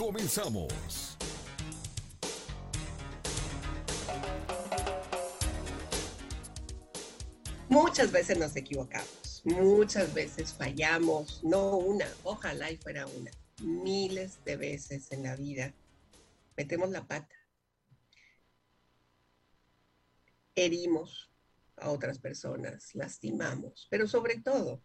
Comenzamos. 0.00 1.18
Muchas 7.68 8.10
veces 8.10 8.38
nos 8.38 8.56
equivocamos, 8.56 9.42
muchas 9.44 10.14
veces 10.14 10.54
fallamos, 10.54 11.44
no 11.44 11.76
una, 11.76 12.06
ojalá 12.24 12.70
y 12.70 12.78
fuera 12.78 13.06
una, 13.08 13.30
miles 13.62 14.42
de 14.46 14.56
veces 14.56 15.12
en 15.12 15.24
la 15.24 15.36
vida 15.36 15.74
metemos 16.56 16.88
la 16.88 17.06
pata, 17.06 17.36
herimos 20.54 21.30
a 21.76 21.90
otras 21.90 22.18
personas, 22.18 22.94
lastimamos, 22.94 23.86
pero 23.90 24.08
sobre 24.08 24.40
todo 24.40 24.82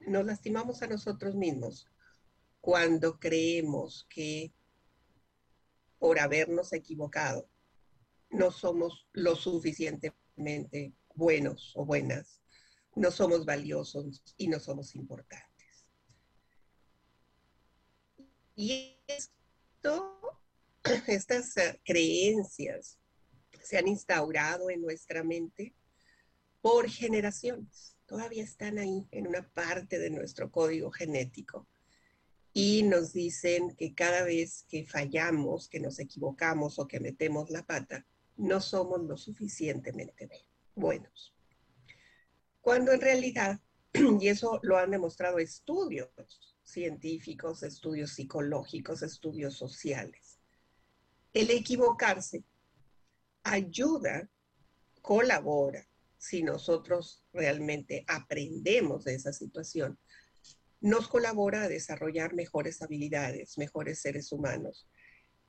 nos 0.00 0.26
lastimamos 0.26 0.82
a 0.82 0.88
nosotros 0.88 1.36
mismos 1.36 1.86
cuando 2.60 3.20
creemos 3.20 4.08
que 4.10 4.55
por 5.98 6.18
habernos 6.18 6.72
equivocado 6.72 7.48
no 8.30 8.50
somos 8.50 9.08
lo 9.12 9.36
suficientemente 9.36 10.94
buenos 11.14 11.72
o 11.74 11.84
buenas, 11.84 12.40
no 12.94 13.10
somos 13.10 13.44
valiosos 13.44 14.22
y 14.36 14.48
no 14.48 14.60
somos 14.60 14.94
importantes. 14.94 15.86
Y 18.54 18.98
esto, 19.06 20.20
estas 21.06 21.56
eh, 21.56 21.80
creencias 21.84 22.98
se 23.62 23.78
han 23.78 23.88
instaurado 23.88 24.70
en 24.70 24.80
nuestra 24.80 25.22
mente 25.22 25.74
por 26.60 26.88
generaciones. 26.88 27.96
Todavía 28.06 28.44
están 28.44 28.78
ahí 28.78 29.06
en 29.10 29.26
una 29.26 29.48
parte 29.52 29.98
de 29.98 30.10
nuestro 30.10 30.50
código 30.50 30.90
genético. 30.90 31.66
Y 32.58 32.84
nos 32.84 33.12
dicen 33.12 33.76
que 33.76 33.94
cada 33.94 34.22
vez 34.22 34.64
que 34.70 34.86
fallamos, 34.86 35.68
que 35.68 35.78
nos 35.78 35.98
equivocamos 35.98 36.78
o 36.78 36.88
que 36.88 37.00
metemos 37.00 37.50
la 37.50 37.66
pata, 37.66 38.06
no 38.38 38.62
somos 38.62 39.02
lo 39.02 39.18
suficientemente 39.18 40.30
buenos. 40.74 41.34
Cuando 42.62 42.92
en 42.92 43.02
realidad, 43.02 43.60
y 43.92 44.28
eso 44.28 44.58
lo 44.62 44.78
han 44.78 44.90
demostrado 44.90 45.38
estudios 45.38 46.56
científicos, 46.64 47.62
estudios 47.62 48.12
psicológicos, 48.12 49.02
estudios 49.02 49.54
sociales, 49.54 50.38
el 51.34 51.50
equivocarse 51.50 52.42
ayuda, 53.42 54.30
colabora, 55.02 55.86
si 56.16 56.42
nosotros 56.42 57.22
realmente 57.34 58.06
aprendemos 58.08 59.04
de 59.04 59.16
esa 59.16 59.34
situación, 59.34 59.98
nos 60.80 61.08
colabora 61.08 61.62
a 61.62 61.68
desarrollar 61.68 62.34
mejores 62.34 62.82
habilidades, 62.82 63.58
mejores 63.58 64.00
seres 64.00 64.32
humanos, 64.32 64.88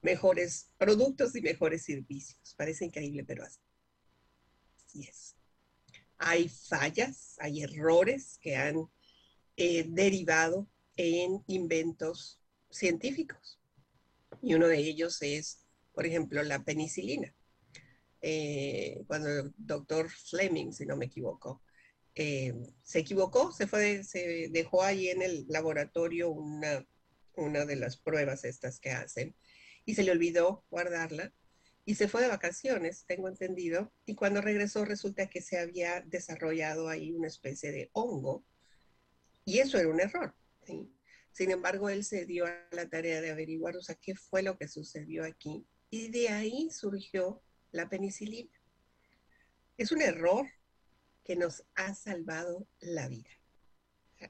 mejores 0.02 0.72
productos 0.78 1.36
y 1.36 1.42
mejores 1.42 1.83
servicios. 1.83 2.56
Parece 2.58 2.86
increíble, 2.86 3.23
pero 3.23 3.44
así 3.44 5.08
es. 5.08 5.36
Hay 6.17 6.50
fallas, 6.50 7.36
hay 7.39 7.61
errores 7.64 8.39
que 8.42 8.55
han 8.55 8.89
eh, 9.55 9.86
derivado 9.88 10.67
en 10.95 11.44
inventos 11.48 12.42
científicos. 12.70 13.59
Y 14.42 14.55
uno 14.55 14.67
de 14.67 14.77
ellos 14.77 15.21
es, 15.21 15.65
por 15.94 16.05
ejemplo, 16.05 16.42
la 16.44 16.64
penicilina. 16.64 17.33
Eh, 18.21 19.04
cuando 19.08 19.30
el 19.30 19.54
doctor 19.58 20.09
Fleming, 20.09 20.71
si 20.71 20.86
no 20.86 20.98
me 20.98 21.05
equivoco, 21.05 21.61
eh, 22.20 22.52
se 22.82 22.98
equivocó, 22.98 23.52
se 23.52 23.67
fue, 23.67 24.04
se 24.04 24.50
dejó 24.50 24.82
ahí 24.82 25.10
en 25.10 25.22
el 25.22 25.45
laboratorio 25.50 26.32
una, 26.32 26.83
una 27.36 27.64
de 27.64 27.76
las 27.76 27.98
pruebas 27.98 28.44
estas 28.44 28.80
que 28.80 28.89
hacen 28.89 29.36
y 29.86 29.94
se 29.94 30.02
le 30.02 30.11
olvidó 30.11 30.66
guardarla 30.72 31.32
y 31.86 31.94
se 31.94 32.08
fue 32.08 32.23
de 32.23 32.27
vacaciones, 32.27 33.06
tengo 33.06 33.27
entendido, 33.27 33.94
y 34.04 34.16
cuando 34.16 34.42
regresó 34.42 34.83
resulta 34.83 35.30
que 35.30 35.44
se 35.44 35.60
había 35.60 36.02
desarrollado 36.02 36.89
ahí 36.89 37.11
una 37.11 37.27
especie 37.27 37.72
de 37.72 37.92
hongo 37.94 38.44
y 39.45 39.60
eso 39.60 39.77
era 39.77 39.88
un 39.88 40.02
error. 40.02 40.36
Sin 41.32 41.52
embargo, 41.52 41.88
él 41.88 42.04
se 42.04 42.26
dio 42.26 42.48
a 42.48 42.67
la 42.72 42.89
tarea 42.89 43.22
de 43.22 43.30
averiguar, 43.30 43.77
o 43.77 43.82
sea, 43.83 43.94
qué 43.94 44.16
fue 44.16 44.42
lo 44.42 44.58
que 44.58 44.67
sucedió 44.67 45.23
aquí 45.23 45.67
y 45.92 46.10
de 46.10 46.30
ahí 46.30 46.72
surgió 46.72 47.44
la 47.72 47.88
penicilina. 47.88 48.52
Es 49.77 49.92
un 49.92 50.02
error 50.02 50.48
que 51.27 51.36
nos 51.36 51.65
ha 51.76 51.93
salvado 51.93 52.65
la 52.80 53.10
vida. 53.10 53.30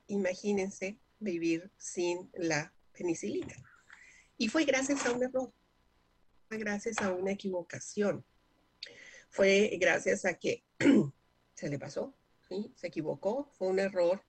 Imagínense 0.07 0.99
vivir 1.19 1.71
sin 1.77 2.31
la 2.33 2.73
penicilina. 2.91 3.55
Y 4.35 4.47
fue 4.47 4.65
gracias 4.65 5.05
a 5.05 5.11
un 5.11 5.21
error, 5.21 5.53
fue 6.47 6.57
gracias 6.57 6.97
a 6.97 7.11
una 7.11 7.31
equivocación, 7.31 8.25
fue 9.29 9.77
gracias 9.79 10.25
a 10.25 10.39
que 10.39 10.65
se 11.53 11.69
le 11.69 11.77
pasó, 11.77 12.15
se 12.75 12.87
equivocó, 12.87 13.51
fue 13.53 13.67
un 13.67 13.77
error, 13.79 14.23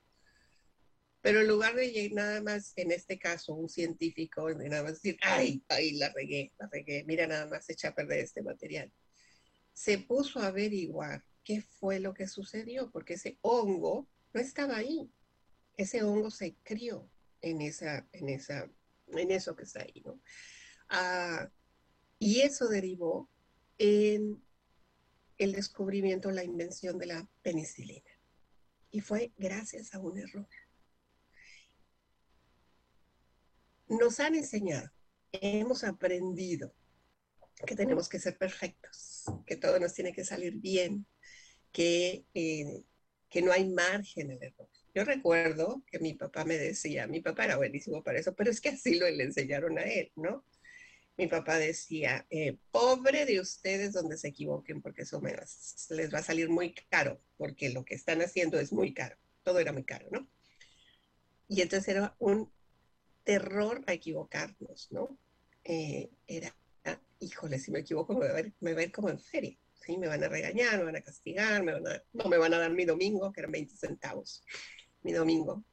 pero 1.23 1.41
en 1.41 1.49
lugar 1.49 1.75
de 1.75 2.11
nada 2.13 2.43
más, 2.43 2.75
en 2.77 2.93
este 2.93 3.19
caso, 3.19 3.55
un 3.55 3.71
científico, 3.71 4.51
nada 4.51 4.83
más 4.83 4.95
decir, 4.95 5.17
ay, 5.23 5.65
ay, 5.69 5.93
la 5.93 6.13
regué, 6.13 6.53
la 6.59 6.69
regué, 6.71 7.05
mira, 7.05 7.27
nada 7.27 7.47
más 7.47 7.69
echa 7.71 7.89
a 7.89 7.95
perder 7.95 8.21
este 8.21 8.43
material, 8.43 8.93
se 9.73 9.99
puso 9.99 10.41
a 10.41 10.49
averiguar 10.49 11.25
qué 11.49 11.63
fue 11.63 11.99
lo 11.99 12.13
que 12.13 12.29
sucedió, 12.29 12.91
porque 12.91 13.15
ese 13.15 13.39
hongo 13.41 14.07
no 14.35 14.41
estaba 14.41 14.77
ahí, 14.77 15.11
ese 15.79 16.03
hongo 16.03 16.31
se 16.31 16.57
crió 16.63 17.11
en, 17.41 17.63
esa, 17.63 18.07
en, 18.13 18.29
esa, 18.29 18.71
en 19.07 19.31
eso 19.31 19.57
que 19.57 19.63
está 19.63 19.81
ahí, 19.81 20.03
¿no? 20.05 20.21
Ah, 20.91 21.51
y 22.19 22.41
eso 22.41 22.69
derivó 22.69 23.31
en 23.79 24.45
el 25.39 25.53
descubrimiento, 25.53 26.31
la 26.31 26.45
invención 26.45 26.99
de 26.99 27.07
la 27.07 27.27
penicilina. 27.41 28.11
Y 28.91 29.01
fue 29.01 29.33
gracias 29.39 29.95
a 29.95 30.01
un 30.01 30.19
error. 30.19 30.49
Nos 33.89 34.21
han 34.21 34.35
enseñado, 34.35 34.91
hemos 35.33 35.83
aprendido 35.83 36.75
que 37.67 37.75
tenemos 37.75 38.07
que 38.07 38.19
ser 38.19 38.37
perfectos, 38.37 39.25
que 39.47 39.57
todo 39.57 39.81
nos 39.81 39.95
tiene 39.95 40.13
que 40.13 40.27
salir 40.27 40.57
bien, 40.57 41.07
que, 41.73 42.25
eh, 42.35 42.83
que 43.29 43.43
no 43.43 43.53
hay 43.53 43.69
margen 43.69 44.31
al 44.31 44.43
error. 44.43 44.69
Yo 44.95 45.05
recuerdo 45.05 45.83
que 45.87 45.99
mi 45.99 46.15
papá 46.15 46.45
me 46.45 46.57
decía, 46.57 47.07
mi 47.07 47.21
papá 47.21 47.45
era 47.45 47.57
buenísimo 47.57 48.03
para 48.03 48.19
eso, 48.19 48.35
pero 48.35 48.51
es 48.51 48.61
que 48.61 48.71
así 48.71 48.99
lo 48.99 49.09
le 49.09 49.25
enseñaron 49.25 49.79
a 49.79 49.83
él, 49.83 50.11
¿no? 50.17 50.45
Mi 51.17 51.27
papá 51.27 51.59
decía, 51.59 52.27
eh, 52.31 52.57
pobre 52.71 53.27
de 53.27 53.41
ustedes 53.41 53.93
donde 53.93 54.17
se 54.17 54.29
equivoquen, 54.29 54.81
porque 54.81 55.03
eso 55.03 55.21
me, 55.21 55.35
les 55.91 56.15
va 56.15 56.19
a 56.19 56.23
salir 56.23 56.49
muy 56.49 56.75
caro, 56.91 57.21
porque 57.37 57.71
lo 57.71 57.85
que 57.85 57.95
están 57.95 58.23
haciendo 58.23 58.59
es 58.59 58.73
muy 58.73 58.95
caro, 58.95 59.17
todo 59.43 59.59
era 59.59 59.73
muy 59.73 59.85
caro, 59.85 60.09
¿no? 60.11 60.29
Y 61.49 61.63
entonces 61.63 61.89
era 61.89 62.15
un 62.19 62.53
terror 63.25 63.83
a 63.87 63.93
equivocarnos, 63.93 64.91
¿no? 64.91 65.19
Eh, 65.65 66.11
era, 66.27 66.55
híjole, 67.21 67.59
si 67.59 67.71
me 67.71 67.81
equivoco 67.81 68.15
me 68.15 68.27
va, 68.29 68.39
a 68.39 68.75
ver, 68.75 68.93
como 68.93 69.11
en 69.11 69.19
feria. 69.19 69.59
¿Sí? 69.81 69.99
Me 69.99 70.09
van 70.09 70.23
a 70.25 70.29
regañar, 70.29 70.79
me 70.79 70.85
van 70.85 70.97
a 70.97 71.01
castigar, 71.01 71.65
no 71.65 72.29
me 72.29 72.39
van 72.39 72.55
a 72.55 72.59
dar 72.59 72.73
mi 72.73 72.85
domingo, 72.85 73.33
que 73.33 73.41
eran 73.41 73.53
20 73.53 73.77
centavos 73.77 74.45
mi 75.03 75.13
domingo. 75.13 75.65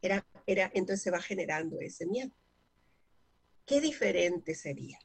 Era, 0.00 0.26
era, 0.46 0.70
entonces 0.74 1.02
se 1.02 1.10
va 1.10 1.20
generando 1.20 1.80
ese 1.80 2.06
miedo. 2.06 2.30
¿Qué 3.66 3.80
diferente 3.80 4.54
sería 4.54 4.98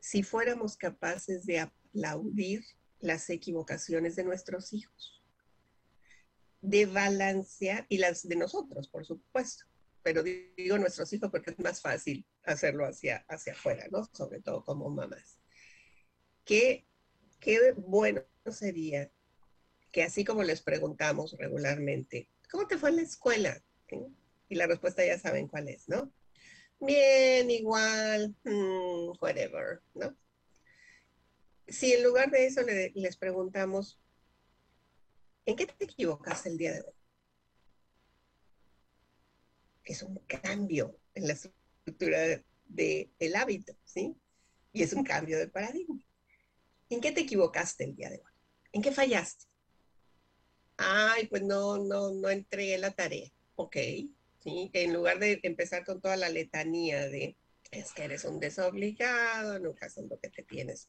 si 0.00 0.22
fuéramos 0.22 0.76
capaces 0.76 1.44
de 1.44 1.60
aplaudir 1.60 2.64
las 3.00 3.28
equivocaciones 3.30 4.16
de 4.16 4.24
nuestros 4.24 4.72
hijos? 4.72 5.22
De 6.60 6.86
balancear, 6.86 7.86
y 7.88 7.98
las 7.98 8.26
de 8.28 8.36
nosotros, 8.36 8.88
por 8.88 9.04
supuesto, 9.06 9.64
pero 10.02 10.22
digo 10.22 10.78
nuestros 10.78 11.12
hijos 11.12 11.30
porque 11.30 11.50
es 11.50 11.58
más 11.58 11.80
fácil 11.80 12.26
hacerlo 12.44 12.84
hacia, 12.84 13.24
hacia 13.28 13.52
afuera, 13.52 13.86
¿no? 13.90 14.04
Sobre 14.12 14.40
todo 14.40 14.64
como 14.64 14.88
mamás. 14.90 15.37
Qué, 16.48 16.86
qué 17.40 17.74
bueno 17.76 18.22
sería 18.50 19.12
que 19.92 20.02
así 20.02 20.24
como 20.24 20.42
les 20.42 20.62
preguntamos 20.62 21.36
regularmente, 21.38 22.30
¿cómo 22.50 22.66
te 22.66 22.78
fue 22.78 22.88
en 22.88 22.96
la 22.96 23.02
escuela? 23.02 23.62
Y 24.48 24.54
la 24.54 24.66
respuesta 24.66 25.04
ya 25.04 25.18
saben 25.18 25.46
cuál 25.46 25.68
es, 25.68 25.90
¿no? 25.90 26.10
bien, 26.80 27.50
igual, 27.50 28.34
mm, 28.44 29.18
whatever, 29.20 29.82
¿no? 29.92 30.16
Si 31.66 31.92
en 31.92 32.02
lugar 32.02 32.30
de 32.30 32.46
eso 32.46 32.62
les 32.94 33.16
preguntamos, 33.18 34.00
¿en 35.44 35.54
qué 35.54 35.66
te 35.66 35.84
equivocaste 35.84 36.48
el 36.48 36.56
día 36.56 36.72
de 36.72 36.80
hoy? 36.80 36.94
Es 39.84 40.02
un 40.02 40.16
cambio 40.20 40.98
en 41.12 41.26
la 41.26 41.34
estructura 41.34 42.42
del 42.64 43.36
hábito, 43.36 43.74
¿sí? 43.84 44.16
Y 44.72 44.82
es 44.82 44.94
un 44.94 45.04
cambio 45.04 45.38
de 45.38 45.48
paradigma. 45.48 46.07
¿En 46.90 47.00
qué 47.00 47.12
te 47.12 47.20
equivocaste 47.22 47.84
el 47.84 47.94
día 47.94 48.10
de 48.10 48.16
hoy? 48.16 48.32
¿En 48.72 48.82
qué 48.82 48.92
fallaste? 48.92 49.46
Ay, 50.76 51.26
pues 51.26 51.42
no, 51.42 51.78
no, 51.78 52.12
no 52.12 52.30
entregué 52.30 52.78
la 52.78 52.92
tarea. 52.92 53.30
Ok, 53.56 53.76
¿sí? 54.38 54.70
En 54.72 54.92
lugar 54.92 55.18
de 55.18 55.40
empezar 55.42 55.84
con 55.84 56.00
toda 56.00 56.16
la 56.16 56.28
letanía 56.28 57.08
de 57.08 57.36
es 57.70 57.92
que 57.92 58.04
eres 58.04 58.24
un 58.24 58.40
desobligado, 58.40 59.58
nunca 59.58 59.86
haces 59.86 60.06
lo 60.08 60.18
que 60.18 60.30
te 60.30 60.42
tienes 60.42 60.88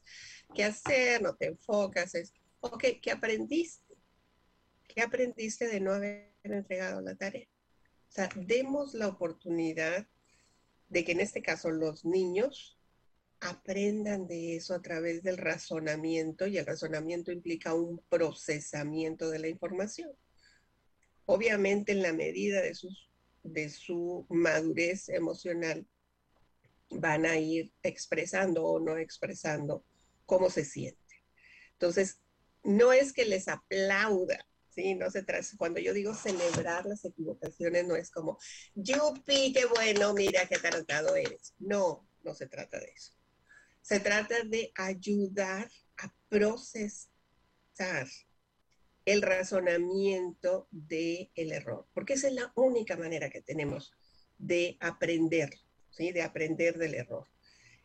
que 0.54 0.64
hacer, 0.64 1.20
no 1.20 1.34
te 1.36 1.46
enfocas. 1.46 2.14
Es, 2.14 2.32
ok, 2.60 2.84
¿qué 3.02 3.10
aprendiste? 3.10 3.96
¿Qué 4.88 5.02
aprendiste 5.02 5.68
de 5.68 5.80
no 5.80 5.92
haber 5.92 6.32
entregado 6.42 7.00
la 7.00 7.14
tarea? 7.14 7.46
O 8.08 8.12
sea, 8.12 8.28
demos 8.34 8.94
la 8.94 9.08
oportunidad 9.08 10.06
de 10.88 11.04
que 11.04 11.12
en 11.12 11.20
este 11.20 11.42
caso 11.42 11.70
los 11.70 12.04
niños 12.04 12.79
aprendan 13.40 14.26
de 14.26 14.56
eso 14.56 14.74
a 14.74 14.82
través 14.82 15.22
del 15.22 15.38
razonamiento 15.38 16.46
y 16.46 16.58
el 16.58 16.66
razonamiento 16.66 17.32
implica 17.32 17.74
un 17.74 17.98
procesamiento 18.08 19.30
de 19.30 19.38
la 19.38 19.48
información. 19.48 20.10
Obviamente 21.26 21.92
en 21.92 22.02
la 22.02 22.12
medida 22.12 22.60
de, 22.60 22.74
sus, 22.74 23.08
de 23.42 23.70
su 23.70 24.26
madurez 24.28 25.08
emocional 25.08 25.86
van 26.90 27.24
a 27.24 27.38
ir 27.38 27.72
expresando 27.82 28.64
o 28.64 28.80
no 28.80 28.98
expresando 28.98 29.84
cómo 30.26 30.50
se 30.50 30.64
siente. 30.64 30.98
Entonces, 31.72 32.20
no 32.62 32.92
es 32.92 33.12
que 33.12 33.24
les 33.24 33.48
aplauda, 33.48 34.46
¿sí? 34.68 34.94
No 34.94 35.10
se 35.10 35.24
cuando 35.56 35.80
yo 35.80 35.94
digo 35.94 36.14
celebrar 36.14 36.84
las 36.84 37.04
equivocaciones, 37.04 37.86
no 37.86 37.96
es 37.96 38.10
como, 38.10 38.38
yupi, 38.74 39.52
qué 39.52 39.64
bueno, 39.66 40.12
mira 40.12 40.46
qué 40.46 40.58
tarotado 40.58 41.14
eres. 41.16 41.54
No, 41.58 42.06
no 42.22 42.34
se 42.34 42.46
trata 42.46 42.78
de 42.78 42.92
eso. 42.94 43.19
Se 43.82 44.00
trata 44.00 44.44
de 44.44 44.72
ayudar 44.74 45.70
a 45.98 46.14
procesar 46.28 47.08
el 49.04 49.22
razonamiento 49.22 50.68
del 50.70 51.30
el 51.34 51.52
error, 51.52 51.88
porque 51.94 52.14
esa 52.14 52.28
es 52.28 52.34
la 52.34 52.52
única 52.54 52.96
manera 52.96 53.30
que 53.30 53.42
tenemos 53.42 53.92
de 54.38 54.76
aprender, 54.80 55.50
¿sí? 55.90 56.12
de 56.12 56.22
aprender 56.22 56.78
del 56.78 56.94
error. 56.94 57.26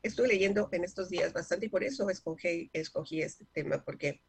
Estoy 0.03 0.27
leyendo 0.27 0.69
en 0.71 0.83
estos 0.83 1.09
días 1.09 1.33
bastante 1.33 1.65
y 1.65 1.69
por 1.69 1.83
eso 1.83 2.09
escogí, 2.09 2.69
escogí 2.73 3.21
este 3.21 3.45
tema, 3.53 3.83
porque 3.83 4.21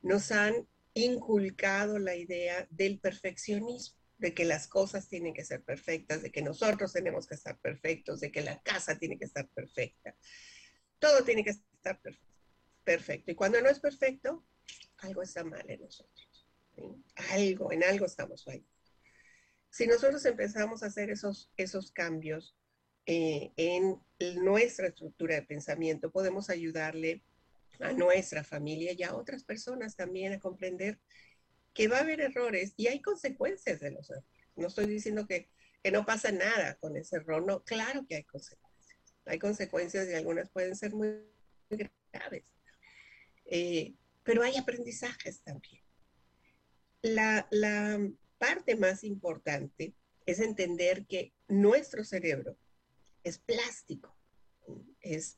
nos 0.00 0.30
han 0.30 0.68
inculcado 0.94 1.98
la 1.98 2.14
idea 2.14 2.68
del 2.70 3.00
perfeccionismo, 3.00 3.98
de 4.18 4.32
que 4.32 4.44
las 4.44 4.68
cosas 4.68 5.08
tienen 5.08 5.34
que 5.34 5.44
ser 5.44 5.62
perfectas, 5.62 6.22
de 6.22 6.30
que 6.30 6.40
nosotros 6.40 6.92
tenemos 6.92 7.26
que 7.26 7.34
estar 7.34 7.58
perfectos, 7.58 8.20
de 8.20 8.30
que 8.30 8.42
la 8.42 8.62
casa 8.62 8.96
tiene 8.96 9.18
que 9.18 9.24
estar 9.24 9.48
perfecta. 9.48 10.16
Todo 11.04 11.22
tiene 11.22 11.44
que 11.44 11.50
estar 11.50 12.00
perfecto. 12.82 13.30
Y 13.30 13.34
cuando 13.34 13.60
no 13.60 13.68
es 13.68 13.78
perfecto, 13.78 14.42
algo 14.96 15.20
está 15.20 15.44
mal 15.44 15.68
en 15.68 15.82
nosotros. 15.82 16.48
Algo, 17.30 17.70
en 17.72 17.84
algo 17.84 18.06
estamos 18.06 18.42
fallando. 18.42 18.70
Si 19.68 19.86
nosotros 19.86 20.24
empezamos 20.24 20.82
a 20.82 20.86
hacer 20.86 21.10
esos, 21.10 21.52
esos 21.58 21.92
cambios 21.92 22.56
eh, 23.04 23.52
en 23.58 24.00
nuestra 24.42 24.86
estructura 24.86 25.34
de 25.34 25.42
pensamiento, 25.42 26.10
podemos 26.10 26.48
ayudarle 26.48 27.22
a 27.80 27.92
nuestra 27.92 28.42
familia 28.42 28.94
y 28.96 29.02
a 29.02 29.14
otras 29.14 29.44
personas 29.44 29.96
también 29.96 30.32
a 30.32 30.40
comprender 30.40 30.98
que 31.74 31.86
va 31.86 31.98
a 31.98 32.00
haber 32.00 32.22
errores 32.22 32.72
y 32.78 32.86
hay 32.86 33.02
consecuencias 33.02 33.78
de 33.80 33.90
los 33.90 34.08
errores. 34.08 34.30
No 34.56 34.68
estoy 34.68 34.86
diciendo 34.86 35.26
que, 35.26 35.50
que 35.82 35.90
no 35.90 36.06
pasa 36.06 36.32
nada 36.32 36.76
con 36.76 36.96
ese 36.96 37.16
error, 37.16 37.44
no, 37.44 37.62
claro 37.62 38.06
que 38.08 38.16
hay 38.16 38.24
consecuencias 38.24 38.63
hay 39.26 39.38
consecuencias 39.38 40.08
y 40.08 40.14
algunas 40.14 40.50
pueden 40.50 40.76
ser 40.76 40.92
muy, 40.94 41.24
graves. 42.12 42.44
Eh, 43.46 43.94
pero 44.22 44.42
hay 44.42 44.56
aprendizajes 44.56 45.40
también. 45.42 45.82
La, 47.02 47.48
parte 48.38 48.76
más 48.76 49.04
importante 49.04 49.94
es 50.26 50.40
entender 50.40 51.06
que 51.06 51.32
nuestro 51.48 52.04
cerebro 52.04 52.58
es 53.22 53.38
plástico, 53.38 54.14
es, 55.00 55.36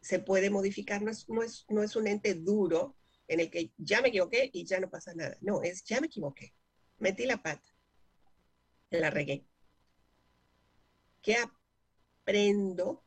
se 0.00 0.18
puede 0.18 0.50
modificar, 0.50 1.00
no 1.00 1.10
es, 1.10 1.28
no, 1.28 1.42
es, 1.42 1.64
no 1.68 1.82
es 1.82 1.96
un 1.96 2.06
ente 2.06 2.34
duro 2.34 2.96
en 3.28 3.40
el 3.40 3.50
que 3.50 3.72
ya 3.78 4.02
me 4.02 4.08
equivoqué 4.08 4.50
y 4.52 4.66
ya 4.66 4.80
no 4.80 4.90
pasa 4.90 5.14
nada. 5.14 5.38
No, 5.40 5.62
es 5.62 5.84
ya 5.84 6.00
me 6.00 6.08
equivoqué, 6.08 6.52
metí 6.98 7.24
la 7.24 7.42
pata, 7.42 7.74
la 8.90 9.10
regué. 9.10 9.46
¿Qué, 11.22 11.36
aprendo 12.28 13.02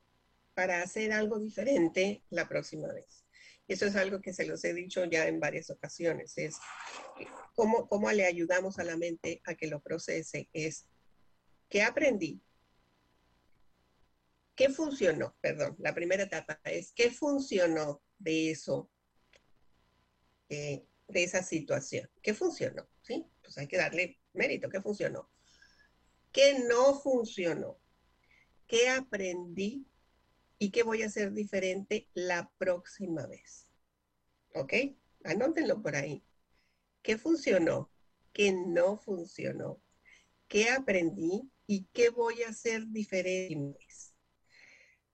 para 0.55 0.81
hacer 0.81 1.11
algo 1.11 1.37
diferente 1.37 2.23
la 2.31 2.49
próxima 2.49 2.91
vez. 2.91 3.23
Eso 3.67 3.85
es 3.85 3.95
algo 3.95 4.19
que 4.19 4.33
se 4.33 4.45
los 4.45 4.63
he 4.65 4.73
dicho 4.73 5.05
ya 5.05 5.27
en 5.27 5.39
varias 5.39 5.69
ocasiones, 5.69 6.37
es 6.37 6.55
cómo, 7.55 7.87
cómo 7.87 8.11
le 8.11 8.25
ayudamos 8.25 8.79
a 8.79 8.83
la 8.83 8.97
mente 8.97 9.41
a 9.45 9.53
que 9.53 9.67
lo 9.67 9.79
procese, 9.79 10.49
es 10.51 10.87
qué 11.69 11.83
aprendí, 11.83 12.41
qué 14.55 14.69
funcionó, 14.69 15.37
perdón, 15.39 15.75
la 15.79 15.93
primera 15.93 16.23
etapa 16.23 16.59
es 16.65 16.91
qué 16.91 17.11
funcionó 17.11 18.01
de 18.17 18.51
eso, 18.51 18.89
eh, 20.49 20.83
de 21.07 21.23
esa 21.23 21.43
situación, 21.43 22.09
qué 22.23 22.33
funcionó, 22.33 22.89
¿sí? 23.03 23.25
Pues 23.43 23.57
hay 23.59 23.67
que 23.67 23.77
darle 23.77 24.19
mérito, 24.33 24.67
qué 24.67 24.81
funcionó. 24.81 25.29
¿Qué 26.31 26.59
no 26.59 26.99
funcionó? 26.99 27.80
¿Qué 28.71 28.87
aprendí 28.87 29.85
y 30.57 30.71
qué 30.71 30.83
voy 30.83 31.01
a 31.01 31.07
hacer 31.07 31.33
diferente 31.33 32.07
la 32.13 32.49
próxima 32.57 33.27
vez? 33.27 33.67
¿Ok? 34.55 34.73
Anótenlo 35.25 35.81
por 35.81 35.97
ahí. 35.97 36.23
¿Qué 37.01 37.17
funcionó? 37.17 37.91
¿Qué 38.31 38.53
no 38.53 38.97
funcionó? 38.97 39.83
¿Qué 40.47 40.69
aprendí? 40.69 41.51
¿Y 41.67 41.89
qué 41.91 42.11
voy 42.11 42.43
a 42.43 42.51
hacer 42.51 42.87
diferente? 42.87 43.77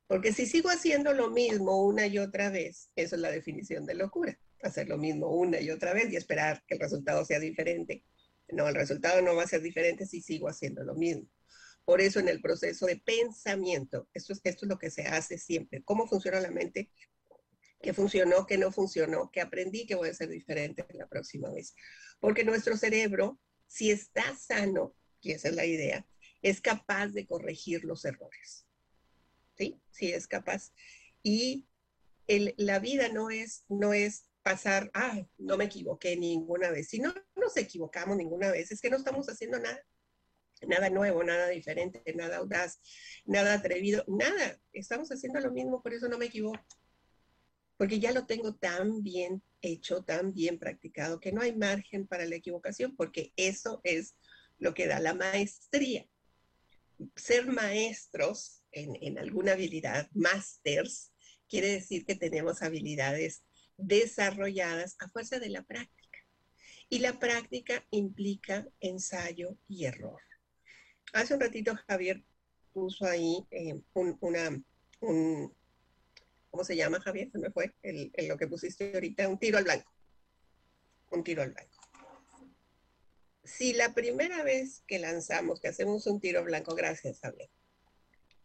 Porque 0.06 0.34
si 0.34 0.46
sigo 0.46 0.70
haciendo 0.70 1.14
lo 1.14 1.32
mismo 1.32 1.84
una 1.84 2.06
y 2.06 2.20
otra 2.20 2.52
vez, 2.52 2.92
eso 2.96 3.16
es 3.16 3.22
la 3.24 3.32
definición 3.32 3.88
de 3.88 3.96
locura. 3.96 4.40
Hacer 4.62 4.88
lo 4.88 5.00
mismo 5.00 5.32
una 5.32 5.60
y 5.60 5.72
otra 5.72 5.94
vez 5.94 6.14
y 6.14 6.16
esperar 6.16 6.64
que 6.68 6.76
el 6.76 6.82
resultado 6.82 7.26
sea 7.26 7.40
diferente. 7.40 8.04
No, 8.50 8.68
el 8.68 8.76
resultado 8.76 9.20
no 9.24 9.36
va 9.36 9.46
a 9.46 9.48
ser 9.48 9.64
diferente 9.64 10.06
si 10.06 10.22
sigo 10.22 10.48
haciendo 10.48 10.84
lo 10.84 10.94
mismo. 10.94 11.28
Por 11.88 12.02
eso 12.02 12.20
en 12.20 12.28
el 12.28 12.42
proceso 12.42 12.86
de 12.86 12.98
pensamiento, 12.98 14.10
esto 14.14 14.34
es, 14.34 14.42
esto 14.44 14.66
es 14.66 14.70
lo 14.70 14.78
que 14.78 14.92
se 14.92 15.04
hace 15.04 15.38
siempre. 15.38 15.84
¿Cómo 15.86 16.06
funciona 16.06 16.42
la 16.42 16.52
mente? 16.52 16.92
¿Qué 17.82 17.94
funcionó? 17.94 18.46
¿Qué 18.46 18.58
no 18.58 18.74
funcionó? 18.74 19.32
¿Qué 19.32 19.40
aprendí? 19.40 19.86
¿Qué 19.86 19.96
voy 19.96 20.10
a 20.10 20.12
hacer 20.12 20.28
diferente 20.28 20.86
la 20.90 21.08
próxima 21.08 21.50
vez? 21.50 21.74
Porque 22.20 22.44
nuestro 22.44 22.76
cerebro, 22.76 23.40
si 23.68 23.90
está 23.90 24.36
sano, 24.36 24.98
y 25.22 25.32
esa 25.32 25.48
es 25.48 25.56
la 25.56 25.66
idea, 25.66 26.06
es 26.42 26.60
capaz 26.60 27.08
de 27.08 27.26
corregir 27.26 27.86
los 27.86 28.04
errores. 28.04 28.68
¿Sí? 29.58 29.80
Sí, 29.90 30.12
es 30.12 30.28
capaz. 30.28 30.74
Y 31.24 31.70
la 32.58 32.80
vida 32.80 33.08
no 33.08 33.30
es, 33.30 33.64
no 33.70 33.94
es 33.94 34.26
pasar, 34.44 34.92
ah, 34.94 35.26
no 35.38 35.56
me 35.56 35.64
equivoqué 35.64 36.18
ninguna 36.18 36.70
vez. 36.70 36.90
Si 36.90 37.00
no 37.00 37.14
nos 37.38 37.56
equivocamos 37.56 38.18
ninguna 38.18 38.52
vez, 38.52 38.74
es 38.74 38.82
que 38.82 38.90
no 38.90 38.98
estamos 38.98 39.30
haciendo 39.30 39.58
nada 39.58 39.82
nada 40.66 40.90
nuevo, 40.90 41.24
nada 41.24 41.50
diferente, 41.50 42.02
nada 42.16 42.38
audaz, 42.38 42.80
nada 43.26 43.54
atrevido, 43.54 44.04
nada. 44.08 44.60
Estamos 44.74 45.10
haciendo 45.10 45.40
lo 45.40 45.52
mismo, 45.52 45.82
por 45.82 45.94
eso 45.94 46.08
no 46.08 46.18
me 46.18 46.26
equivoco. 46.26 46.66
Porque 47.78 48.00
ya 48.00 48.12
lo 48.12 48.26
tengo 48.26 48.56
tan 48.56 49.04
bien 49.04 49.44
hecho, 49.62 50.04
tan 50.04 50.34
bien 50.34 50.58
practicado, 50.58 51.20
que 51.20 51.32
no 51.32 51.42
hay 51.42 51.56
margen 51.56 52.08
para 52.08 52.26
la 52.26 52.36
equivocación, 52.36 52.96
porque 52.96 53.34
eso 53.36 53.82
es 53.84 54.16
lo 54.58 54.74
que 54.74 54.88
da 54.88 55.00
la 55.00 55.14
maestría. 55.14 56.08
Ser 57.16 57.46
maestros 57.46 58.64
en, 58.72 58.98
en 59.02 59.20
alguna 59.20 59.52
habilidad, 59.52 60.10
masters, 60.14 61.12
quiere 61.48 61.70
decir 61.70 62.06
que 62.06 62.16
tenemos 62.16 62.62
habilidades 62.62 63.44
desarrolladas 63.78 64.96
a 65.00 65.10
fuerza 65.10 65.40
de 65.40 65.50
la 65.50 65.64
práctica. 65.64 66.20
Y 66.90 67.00
la 67.00 67.20
práctica 67.20 67.86
implica 67.92 68.68
ensayo 68.80 69.58
y 69.68 69.86
error. 69.86 70.22
Hace 71.14 71.34
un 71.34 71.40
ratito 71.40 71.76
Javier 71.88 72.24
puso 72.74 73.06
ahí 73.06 73.46
eh, 73.52 73.80
un, 73.94 74.18
una, 74.22 74.62
un, 75.02 75.56
¿cómo 76.50 76.64
se 76.64 76.76
llama 76.76 77.02
Javier? 77.02 77.32
Se 77.32 77.40
me 77.40 77.52
fue 77.52 77.74
el, 77.82 78.12
lo 78.28 78.38
que 78.38 78.48
pusiste 78.48 78.92
ahorita, 78.94 79.28
un 79.28 79.40
tiro 79.40 79.58
al 79.58 79.64
blanco. 79.64 79.92
Un 81.12 81.24
tiro 81.24 81.42
al 81.42 81.52
blanco. 81.52 81.78
Si 83.44 83.74
la 83.74 83.94
primera 83.94 84.44
vez 84.44 84.84
que 84.86 85.00
lanzamos, 85.00 85.62
que 85.62 85.70
hacemos 85.70 86.06
un 86.06 86.20
tiro 86.20 86.44
blanco, 86.44 86.76
gracias 86.76 87.20
Javier. 87.22 87.50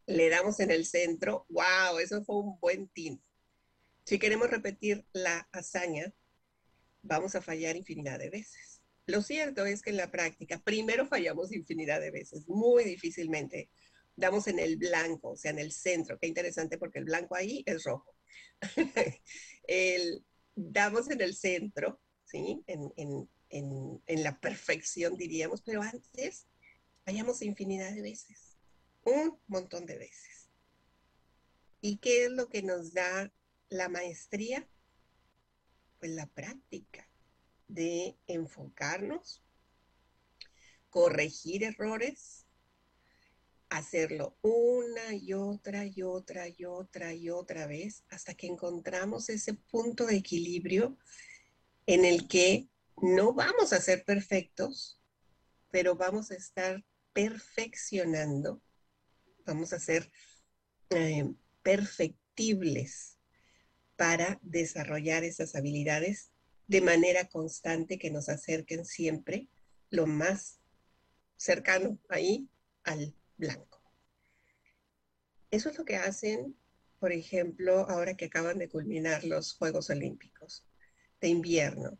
le 0.06 0.28
damos 0.28 0.60
en 0.60 0.70
el 0.70 0.86
centro, 0.86 1.44
wow, 1.48 1.98
eso 1.98 2.24
fue 2.24 2.36
un 2.36 2.58
buen 2.60 2.88
team. 2.88 3.20
Si 4.04 4.18
queremos 4.18 4.50
repetir 4.50 5.04
la 5.12 5.48
hazaña, 5.52 6.12
vamos 7.02 7.34
a 7.34 7.42
fallar 7.42 7.76
infinidad 7.76 8.18
de 8.18 8.30
veces. 8.30 8.71
Lo 9.12 9.20
cierto 9.20 9.66
es 9.66 9.82
que 9.82 9.90
en 9.90 9.98
la 9.98 10.10
práctica, 10.10 10.58
primero 10.64 11.06
fallamos 11.06 11.52
infinidad 11.52 12.00
de 12.00 12.10
veces, 12.10 12.48
muy 12.48 12.82
difícilmente 12.82 13.68
damos 14.16 14.46
en 14.46 14.58
el 14.58 14.78
blanco, 14.78 15.32
o 15.32 15.36
sea, 15.36 15.50
en 15.50 15.58
el 15.58 15.70
centro. 15.70 16.18
Qué 16.18 16.28
interesante 16.28 16.78
porque 16.78 17.00
el 17.00 17.04
blanco 17.04 17.34
ahí 17.34 17.62
es 17.66 17.84
rojo. 17.84 18.16
el, 19.68 20.24
damos 20.54 21.10
en 21.10 21.20
el 21.20 21.34
centro, 21.34 22.00
¿sí? 22.24 22.62
En, 22.66 22.90
en, 22.96 24.00
en, 24.06 24.22
la 24.24 24.40
perfección, 24.40 25.14
diríamos, 25.18 25.60
pero 25.60 25.82
antes 25.82 26.46
fallamos 27.04 27.42
infinidad 27.42 27.92
de 27.92 28.00
veces, 28.00 28.56
un 29.04 29.38
montón 29.46 29.84
de 29.84 29.98
veces. 29.98 30.48
¿Y 31.82 31.98
qué 31.98 32.24
es 32.24 32.30
lo 32.30 32.48
que 32.48 32.62
nos 32.62 32.94
da 32.94 33.30
la 33.68 33.90
maestría? 33.90 34.66
Pues 35.98 36.12
la 36.12 36.26
práctica 36.28 37.11
de 37.72 38.16
enfocarnos, 38.26 39.42
corregir 40.90 41.64
errores, 41.64 42.46
hacerlo 43.70 44.36
una 44.42 45.14
y 45.14 45.32
otra 45.32 45.86
y 45.86 46.02
otra 46.02 46.46
y 46.48 46.66
otra 46.66 47.14
y 47.14 47.30
otra 47.30 47.66
vez 47.66 48.04
hasta 48.10 48.34
que 48.34 48.46
encontramos 48.46 49.30
ese 49.30 49.54
punto 49.54 50.04
de 50.06 50.16
equilibrio 50.16 50.98
en 51.86 52.04
el 52.04 52.28
que 52.28 52.68
no 52.98 53.32
vamos 53.32 53.72
a 53.72 53.80
ser 53.80 54.04
perfectos, 54.04 55.00
pero 55.70 55.96
vamos 55.96 56.30
a 56.30 56.34
estar 56.34 56.84
perfeccionando, 57.14 58.60
vamos 59.46 59.72
a 59.72 59.80
ser 59.80 60.12
eh, 60.90 61.32
perfectibles 61.62 63.18
para 63.96 64.38
desarrollar 64.42 65.24
esas 65.24 65.54
habilidades 65.54 66.31
de 66.72 66.80
manera 66.80 67.28
constante 67.28 67.98
que 67.98 68.10
nos 68.10 68.30
acerquen 68.30 68.86
siempre 68.86 69.46
lo 69.90 70.06
más 70.06 70.58
cercano 71.36 71.98
ahí 72.08 72.48
al 72.82 73.14
blanco. 73.36 73.82
Eso 75.50 75.68
es 75.68 75.76
lo 75.76 75.84
que 75.84 75.96
hacen, 75.96 76.56
por 76.98 77.12
ejemplo, 77.12 77.86
ahora 77.90 78.16
que 78.16 78.24
acaban 78.24 78.58
de 78.58 78.70
culminar 78.70 79.22
los 79.24 79.52
Juegos 79.52 79.90
Olímpicos 79.90 80.64
de 81.20 81.28
invierno, 81.28 81.98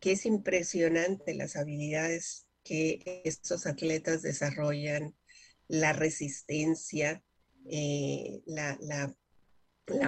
que 0.00 0.12
es 0.12 0.26
impresionante 0.26 1.36
las 1.36 1.54
habilidades 1.54 2.48
que 2.64 3.22
estos 3.24 3.68
atletas 3.68 4.20
desarrollan, 4.20 5.14
la 5.68 5.92
resistencia, 5.92 7.22
eh, 7.70 8.42
la, 8.46 8.76
la, 8.80 9.16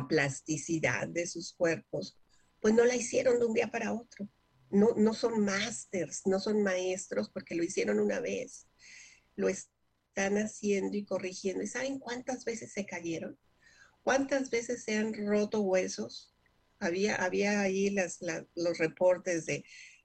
plasticidad 0.08 1.06
de 1.06 1.28
sus 1.28 1.52
cuerpos, 1.52 2.18
pues 2.60 2.74
no 2.74 2.84
la 2.84 2.96
hicieron 2.96 3.38
de 3.38 3.46
un 3.46 3.54
día 3.54 3.68
para 3.68 3.92
otro. 3.92 4.28
No, 4.70 4.94
no 4.96 5.14
son 5.14 5.44
másters, 5.44 6.26
no 6.26 6.40
son 6.40 6.62
maestros 6.62 7.30
porque 7.30 7.54
lo 7.54 7.62
hicieron 7.62 8.00
una 8.00 8.20
vez. 8.20 8.66
Lo, 9.36 9.48
están 9.48 10.36
haciendo 10.38 10.96
y 10.96 11.04
corrigiendo. 11.04 11.62
¿Y 11.62 11.68
saben 11.68 12.00
cuántas 12.00 12.44
veces 12.44 12.72
se 12.72 12.84
cayeron? 12.84 13.38
¿Cuántas 14.02 14.50
veces 14.50 14.82
se 14.82 14.96
han 14.96 15.14
roto 15.14 15.60
huesos? 15.60 16.34
Había, 16.80 17.14
había 17.14 17.60
ahí 17.60 17.90
los 17.90 18.78
reportes 18.78 19.46
de, 19.46 19.64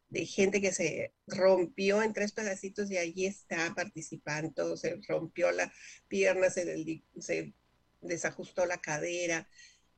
de 0.09 0.25
gente 0.27 0.61
que 0.61 0.71
se 0.71 1.13
rompió 1.25 2.03
en 2.03 2.13
tres 2.13 2.31
pedacitos 2.31 2.91
y 2.91 2.97
allí 2.97 3.25
está 3.25 3.73
participando, 3.75 4.77
se 4.77 4.99
rompió 5.07 5.51
la 5.51 5.73
pierna, 6.07 6.51
se, 6.51 7.03
se 7.19 7.53
desajustó 8.01 8.67
la 8.67 8.79
cadera, 8.79 9.49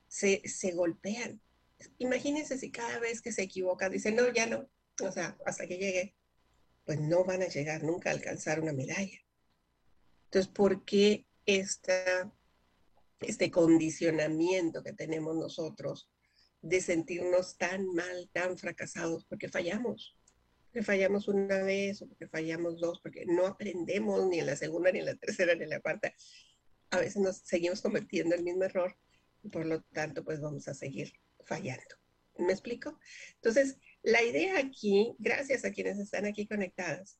se, 0.07 0.41
se, 0.45 0.71
golpean. 0.71 1.41
Imagínense 1.97 2.57
si 2.57 2.71
cada 2.71 2.99
vez 2.99 3.21
que 3.21 3.31
se 3.31 3.43
equivocan 3.43 3.91
dicen, 3.91 4.15
no, 4.15 4.31
ya 4.31 4.47
no, 4.47 4.69
o 5.01 5.11
sea, 5.11 5.37
hasta 5.45 5.67
que 5.67 5.77
llegue, 5.77 6.15
pues 6.85 6.99
no 6.99 7.23
van 7.23 7.41
a 7.41 7.47
llegar 7.47 7.83
nunca 7.83 8.09
a 8.09 8.13
alcanzar 8.13 8.59
una 8.59 8.73
medalla. 8.73 9.19
Entonces, 10.25 10.51
¿por 10.51 10.85
qué 10.85 11.25
esta, 11.45 12.31
este 13.19 13.51
condicionamiento 13.51 14.83
que 14.83 14.93
tenemos 14.93 15.35
nosotros 15.35 16.09
de 16.61 16.81
sentirnos 16.81 17.57
tan 17.57 17.85
mal, 17.93 18.29
tan 18.31 18.57
fracasados? 18.57 19.25
Porque 19.25 19.49
fallamos. 19.49 20.17
Porque 20.65 20.83
fallamos 20.83 21.27
una 21.27 21.63
vez 21.63 22.01
o 22.01 22.07
porque 22.07 22.27
fallamos 22.27 22.79
dos, 22.79 22.99
porque 23.01 23.25
no 23.25 23.47
aprendemos 23.47 24.27
ni 24.27 24.39
en 24.39 24.47
la 24.47 24.55
segunda, 24.55 24.91
ni 24.91 24.99
en 24.99 25.05
la 25.05 25.15
tercera, 25.15 25.55
ni 25.55 25.63
en 25.63 25.69
la 25.69 25.79
cuarta. 25.79 26.13
A 26.91 26.97
veces 26.99 27.17
nos 27.17 27.37
seguimos 27.37 27.81
cometiendo 27.81 28.35
el 28.35 28.43
mismo 28.43 28.63
error 28.63 28.95
y 29.41 29.49
por 29.49 29.65
lo 29.65 29.81
tanto, 29.83 30.23
pues 30.23 30.41
vamos 30.41 30.67
a 30.67 30.73
seguir 30.73 31.13
fallando. 31.45 31.95
¿Me 32.37 32.51
explico? 32.51 32.99
Entonces, 33.35 33.77
la 34.03 34.21
idea 34.23 34.59
aquí, 34.59 35.15
gracias 35.19 35.65
a 35.65 35.71
quienes 35.71 35.97
están 35.99 36.25
aquí 36.25 36.47
conectadas, 36.47 37.19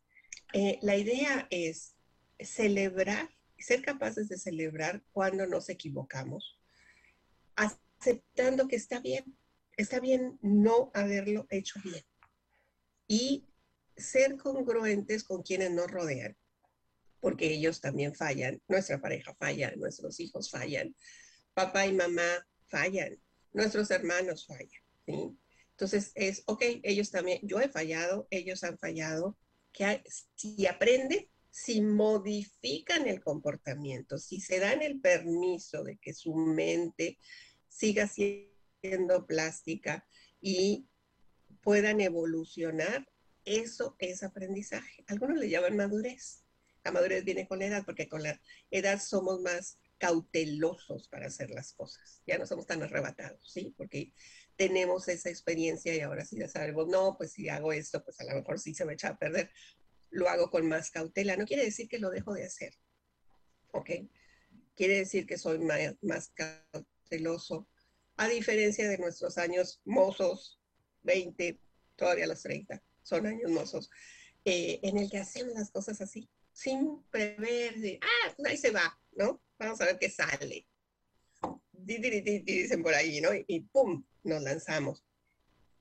eh, 0.54 0.78
la 0.82 0.98
idea 0.98 1.48
es 1.50 1.96
celebrar, 2.40 3.30
ser 3.58 3.82
capaces 3.82 4.28
de 4.30 4.38
celebrar 4.38 5.04
cuando 5.12 5.48
nos 5.48 5.70
equivocamos, 5.70 6.60
aceptando 7.56 8.68
que 8.68 8.76
está 8.76 9.00
bien, 9.00 9.38
está 9.78 10.00
bien 10.00 10.38
no 10.42 10.92
haberlo 10.94 11.48
hecho 11.50 11.80
bien 11.84 12.04
y 13.08 13.48
ser 13.98 14.38
congruentes 14.38 15.24
con 15.24 15.42
quienes 15.42 15.72
nos 15.72 15.90
rodean, 15.90 16.38
porque 17.20 17.52
ellos 17.54 17.82
también 17.82 18.14
fallan, 18.14 18.62
nuestra 18.68 19.00
pareja 19.00 19.34
falla, 19.36 19.74
nuestros 19.76 20.20
hijos 20.20 20.50
fallan, 20.50 20.96
papá 21.54 21.88
y 21.88 21.94
mamá 21.94 22.46
fallan, 22.68 23.18
nuestros 23.56 23.90
hermanos 23.90 24.46
fallan. 24.46 25.38
Entonces 25.72 26.12
es, 26.16 26.44
ok, 26.46 26.62
ellos 26.84 27.10
también, 27.12 27.40
yo 27.44 27.60
he 27.60 27.70
fallado, 27.70 28.28
ellos 28.30 28.64
han 28.64 28.78
fallado, 28.78 29.38
que 29.72 30.04
si 30.36 30.68
aprende, 30.68 31.30
si 31.52 31.82
modifican 31.82 33.08
el 33.08 33.22
comportamiento, 33.22 34.18
si 34.18 34.40
se 34.40 34.60
dan 34.60 34.82
el 34.82 35.00
permiso 35.00 35.84
de 35.84 35.98
que 35.98 36.14
su 36.14 36.36
mente 36.36 37.18
siga 37.68 38.08
siendo 38.08 39.26
plástica 39.26 40.06
y 40.42 40.88
puedan 41.62 42.00
evolucionar, 42.02 43.10
eso 43.44 43.96
es 44.00 44.24
aprendizaje. 44.24 45.04
Algunos 45.08 45.38
le 45.38 45.50
llaman 45.50 45.78
madurez. 45.78 46.44
La 46.84 46.92
madurez 46.92 47.24
viene 47.24 47.48
con 47.48 47.60
la 47.60 47.66
edad, 47.66 47.86
porque 47.86 48.08
con 48.08 48.22
la 48.22 48.40
edad 48.70 49.02
somos 49.02 49.42
más 49.42 49.80
cautelosos 49.98 51.08
para 51.08 51.28
hacer 51.28 51.50
las 51.52 51.74
cosas. 51.74 52.22
Ya 52.28 52.38
no 52.38 52.46
somos 52.46 52.68
tan 52.68 52.84
arrebatados, 52.84 53.52
¿sí? 53.52 53.74
Porque 53.78 54.14
tenemos 54.56 55.08
esa 55.08 55.30
experiencia 55.30 55.96
y 55.96 56.02
ahora 56.02 56.26
sí 56.26 56.38
ya 56.40 56.48
sabemos, 56.48 56.88
no, 56.88 57.16
pues 57.18 57.34
si 57.34 57.50
hago 57.50 57.74
esto, 57.74 58.04
pues 58.04 58.20
a 58.22 58.26
lo 58.26 58.36
mejor 58.36 58.60
sí 58.60 58.74
se 58.74 58.86
me 58.86 58.94
echa 58.94 59.10
a 59.10 59.18
perder 59.18 59.50
lo 60.16 60.30
hago 60.30 60.50
con 60.50 60.68
más 60.68 60.92
cautela. 60.92 61.38
No 61.38 61.46
quiere 61.46 61.66
decir 61.66 61.88
que 61.88 62.00
lo 62.00 62.10
dejo 62.10 62.34
de 62.34 62.46
hacer, 62.46 62.74
¿ok? 63.72 63.92
Quiere 64.76 64.98
decir 64.98 65.26
que 65.26 65.38
soy 65.38 65.60
más, 65.60 66.32
cauteloso, 66.34 67.68
a 68.18 68.28
diferencia 68.28 68.90
de 68.90 68.98
nuestros 68.98 69.38
años 69.38 69.82
mozos, 69.86 70.60
20, 71.04 71.60
todavía 71.96 72.28
los 72.28 72.42
30, 72.42 72.82
son 73.04 73.28
años 73.28 73.52
mozos, 73.52 73.90
eh, 74.46 74.80
en 74.84 74.98
el 74.98 75.10
que 75.10 75.18
hacemos 75.18 75.54
las 75.54 75.72
cosas 75.72 76.02
así, 76.02 76.30
sin 76.54 77.04
prever, 77.12 77.76
de, 77.80 78.00
ah, 78.02 78.34
pues 78.36 78.52
ahí 78.52 78.58
se 78.58 78.72
va, 78.72 78.98
¿no? 79.12 79.42
Vamos 79.58 79.80
a 79.82 79.86
ver 79.86 79.98
qué 80.00 80.10
sale. 80.10 80.68
Dicen 81.72 82.84
por 82.84 82.94
ahí, 82.94 83.22
¿no? 83.22 83.30
Y, 83.48 83.62
pum, 83.62 84.04
nos 84.24 84.42
lanzamos. 84.42 85.06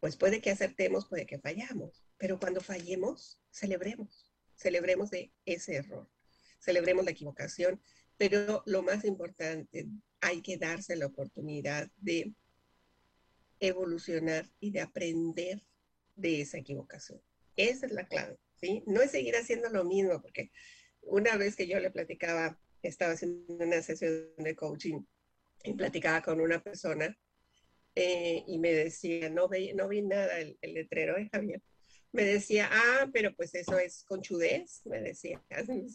Pues 0.00 0.16
puede 0.16 0.40
que 0.40 0.50
acertemos, 0.50 1.08
puede 1.08 1.26
que 1.26 1.38
fallamos, 1.38 2.04
pero 2.18 2.38
cuando 2.38 2.60
fallemos, 2.60 3.40
celebremos, 3.50 4.30
celebremos 4.54 5.10
de 5.10 5.32
ese 5.46 5.76
error, 5.76 6.10
celebremos 6.58 7.06
la 7.06 7.12
equivocación, 7.12 7.80
pero 8.18 8.62
lo 8.66 8.82
más 8.82 9.04
importante, 9.04 9.88
hay 10.20 10.42
que 10.42 10.58
darse 10.58 10.94
la 10.96 11.06
oportunidad 11.06 11.90
de 11.96 12.34
evolucionar 13.60 14.50
y 14.60 14.72
de 14.72 14.80
aprender 14.82 15.62
de 16.16 16.42
esa 16.42 16.58
equivocación. 16.58 17.22
Esa 17.56 17.86
es 17.86 17.92
la 17.92 18.06
clave, 18.06 18.38
¿sí? 18.56 18.82
No 18.86 19.00
es 19.00 19.10
seguir 19.10 19.36
haciendo 19.36 19.68
lo 19.70 19.84
mismo, 19.84 20.20
porque 20.20 20.50
una 21.00 21.36
vez 21.36 21.56
que 21.56 21.66
yo 21.66 21.78
le 21.80 21.90
platicaba, 21.90 22.58
estaba 22.88 23.12
haciendo 23.12 23.54
una 23.54 23.82
sesión 23.82 24.34
de 24.38 24.54
coaching 24.54 25.00
y 25.64 25.72
platicaba 25.74 26.22
con 26.22 26.40
una 26.40 26.62
persona 26.62 27.16
eh, 27.94 28.44
y 28.46 28.58
me 28.58 28.72
decía, 28.72 29.30
no 29.30 29.48
vi, 29.48 29.72
no 29.72 29.88
vi 29.88 30.02
nada 30.02 30.38
el, 30.38 30.58
letrero, 30.62 31.16
¿eh, 31.16 31.28
Javier? 31.32 31.62
me 32.14 32.24
decía, 32.24 32.70
ah, 32.70 33.10
pero 33.12 33.34
pues 33.34 33.54
eso 33.56 33.76
es 33.76 34.04
conchudez, 34.04 34.82
me 34.84 35.00
decía, 35.00 35.44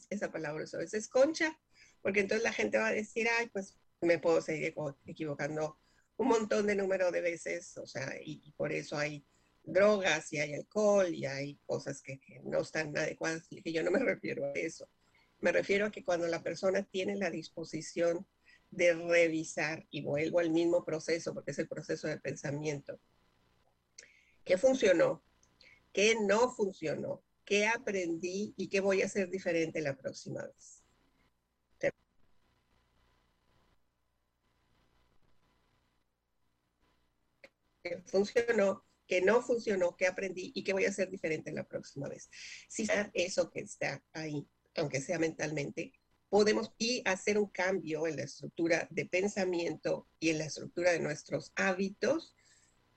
esa 0.10 0.30
palabra, 0.30 0.66
eso 0.66 0.80
es 0.82 1.08
concha, 1.08 1.58
porque 2.02 2.20
entonces 2.20 2.44
la 2.44 2.52
gente 2.52 2.78
va 2.78 2.88
a 2.88 2.94
decir, 2.94 3.26
ay, 3.40 3.48
pues 3.48 3.80
me 4.02 4.20
puedo 4.20 4.42
seguir 4.42 4.76
equivocando 5.06 5.80
un 6.18 6.28
montón 6.28 6.68
de 6.68 6.76
número 6.76 7.10
de 7.12 7.22
veces, 7.22 7.78
o 7.78 7.86
sea, 7.88 8.14
y, 8.22 8.52
por 8.58 8.74
eso 8.74 8.98
hay 8.98 9.26
drogas 9.64 10.34
y 10.34 10.40
hay 10.40 10.56
alcohol 10.56 11.08
y 11.14 11.26
hay 11.26 11.58
cosas 11.66 12.02
que, 12.02 12.20
no 12.44 12.60
están 12.60 12.96
adecuadas 12.98 13.48
y 13.50 13.62
que 13.62 13.72
yo 13.72 13.82
no 13.82 13.90
me 13.90 14.00
refiero 14.00 14.44
a 14.46 14.52
eso. 14.52 14.90
Me 15.42 15.52
refiero 15.52 15.86
a 15.86 15.92
que 15.92 16.04
cuando 16.04 16.28
la 16.28 16.44
persona 16.44 16.84
tiene 16.84 17.16
la 17.16 17.30
disposición 17.30 18.28
de 18.72 18.94
revisar, 18.94 19.88
y 19.90 20.02
vuelvo 20.02 20.40
al 20.40 20.52
mismo 20.52 20.86
proceso, 20.86 21.34
porque 21.34 21.52
es 21.52 21.60
el 21.60 21.68
proceso 21.68 22.08
de 22.08 22.20
pensamiento, 22.20 23.00
¿qué 24.44 24.58
funcionó? 24.58 25.24
¿Qué 25.92 26.16
no 26.22 26.52
funcionó? 26.52 27.24
¿Qué 27.46 27.66
aprendí 27.66 28.54
y 28.58 28.68
qué 28.68 28.80
voy 28.80 29.02
a 29.02 29.06
hacer 29.06 29.30
diferente 29.30 29.82
la 29.82 29.98
próxima 29.98 30.46
vez? 30.46 30.84
¿Qué 37.82 38.04
funcionó? 38.06 38.86
¿Qué 39.08 39.22
no 39.22 39.42
funcionó? 39.42 39.96
¿Qué 39.96 40.06
aprendí 40.06 40.52
y 40.54 40.64
qué 40.64 40.74
voy 40.74 40.86
a 40.86 40.90
hacer 40.90 41.10
diferente 41.10 41.52
la 41.52 41.68
próxima 41.68 42.08
vez? 42.08 42.30
Si 42.68 42.86
eso 43.14 43.50
que 43.50 43.62
está 43.62 44.04
ahí, 44.14 44.48
aunque 44.80 45.02
sea 45.02 45.20
mentalmente, 45.20 45.94
podemos 46.30 46.72
y 46.78 47.02
hacer 47.06 47.38
un 47.38 47.48
cambio 47.48 48.08
en 48.08 48.18
la 48.18 48.24
estructura 48.24 48.88
de 48.92 49.06
pensamiento 49.06 50.08
y 50.20 50.30
en 50.30 50.38
la 50.38 50.46
estructura 50.46 50.92
de 50.92 51.00
nuestros 51.00 51.52
hábitos, 51.56 52.36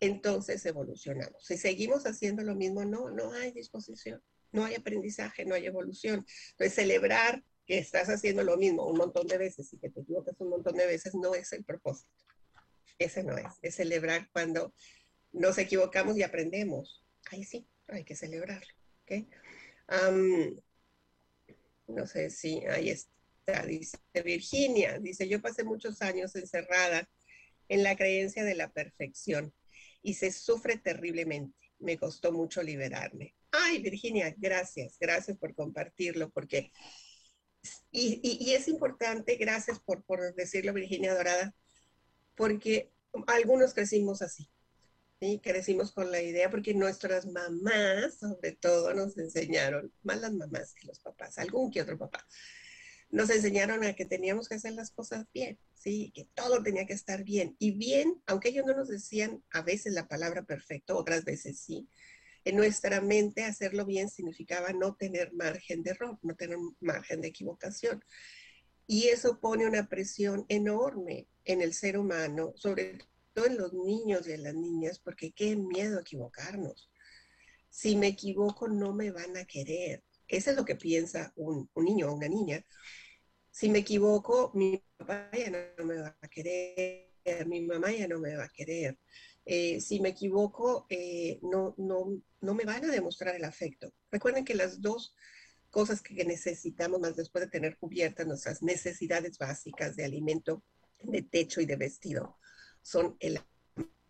entonces 0.01 0.65
evolucionamos. 0.67 1.45
Si 1.45 1.57
seguimos 1.57 2.05
haciendo 2.07 2.43
lo 2.43 2.55
mismo, 2.55 2.85
no, 2.85 3.11
no 3.11 3.33
hay 3.33 3.53
disposición, 3.53 4.23
no 4.51 4.65
hay 4.65 4.75
aprendizaje, 4.75 5.45
no 5.45 5.55
hay 5.55 5.67
evolución. 5.67 6.27
Entonces, 6.51 6.75
celebrar 6.75 7.43
que 7.67 7.79
estás 7.79 8.09
haciendo 8.09 8.43
lo 8.43 8.57
mismo 8.57 8.87
un 8.87 8.99
montón 8.99 9.27
de 9.27 9.39
veces 9.39 9.73
y 9.73 9.79
que 9.79 9.89
te 9.89 10.01
equivocas 10.01 10.35
un 10.41 10.51
montón 10.51 10.77
de 10.77 10.87
veces 10.87 11.15
no 11.15 11.35
es 11.35 11.53
el 11.53 11.65
propósito. 11.65 12.11
Ese 12.99 13.23
no 13.25 13.37
es. 13.37 13.47
Es 13.63 13.77
celebrar 13.77 14.29
cuando 14.33 14.75
nos 15.33 15.57
equivocamos 15.59 16.17
y 16.17 16.23
aprendemos. 16.23 17.05
Ahí 17.31 17.45
sí, 17.45 17.67
hay 17.89 18.05
que 18.05 18.15
celebrarlo. 18.15 18.75
¿okay? 19.05 19.29
No 21.93 22.07
sé 22.07 22.31
si 22.31 22.65
ahí 22.67 22.91
está, 22.91 23.65
dice 23.67 23.99
Virginia, 24.25 24.99
dice, 24.99 25.29
yo 25.29 25.41
pasé 25.41 25.65
muchos 25.65 26.03
años 26.03 26.35
encerrada 26.37 27.09
en 27.69 27.83
la 27.83 27.97
creencia 27.97 28.45
de 28.45 28.55
la 28.55 28.71
perfección 28.71 29.53
y 30.03 30.15
se 30.15 30.33
sufre 30.33 30.79
terriblemente. 30.79 31.57
Me 31.79 31.99
costó 31.99 32.33
mucho 32.33 32.63
liberarme. 32.63 33.35
Ay, 33.51 33.83
Virginia, 33.83 34.35
gracias, 34.37 34.97
gracias 34.99 35.37
por 35.37 35.55
compartirlo, 35.55 36.31
porque, 36.31 36.73
y, 37.91 38.21
y, 38.23 38.55
es 38.55 38.69
importante, 38.69 39.37
gracias 39.37 39.79
por, 39.81 40.05
por 40.05 40.35
decirlo, 40.35 40.73
Virginia 40.73 41.15
Dorada, 41.15 41.55
porque 42.35 42.91
algunos 43.27 43.75
crecimos 43.75 44.23
así, 44.23 44.49
¿sí? 45.23 45.41
crecimos 45.41 45.93
con 45.93 46.11
la 46.11 46.21
idea, 46.21 46.51
porque 46.51 46.75
nuestras 46.75 47.27
mamás, 47.27 48.19
sobre 48.19 48.53
todo, 48.53 48.93
nos 48.93 49.17
enseñaron, 49.17 49.93
más 50.03 50.21
las 50.21 50.33
mamás 50.33 50.75
que 50.75 50.89
los 50.89 50.99
papás, 50.99 51.39
algún 51.39 51.71
que 51.71 51.81
otro 51.81 51.97
papá, 51.97 52.27
nos 53.09 53.31
enseñaron 53.31 53.85
a 53.85 53.95
que 53.95 54.05
teníamos 54.05 54.49
que 54.49 54.57
hacer 54.57 54.73
las 54.73 54.91
cosas 54.91 55.27
bien, 55.33 55.61
¿sí? 55.75 56.11
Que 56.13 56.27
todo 56.35 56.61
tenía 56.63 56.87
que 56.87 56.95
estar 56.95 57.23
bien. 57.23 57.55
Y 57.61 57.71
bien, 57.73 58.21
aunque 58.27 58.49
ellos 58.49 58.67
no 58.67 58.75
nos 58.75 58.89
decían 58.89 59.45
a 59.53 59.63
veces 59.63 59.93
la 59.93 60.09
palabra 60.09 60.43
perfecto, 60.43 60.97
otras 60.97 61.25
veces 61.25 61.61
sí, 61.61 61.89
en 62.45 62.57
nuestra 62.57 63.01
mente 63.01 63.45
hacerlo 63.45 63.87
bien 63.87 64.09
significaba 64.09 64.73
no 64.73 64.97
tener 64.97 65.33
margen 65.35 65.85
de 65.85 65.91
error, 65.93 66.19
no 66.23 66.35
tener 66.35 66.57
margen 66.81 67.21
de 67.21 67.29
equivocación. 67.29 68.05
Y 68.89 69.09
eso 69.09 69.39
pone 69.39 69.69
una 69.69 69.89
presión 69.89 70.45
enorme 70.49 71.29
en 71.45 71.61
el 71.61 71.75
ser 71.75 71.97
humano, 71.97 72.53
sobre 72.57 72.99
en 73.35 73.57
los 73.57 73.73
niños 73.73 74.27
y 74.29 74.33
en 74.33 74.43
las 74.43 74.55
niñas, 74.55 74.99
porque 74.99 75.33
qué 75.33 75.57
miedo 75.57 76.01
equivocarnos. 76.01 76.91
Si 77.69 77.97
me 77.97 78.09
equivoco, 78.09 78.69
no 78.69 78.93
me 78.93 79.11
van 79.11 79.37
a 79.37 79.45
querer. 79.45 80.05
Eso 80.29 80.51
es 80.51 80.57
lo 80.57 80.65
que 80.65 80.77
piensa 80.77 81.33
un, 81.37 81.71
niño 81.77 82.11
o 82.11 82.15
una 82.15 82.29
niña. 82.29 82.65
Si 83.51 83.69
me 83.69 83.81
equivoco, 83.81 84.51
mi 84.55 84.83
papá 84.97 85.31
ya 85.33 85.51
no 85.79 85.85
me 85.85 85.97
va 85.99 86.17
a 86.21 86.29
querer, 86.29 87.09
mi 87.47 87.63
mamá 87.63 87.93
ya 87.93 88.09
no 88.09 88.19
me 88.19 88.37
va 88.37 88.45
a 88.45 88.49
querer. 88.49 88.99
Eh, 89.45 89.81
si 89.81 90.01
me 90.01 90.11
equivoco, 90.11 90.87
eh, 90.89 91.41
no, 91.43 91.75
no, 91.79 92.23
no 92.41 92.55
me 92.55 92.65
van 92.65 92.85
a 92.85 92.93
demostrar 92.93 93.35
el 93.35 93.45
afecto. 93.45 93.93
Recuerden 94.11 94.45
que 94.45 94.55
las 94.55 94.81
dos 94.81 95.15
cosas 95.71 96.03
que 96.03 96.25
necesitamos 96.25 97.01
más 97.01 97.17
después 97.17 97.45
de 97.45 97.51
tener 97.51 97.79
cubiertas 97.79 98.27
nuestras 98.27 98.63
necesidades 98.63 99.39
básicas 99.39 99.97
de 99.97 100.05
alimento, 100.05 100.63
de 101.03 101.23
techo 101.23 101.61
y 101.61 101.67
de 101.67 101.77
vestido 101.77 102.39
son 102.83 103.17
el 103.21 103.41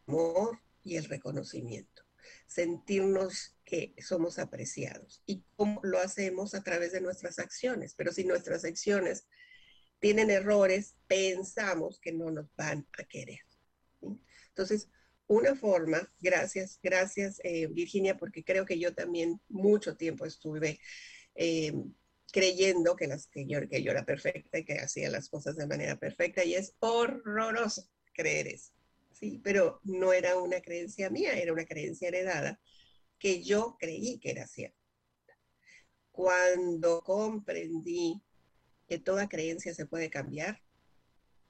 amor 0.06 0.60
y 0.82 0.96
el 0.96 1.04
reconocimiento. 1.04 2.02
Sentirnos 2.46 3.56
que 3.64 3.94
somos 3.98 4.38
apreciados. 4.38 5.22
¿Y 5.26 5.44
cómo 5.56 5.80
lo 5.82 5.98
hacemos? 5.98 6.54
A 6.54 6.62
través 6.62 6.92
de 6.92 7.00
nuestras 7.00 7.38
acciones. 7.38 7.94
Pero 7.94 8.12
si 8.12 8.24
nuestras 8.24 8.64
acciones 8.64 9.26
tienen 9.98 10.30
errores, 10.30 10.96
pensamos 11.06 12.00
que 12.00 12.12
no 12.12 12.30
nos 12.30 12.54
van 12.56 12.86
a 12.98 13.04
querer. 13.04 13.40
Entonces, 14.48 14.88
una 15.26 15.54
forma, 15.54 16.12
gracias, 16.20 16.78
gracias 16.82 17.40
eh, 17.44 17.66
Virginia, 17.68 18.18
porque 18.18 18.44
creo 18.44 18.66
que 18.66 18.78
yo 18.78 18.94
también 18.94 19.40
mucho 19.48 19.96
tiempo 19.96 20.26
estuve 20.26 20.80
eh, 21.34 21.72
creyendo 22.32 22.96
que, 22.96 23.06
las, 23.06 23.28
que, 23.28 23.46
yo, 23.46 23.66
que 23.68 23.82
yo 23.82 23.92
era 23.92 24.04
perfecta 24.04 24.58
y 24.58 24.64
que 24.64 24.78
hacía 24.78 25.08
las 25.10 25.28
cosas 25.28 25.56
de 25.56 25.66
manera 25.66 25.96
perfecta 25.96 26.44
y 26.44 26.54
es 26.54 26.74
horroroso 26.80 27.88
creer 28.12 28.48
eso. 28.48 28.72
Sí, 29.12 29.40
pero 29.42 29.80
no 29.84 30.12
era 30.12 30.38
una 30.38 30.60
creencia 30.60 31.10
mía, 31.10 31.34
era 31.38 31.52
una 31.52 31.64
creencia 31.64 32.08
heredada 32.08 32.60
que 33.18 33.42
yo 33.42 33.76
creí 33.78 34.18
que 34.18 34.30
era 34.30 34.46
cierta. 34.46 34.78
Cuando 36.10 37.02
comprendí 37.02 38.22
que 38.88 38.98
toda 38.98 39.28
creencia 39.28 39.74
se 39.74 39.86
puede 39.86 40.10
cambiar, 40.10 40.62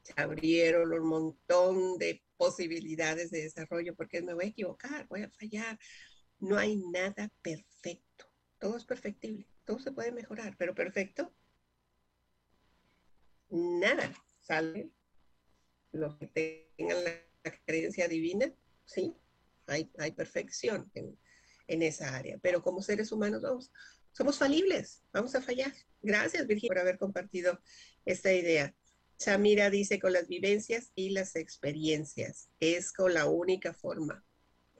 se 0.03 0.13
abrieron 0.17 0.93
un 0.93 1.09
montón 1.09 1.99
de 1.99 2.23
posibilidades 2.37 3.31
de 3.31 3.43
desarrollo 3.43 3.95
porque 3.95 4.21
me 4.23 4.35
voy 4.35 4.47
a 4.47 4.49
equivocar, 4.49 5.07
voy 5.09 5.23
a 5.23 5.31
fallar. 5.31 5.79
No 6.41 6.59
hay 6.59 6.77
nada 6.77 7.31
perfecto, 7.43 8.27
todo 8.59 8.77
es 8.77 8.85
perfectible 8.85 9.47
todo 9.65 9.79
se 9.79 9.93
puede 9.93 10.13
mejorar, 10.13 10.57
pero 10.59 10.75
perfecto, 10.75 11.33
nada 13.51 14.13
sale. 14.41 14.91
Los 15.93 16.17
que 16.17 16.27
tengan 16.77 17.05
la 17.05 17.23
creencia 17.65 18.09
divina, 18.09 18.53
sí, 18.85 19.15
hay, 19.67 19.91
hay 19.99 20.13
perfección 20.13 20.91
en, 20.95 21.19
en, 21.69 21.83
esa 21.83 22.17
área, 22.17 22.39
pero 22.43 22.63
como 22.63 22.83
seres 22.83 23.13
humanos 23.13 23.43
vamos, 23.43 23.71
somos 24.13 24.39
falibles, 24.39 25.03
vamos 25.13 25.35
a 25.35 25.43
fallar. 25.43 25.73
Gracias, 26.01 26.47
Virginia, 26.47 26.71
por 26.71 26.79
haber 26.79 26.99
compartido 26.99 27.61
esta 28.05 28.33
idea. 28.33 28.75
Samira 29.17 29.71
dice 29.71 30.01
con 30.01 30.13
las 30.13 30.27
vivencias 30.27 30.91
y 30.95 31.11
las 31.11 31.37
experiencias. 31.37 32.49
Es 32.59 32.93
con 32.93 33.15
la 33.15 33.27
única 33.27 33.73
forma, 33.73 34.25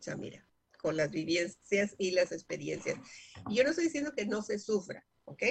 Samira 0.01 0.47
con 0.83 0.97
las 0.97 1.13
vivencias 1.13 1.95
y 1.97 2.11
las 2.11 2.33
experiencias. 2.33 2.99
Y 3.49 3.57
yo 3.57 3.65
no 3.65 3.71
estoy 3.71 3.85
diciendo 3.85 4.13
que 4.15 4.27
no 4.27 4.43
se 4.43 4.59
sufra, 4.59 5.07
¿ok? 5.25 5.43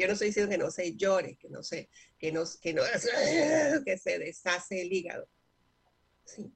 Yo 0.00 0.06
no 0.06 0.14
estoy 0.14 0.28
diciendo 0.28 0.50
que 0.50 0.56
no 0.56 0.70
se 0.70 0.96
llore, 0.96 1.36
que 1.36 1.50
no 1.50 1.62
se, 1.62 1.90
que 2.18 2.32
no, 2.32 2.44
que 2.62 2.72
no, 2.72 2.82
que 3.84 3.98
se 3.98 4.18
deshace 4.18 4.80
el 4.80 4.90
hígado. 4.90 5.28
Sí, 6.24 6.50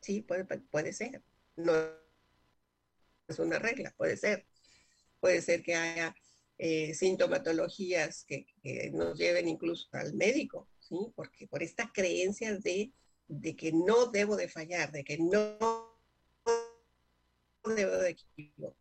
sí, 0.00 0.22
puede, 0.22 0.44
puede 0.44 0.92
ser. 0.92 1.22
No 1.54 1.72
es 3.28 3.38
una 3.38 3.60
regla, 3.60 3.94
puede 3.96 4.16
ser. 4.16 4.44
Puede 5.20 5.40
ser 5.40 5.62
que 5.62 5.76
haya 5.76 6.16
eh, 6.58 6.94
sintomatologías 6.94 8.24
que, 8.24 8.48
nos 8.92 9.16
lleven 9.16 9.46
incluso 9.46 9.86
al 9.92 10.14
médico, 10.14 10.68
¿sí? 10.80 10.96
Porque 11.14 11.46
por 11.46 11.62
esta 11.62 11.92
creencia 11.92 12.58
de, 12.58 12.92
de 13.28 13.54
que 13.54 13.70
no 13.72 14.06
debo 14.06 14.34
de 14.34 14.48
fallar, 14.48 14.90
de 14.90 15.04
que 15.04 15.18
no 15.18 15.96
debo 17.64 17.98
de 17.98 18.10
equivocar 18.10 18.74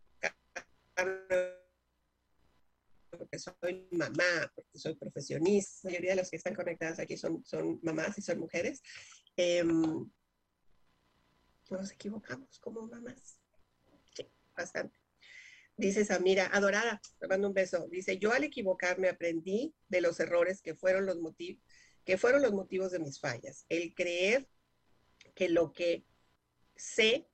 porque 3.17 3.39
soy 3.39 3.87
mamá, 3.91 4.51
porque 4.55 4.77
soy 4.77 4.95
profesionista, 4.95 5.87
la 5.87 5.91
mayoría 5.91 6.11
de 6.11 6.17
los 6.17 6.29
que 6.29 6.37
están 6.37 6.55
conectadas 6.55 6.99
aquí 6.99 7.17
son, 7.17 7.43
son 7.45 7.79
mamás 7.83 8.17
y 8.17 8.21
son 8.21 8.39
mujeres, 8.39 8.81
eh, 9.37 9.63
nos 11.69 11.91
equivocamos 11.91 12.59
como 12.59 12.87
mamás. 12.87 13.39
Sí, 14.15 14.29
bastante. 14.55 14.99
Dice 15.75 16.05
Samira, 16.05 16.47
adorada, 16.47 17.01
te 17.19 17.27
mando 17.27 17.47
un 17.47 17.53
beso. 17.53 17.87
Dice, 17.89 18.19
yo 18.19 18.31
al 18.31 18.43
equivocarme 18.43 19.09
aprendí 19.09 19.73
de 19.87 20.01
los 20.01 20.19
errores 20.19 20.61
que 20.61 20.75
fueron 20.75 21.07
los 21.07 21.19
motivos, 21.19 21.63
que 22.05 22.17
fueron 22.17 22.43
los 22.43 22.53
motivos 22.53 22.91
de 22.91 22.99
mis 22.99 23.19
fallas. 23.19 23.65
El 23.69 23.95
creer 23.95 24.47
que 25.33 25.49
lo 25.49 25.73
que 25.73 26.05
sé 26.75 27.27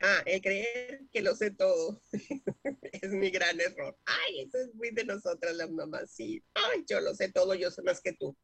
Ah, 0.00 0.22
el 0.26 0.40
creer 0.40 1.00
que 1.10 1.22
lo 1.22 1.34
sé 1.34 1.50
todo 1.50 2.00
es 3.02 3.10
mi 3.10 3.30
gran 3.30 3.60
error. 3.60 3.96
Ay, 4.04 4.40
eso 4.40 4.58
es 4.58 4.74
muy 4.74 4.90
de 4.90 5.04
nosotras 5.04 5.54
las 5.56 5.70
mamás, 5.70 6.10
sí. 6.10 6.42
Ay, 6.54 6.84
yo 6.88 7.00
lo 7.00 7.14
sé 7.14 7.30
todo, 7.30 7.54
yo 7.54 7.70
sé 7.70 7.82
más 7.82 8.00
que 8.00 8.12
tú. 8.12 8.36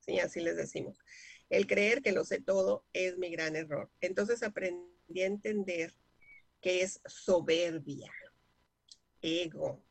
Sí, 0.00 0.18
así 0.18 0.40
les 0.40 0.56
decimos. 0.56 0.98
El 1.50 1.66
creer 1.66 2.02
que 2.02 2.12
lo 2.12 2.24
sé 2.24 2.40
todo 2.40 2.84
es 2.92 3.16
mi 3.18 3.30
gran 3.30 3.56
error. 3.56 3.90
Entonces 4.00 4.42
aprendí 4.42 5.22
a 5.22 5.26
entender 5.26 5.94
que 6.60 6.82
es 6.82 7.00
soberbia, 7.06 8.10
ego, 9.20 9.84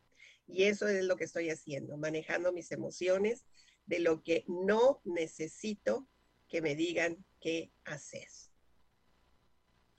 Y 0.47 0.63
eso 0.63 0.87
es 0.87 1.05
lo 1.05 1.15
que 1.15 1.23
estoy 1.23 1.49
haciendo, 1.49 1.97
manejando 1.97 2.51
mis 2.51 2.71
emociones 2.71 3.45
de 3.85 3.99
lo 3.99 4.23
que 4.23 4.43
no 4.47 5.01
necesito 5.03 6.07
que 6.49 6.61
me 6.61 6.75
digan 6.75 7.25
qué 7.39 7.71
hacer. 7.85 8.27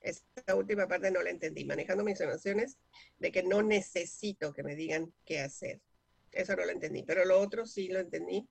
Esta 0.05 0.55
última 0.55 0.87
parte 0.87 1.09
no 1.09 1.23
la 1.23 1.31
entendí, 1.31 1.65
manejando 1.65 2.03
mis 2.03 2.21
emociones 2.21 2.77
de 3.17 3.31
que 3.31 3.41
no 3.41 3.63
necesito 3.63 4.53
que 4.53 4.61
me 4.61 4.75
digan 4.75 5.11
qué 5.25 5.39
hacer. 5.39 5.81
Eso 6.31 6.55
no 6.55 6.63
lo 6.63 6.71
entendí, 6.71 7.01
pero 7.03 7.25
lo 7.25 7.39
otro 7.39 7.65
sí 7.65 7.87
lo 7.87 7.99
entendí. 7.99 8.47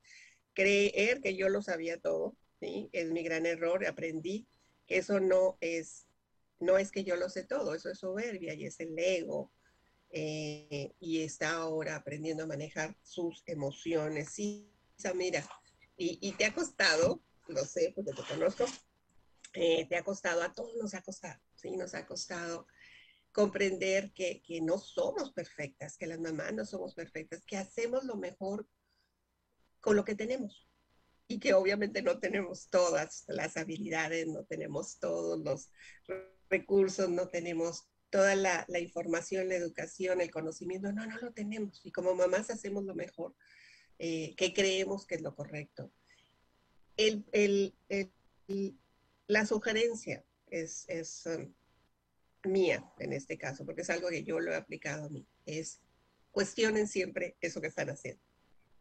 Creer 0.52 1.20
que 1.20 1.36
yo 1.36 1.48
lo 1.48 1.62
sabía 1.62 1.98
todo, 2.00 2.36
¿sí? 2.58 2.88
Es 2.92 3.10
mi 3.10 3.22
gran 3.22 3.46
error, 3.46 3.86
aprendí 3.86 4.46
que 4.86 4.98
eso 4.98 5.20
no 5.20 5.56
es, 5.60 6.08
no 6.58 6.76
es 6.76 6.90
que 6.90 7.04
yo 7.04 7.16
lo 7.16 7.28
sé 7.28 7.44
todo, 7.44 7.74
eso 7.74 7.88
es 7.88 7.98
soberbia 7.98 8.54
y 8.54 8.66
es 8.66 8.80
el 8.80 8.98
ego. 8.98 9.52
Eh, 10.10 10.92
y 11.00 11.22
está 11.22 11.50
ahora 11.52 11.96
aprendiendo 11.96 12.44
a 12.44 12.48
manejar 12.48 12.96
sus 13.02 13.42
emociones. 13.46 14.30
Sí, 14.30 14.70
mira, 15.14 15.44
y, 15.96 16.18
y 16.20 16.32
te 16.32 16.46
ha 16.46 16.54
costado, 16.54 17.20
lo 17.48 17.64
sé 17.64 17.92
porque 17.94 18.12
te 18.12 18.22
conozco, 18.22 18.64
eh, 19.54 19.86
te 19.88 19.96
ha 19.96 20.04
costado, 20.04 20.42
a 20.42 20.52
todos 20.52 20.76
nos 20.76 20.94
ha 20.94 21.02
costado, 21.02 21.40
¿sí? 21.54 21.76
Nos 21.76 21.94
ha 21.94 22.06
costado 22.06 22.66
comprender 23.32 24.12
que, 24.12 24.42
que, 24.42 24.60
no 24.60 24.78
somos 24.78 25.32
perfectas, 25.32 25.96
que 25.96 26.06
las 26.06 26.20
mamás 26.20 26.52
no 26.52 26.64
somos 26.64 26.94
perfectas, 26.94 27.44
que 27.44 27.56
hacemos 27.56 28.04
lo 28.04 28.16
mejor 28.16 28.68
con 29.80 29.96
lo 29.96 30.04
que 30.04 30.14
tenemos 30.14 30.68
y 31.26 31.38
que 31.38 31.54
obviamente 31.54 32.02
no 32.02 32.18
tenemos 32.18 32.68
todas 32.68 33.24
las 33.28 33.56
habilidades, 33.56 34.26
no 34.26 34.44
tenemos 34.44 34.98
todos 34.98 35.40
los 35.40 35.70
recursos, 36.48 37.08
no 37.08 37.28
tenemos 37.28 37.88
toda 38.10 38.36
la, 38.36 38.64
la 38.68 38.78
información, 38.78 39.48
la 39.48 39.56
educación, 39.56 40.20
el 40.20 40.30
conocimiento, 40.30 40.92
no, 40.92 41.06
no 41.06 41.18
lo 41.18 41.32
tenemos. 41.32 41.80
Y 41.84 41.90
como 41.90 42.14
mamás 42.14 42.50
hacemos 42.50 42.84
lo 42.84 42.94
mejor 42.94 43.34
eh, 43.98 44.34
que 44.36 44.52
creemos 44.52 45.06
que 45.06 45.16
es 45.16 45.22
lo 45.22 45.34
correcto. 45.34 45.90
El, 46.96 47.24
el, 47.32 47.74
el, 47.88 48.12
la 49.26 49.46
sugerencia 49.46 50.24
es, 50.48 50.84
es 50.88 51.26
um, 51.26 51.52
mía 52.44 52.84
en 52.98 53.12
este 53.12 53.38
caso, 53.38 53.64
porque 53.64 53.82
es 53.82 53.90
algo 53.90 54.08
que 54.08 54.24
yo 54.24 54.40
lo 54.40 54.52
he 54.52 54.56
aplicado 54.56 55.06
a 55.06 55.08
mí, 55.08 55.26
es 55.46 55.80
cuestionen 56.30 56.88
siempre 56.88 57.36
eso 57.40 57.60
que 57.60 57.68
están 57.68 57.90
haciendo. 57.90 58.22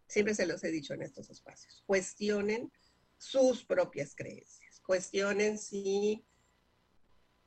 Siempre 0.08 0.36
se 0.36 0.46
los 0.46 0.64
he 0.64 0.72
dicho 0.72 0.94
en 0.94 1.02
estos 1.02 1.30
espacios. 1.30 1.84
Cuestionen 1.86 2.72
sus 3.18 3.66
propias 3.66 4.16
creencias. 4.16 4.80
Cuestionen 4.82 5.58
si 5.58 6.26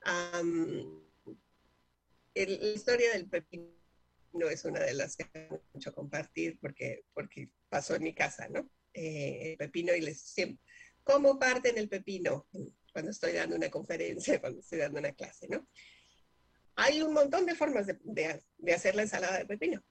um, 0.07 1.03
la 2.35 2.43
historia 2.43 3.13
del 3.13 3.29
pepino 3.29 3.77
no 4.33 4.49
es 4.49 4.65
una 4.65 4.81
de 4.81 4.95
las 4.95 5.17
que 5.17 5.27
mucho 5.73 5.93
compartir 5.95 6.59
porque, 6.61 7.05
porque 7.15 7.51
pasó 7.69 7.95
en 7.95 8.03
mi 8.03 8.15
casa, 8.15 8.49
¿no? 8.49 8.71
Eh, 8.93 9.53
el 9.53 9.57
pepino 9.57 9.95
y 9.95 10.01
les 10.01 10.21
siempre, 10.21 10.63
¿cómo 11.03 11.39
parten 11.39 11.79
el 11.79 11.89
pepino? 11.89 12.47
Cuando 12.97 13.11
estoy 13.11 13.35
dando 13.35 13.57
una 13.57 13.69
conferencia, 13.69 14.41
cuando 14.41 14.61
estoy 14.61 14.79
dando 14.79 14.99
una 14.99 15.13
clase, 15.13 15.47
¿no? 15.49 15.69
Hay 16.77 17.03
un 17.03 17.13
montón 17.13 17.45
de 17.45 17.55
formas 17.55 17.87
de, 17.87 18.73
hacer 18.75 18.95
la 18.95 19.03
ensalada 19.03 19.37
de 19.37 19.45
pepino. 19.45 19.85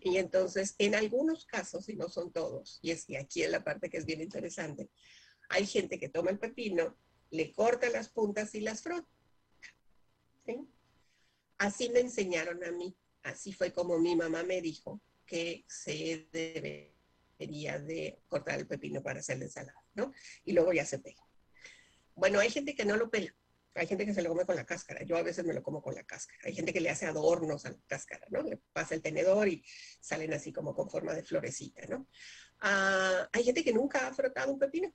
Y 0.00 0.16
entonces, 0.16 0.74
en 0.78 0.94
algunos 0.94 1.44
casos, 1.44 1.86
y 1.90 1.96
no 1.96 2.08
son 2.08 2.32
todos, 2.32 2.78
y 2.80 2.92
es 2.92 3.04
que 3.04 3.18
aquí 3.18 3.42
es 3.42 3.50
la 3.50 3.62
parte 3.62 3.90
que 3.90 3.98
es 3.98 4.06
bien 4.06 4.22
interesante, 4.22 4.88
hay 5.50 5.66
gente 5.66 5.98
que 5.98 6.08
toma 6.08 6.30
el 6.30 6.38
pepino, 6.38 6.96
le 7.28 7.52
corta 7.52 7.90
las 7.90 8.08
puntas 8.08 8.54
y 8.54 8.62
las 8.62 8.80
frota. 8.80 9.06
¿sí? 10.46 10.66
Así 11.58 11.90
me 11.90 12.00
enseñaron 12.00 12.64
a 12.64 12.70
mí, 12.70 12.96
así 13.22 13.52
fue 13.52 13.70
como 13.70 13.98
mi 13.98 14.16
mamá 14.16 14.44
me 14.44 14.62
dijo 14.62 15.02
que 15.26 15.66
se 15.68 16.26
debe 16.32 16.94
de 17.36 18.18
cortar 18.28 18.58
el 18.58 18.66
pepino 18.66 19.02
para 19.02 19.20
hacer 19.20 19.36
la 19.36 19.44
ensalada, 19.44 19.84
¿no? 19.92 20.10
Y 20.42 20.52
luego 20.52 20.72
ya 20.72 20.86
se 20.86 21.00
pega. 21.00 21.29
Bueno, 22.20 22.38
hay 22.38 22.50
gente 22.50 22.74
que 22.74 22.84
no 22.84 22.98
lo 22.98 23.10
pela. 23.10 23.34
Hay 23.74 23.86
gente 23.86 24.04
que 24.04 24.12
se 24.12 24.20
lo 24.20 24.28
come 24.28 24.44
con 24.44 24.54
la 24.54 24.66
cáscara. 24.66 25.02
Yo 25.04 25.16
a 25.16 25.22
veces 25.22 25.42
me 25.46 25.54
lo 25.54 25.62
como 25.62 25.80
con 25.80 25.94
la 25.94 26.04
cáscara. 26.04 26.38
Hay 26.44 26.54
gente 26.54 26.70
que 26.70 26.80
le 26.82 26.90
hace 26.90 27.06
adornos 27.06 27.64
a 27.64 27.70
la 27.70 27.78
cáscara, 27.86 28.26
¿no? 28.28 28.42
Le 28.42 28.58
pasa 28.74 28.94
el 28.94 29.00
tenedor 29.00 29.48
y 29.48 29.64
salen 30.00 30.34
así 30.34 30.52
como 30.52 30.74
con 30.74 30.90
forma 30.90 31.14
de 31.14 31.22
florecita, 31.22 31.86
¿no? 31.86 32.06
Ah, 32.60 33.26
hay 33.32 33.42
gente 33.42 33.64
que 33.64 33.72
nunca 33.72 34.06
ha 34.06 34.12
frotado 34.12 34.52
un 34.52 34.58
pepino. 34.58 34.92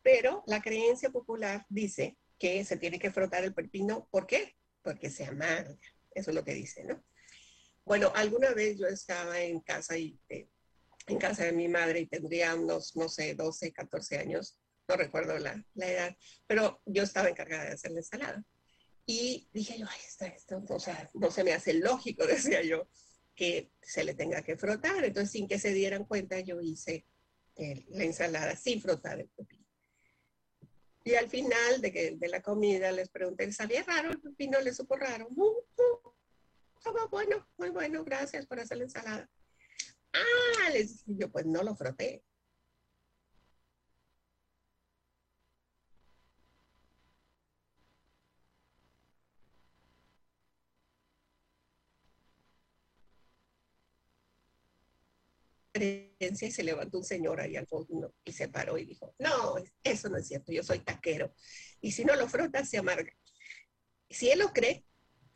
Pero 0.00 0.44
la 0.46 0.62
creencia 0.62 1.10
popular 1.10 1.66
dice 1.68 2.16
que 2.38 2.64
se 2.64 2.76
tiene 2.76 3.00
que 3.00 3.10
frotar 3.10 3.42
el 3.42 3.52
pepino. 3.52 4.06
¿Por 4.08 4.28
qué? 4.28 4.54
Porque 4.80 5.10
se 5.10 5.24
amarga. 5.24 5.76
Eso 6.12 6.30
es 6.30 6.36
lo 6.36 6.44
que 6.44 6.54
dice, 6.54 6.84
¿no? 6.84 7.02
Bueno, 7.84 8.12
alguna 8.14 8.54
vez 8.54 8.78
yo 8.78 8.86
estaba 8.86 9.40
en 9.40 9.58
casa 9.58 9.98
y 9.98 10.16
eh, 10.28 10.48
en 11.08 11.18
casa 11.18 11.46
de 11.46 11.52
mi 11.52 11.66
madre 11.66 11.98
y 11.98 12.06
tendría 12.06 12.54
unos, 12.54 12.94
no 12.94 13.08
sé, 13.08 13.34
12, 13.34 13.72
14 13.72 14.18
años, 14.18 14.61
no 14.92 15.02
recuerdo 15.02 15.38
la, 15.38 15.64
la 15.74 15.90
edad, 15.90 16.16
pero 16.46 16.82
yo 16.84 17.02
estaba 17.02 17.28
encargada 17.28 17.64
de 17.64 17.72
hacer 17.72 17.92
la 17.92 18.00
ensalada. 18.00 18.44
Y 19.06 19.48
dije 19.52 19.78
yo, 19.78 19.86
ay, 19.88 20.00
está 20.06 20.26
esto, 20.26 20.62
o 20.68 20.78
sea, 20.78 21.10
no 21.14 21.30
se 21.30 21.44
me 21.44 21.52
hace 21.52 21.74
lógico, 21.74 22.26
decía 22.26 22.62
yo, 22.62 22.88
que 23.34 23.72
se 23.80 24.04
le 24.04 24.14
tenga 24.14 24.42
que 24.42 24.56
frotar. 24.56 25.04
Entonces, 25.04 25.32
sin 25.32 25.48
que 25.48 25.58
se 25.58 25.72
dieran 25.72 26.04
cuenta, 26.04 26.38
yo 26.40 26.60
hice 26.60 27.06
el, 27.56 27.86
la 27.88 28.04
ensalada 28.04 28.54
sin 28.56 28.80
frotar 28.80 29.20
el 29.20 29.28
pepino. 29.28 29.66
Y 31.04 31.14
al 31.14 31.28
final 31.28 31.80
de, 31.80 31.92
que, 31.92 32.12
de 32.12 32.28
la 32.28 32.42
comida 32.42 32.92
les 32.92 33.08
pregunté, 33.08 33.50
¿sabía 33.52 33.82
raro 33.82 34.10
el 34.10 34.20
pepino? 34.20 34.60
¿Le 34.60 34.72
supo 34.72 34.96
raro? 34.96 35.26
No, 35.34 35.46
no, 35.78 36.14
estaba 36.76 37.06
bueno, 37.06 37.48
muy 37.56 37.70
bueno, 37.70 38.04
gracias 38.04 38.46
por 38.46 38.60
hacer 38.60 38.76
la 38.76 38.84
ensalada. 38.84 39.28
Ah, 40.12 40.70
les 40.70 41.04
dije 41.04 41.18
yo, 41.22 41.32
pues 41.32 41.46
no 41.46 41.62
lo 41.62 41.74
froté. 41.74 42.22
Y 55.82 56.50
se 56.50 56.62
levantó 56.62 56.98
un 56.98 57.04
señor 57.04 57.40
ahí 57.40 57.56
al 57.56 57.66
fondo 57.66 58.14
y 58.24 58.32
se 58.32 58.48
paró 58.48 58.78
y 58.78 58.84
dijo, 58.84 59.14
no, 59.18 59.56
eso 59.82 60.08
no 60.08 60.18
es 60.18 60.28
cierto, 60.28 60.52
yo 60.52 60.62
soy 60.62 60.80
taquero. 60.80 61.34
Y 61.80 61.92
si 61.92 62.04
no 62.04 62.14
lo 62.14 62.28
frota, 62.28 62.64
se 62.64 62.78
amarga. 62.78 63.12
Si 64.08 64.30
él 64.30 64.38
lo 64.38 64.52
cree, 64.52 64.84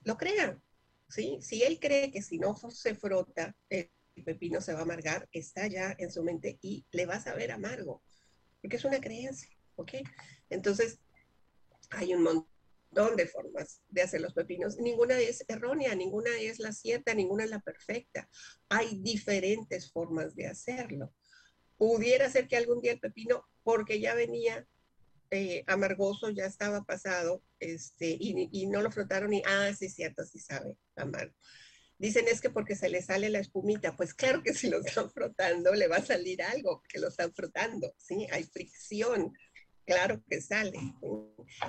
lo 0.04 0.16
crea. 0.16 0.60
¿sí? 1.08 1.38
Si 1.40 1.62
él 1.62 1.78
cree 1.80 2.10
que 2.10 2.22
si 2.22 2.38
no 2.38 2.54
se 2.70 2.94
frota, 2.94 3.56
el 3.68 3.90
pepino 4.24 4.60
se 4.60 4.72
va 4.72 4.80
a 4.80 4.82
amargar, 4.82 5.28
está 5.32 5.66
ya 5.66 5.94
en 5.98 6.10
su 6.10 6.22
mente 6.22 6.58
y 6.62 6.86
le 6.92 7.06
va 7.06 7.16
a 7.16 7.20
saber 7.20 7.52
amargo, 7.52 8.02
porque 8.60 8.76
es 8.76 8.84
una 8.84 9.00
creencia, 9.00 9.50
¿ok? 9.76 9.92
Entonces, 10.48 11.00
hay 11.90 12.14
un 12.14 12.22
montón 12.22 12.55
de 13.16 13.26
formas 13.26 13.82
de 13.88 14.02
hacer 14.02 14.22
los 14.22 14.32
pepinos. 14.32 14.78
Ninguna 14.78 15.20
es 15.20 15.44
errónea, 15.48 15.94
ninguna 15.94 16.30
es 16.40 16.58
la 16.58 16.72
cierta, 16.72 17.12
ninguna 17.12 17.44
es 17.44 17.50
la 17.50 17.60
perfecta. 17.60 18.28
Hay 18.70 18.98
diferentes 19.00 19.92
formas 19.92 20.34
de 20.34 20.46
hacerlo. 20.46 21.12
Pudiera 21.76 22.30
ser 22.30 22.48
que 22.48 22.56
algún 22.56 22.80
día 22.80 22.92
el 22.92 23.00
pepino, 23.00 23.44
porque 23.62 24.00
ya 24.00 24.14
venía 24.14 24.66
eh, 25.30 25.62
amargoso, 25.66 26.30
ya 26.30 26.46
estaba 26.46 26.84
pasado, 26.84 27.42
este, 27.60 28.16
y, 28.18 28.66
no 28.66 28.80
lo 28.80 28.90
frotaron 28.90 29.34
y, 29.34 29.42
ah, 29.44 29.70
sí, 29.78 29.90
cierto, 29.90 30.24
sí 30.24 30.38
sabe, 30.38 30.76
amargo. 30.94 31.34
Dicen 31.98 32.28
es 32.28 32.40
que 32.40 32.50
porque 32.50 32.76
se 32.76 32.88
le 32.88 33.02
sale 33.02 33.28
la 33.28 33.40
espumita, 33.40 33.96
pues 33.96 34.14
claro 34.14 34.42
que 34.42 34.54
si 34.54 34.68
lo 34.68 34.80
están 34.80 35.10
frotando 35.10 35.74
le 35.74 35.88
va 35.88 35.96
a 35.96 36.04
salir 36.04 36.42
algo, 36.42 36.80
porque 36.80 36.98
lo 36.98 37.08
están 37.08 37.32
frotando, 37.34 37.94
¿sí? 37.98 38.26
Hay 38.30 38.44
fricción, 38.44 39.32
claro 39.86 40.22
que 40.28 40.40
sale. 40.40 40.78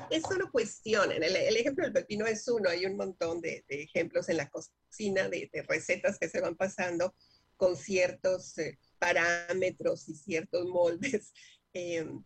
Eso 0.10 0.38
no 0.38 0.52
cuestionen, 0.52 1.24
el, 1.24 1.56
ejemplo 1.56 1.86
del 1.86 1.94
pepino 1.94 2.26
es 2.26 2.48
uno, 2.48 2.70
hay 2.70 2.86
un 2.86 2.98
montón 2.98 3.42
de, 3.42 3.64
ejemplos 3.70 4.28
en 4.30 4.38
la 4.38 4.50
cocina 4.50 5.30
de, 5.30 5.50
recetas 5.68 6.18
que 6.18 6.30
se 6.30 6.42
van 6.42 6.56
pasando 6.56 7.16
con 7.56 7.76
ciertos 7.76 8.58
eh, 8.58 8.78
parámetros 9.00 10.10
y 10.10 10.16
ciertos 10.16 10.66
moldes. 10.68 11.34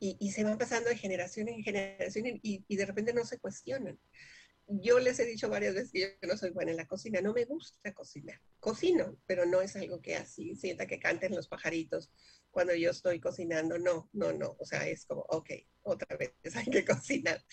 Y, 0.00 0.16
y, 0.20 0.32
se 0.32 0.44
van 0.44 0.58
pasando 0.58 0.90
de 0.90 0.98
generación 0.98 1.48
en 1.48 1.62
generación 1.62 2.26
y, 2.26 2.64
y 2.68 2.76
de 2.76 2.84
repente 2.84 3.14
no 3.14 3.24
se 3.24 3.38
cuestionan 3.38 3.98
yo 4.66 4.98
les 4.98 5.18
he 5.18 5.26
dicho 5.26 5.48
varias 5.48 5.74
veces 5.74 5.92
que 5.92 6.00
yo 6.00 6.28
no 6.28 6.36
soy 6.36 6.50
buena 6.50 6.70
en 6.70 6.78
la 6.78 6.86
cocina, 6.86 7.20
no 7.20 7.32
me 7.32 7.44
gusta 7.44 7.92
cocinar. 7.92 8.40
Cocino, 8.60 9.18
pero 9.26 9.44
no 9.44 9.60
es 9.60 9.76
algo 9.76 10.00
que 10.00 10.16
así 10.16 10.56
sienta 10.56 10.86
que 10.86 10.98
canten 10.98 11.34
los 11.34 11.48
pajaritos 11.48 12.10
cuando 12.54 12.74
yo 12.74 12.90
estoy 12.90 13.20
cocinando. 13.20 13.78
No, 13.78 14.08
no, 14.12 14.32
no. 14.32 14.56
O 14.58 14.64
sea, 14.64 14.88
es 14.88 15.04
como, 15.04 15.22
ok, 15.28 15.50
otra 15.82 16.16
vez 16.16 16.32
hay 16.56 16.66
que 16.66 16.84
cocinar. 16.84 17.44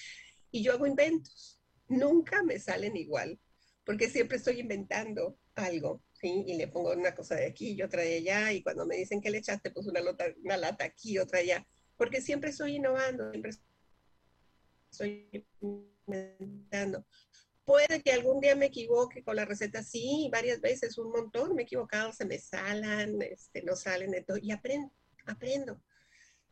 Y 0.51 0.63
yo 0.63 0.73
hago 0.73 0.85
inventos. 0.85 1.59
Nunca 1.87 2.43
me 2.43 2.59
salen 2.59 2.95
igual, 2.95 3.37
porque 3.83 4.09
siempre 4.09 4.37
estoy 4.37 4.61
inventando 4.61 5.37
algo, 5.55 6.01
¿sí? 6.13 6.45
Y 6.47 6.55
le 6.55 6.67
pongo 6.69 6.93
una 6.93 7.13
cosa 7.13 7.35
de 7.35 7.47
aquí 7.47 7.71
y 7.71 7.81
otra 7.81 8.03
de 8.03 8.17
allá, 8.17 8.53
y 8.53 8.63
cuando 8.63 8.85
me 8.85 8.95
dicen 8.95 9.19
que 9.19 9.29
le 9.29 9.39
echaste, 9.39 9.71
pues 9.71 9.87
una, 9.87 9.99
lata, 9.99 10.25
una 10.41 10.55
lata 10.55 10.85
aquí, 10.85 11.17
otra 11.17 11.39
allá, 11.39 11.67
porque 11.97 12.21
siempre 12.21 12.51
estoy 12.51 12.77
innovando, 12.77 13.29
siempre 13.31 13.51
estoy 14.89 15.45
inventando. 16.07 17.05
Puede 17.71 18.03
que 18.03 18.11
algún 18.11 18.41
día 18.41 18.53
me 18.53 18.65
equivoque 18.65 19.23
con 19.23 19.37
la 19.37 19.45
receta, 19.45 19.81
sí, 19.81 20.27
varias 20.29 20.59
veces, 20.59 20.97
un 20.97 21.09
montón, 21.09 21.55
me 21.55 21.61
he 21.61 21.63
equivocado, 21.63 22.11
se 22.11 22.25
me 22.25 22.37
salan, 22.37 23.21
este, 23.21 23.63
no 23.63 23.77
salen 23.77 24.11
de 24.11 24.23
todo, 24.23 24.37
y 24.37 24.51
aprendo, 24.51 24.91
aprendo. 25.25 25.81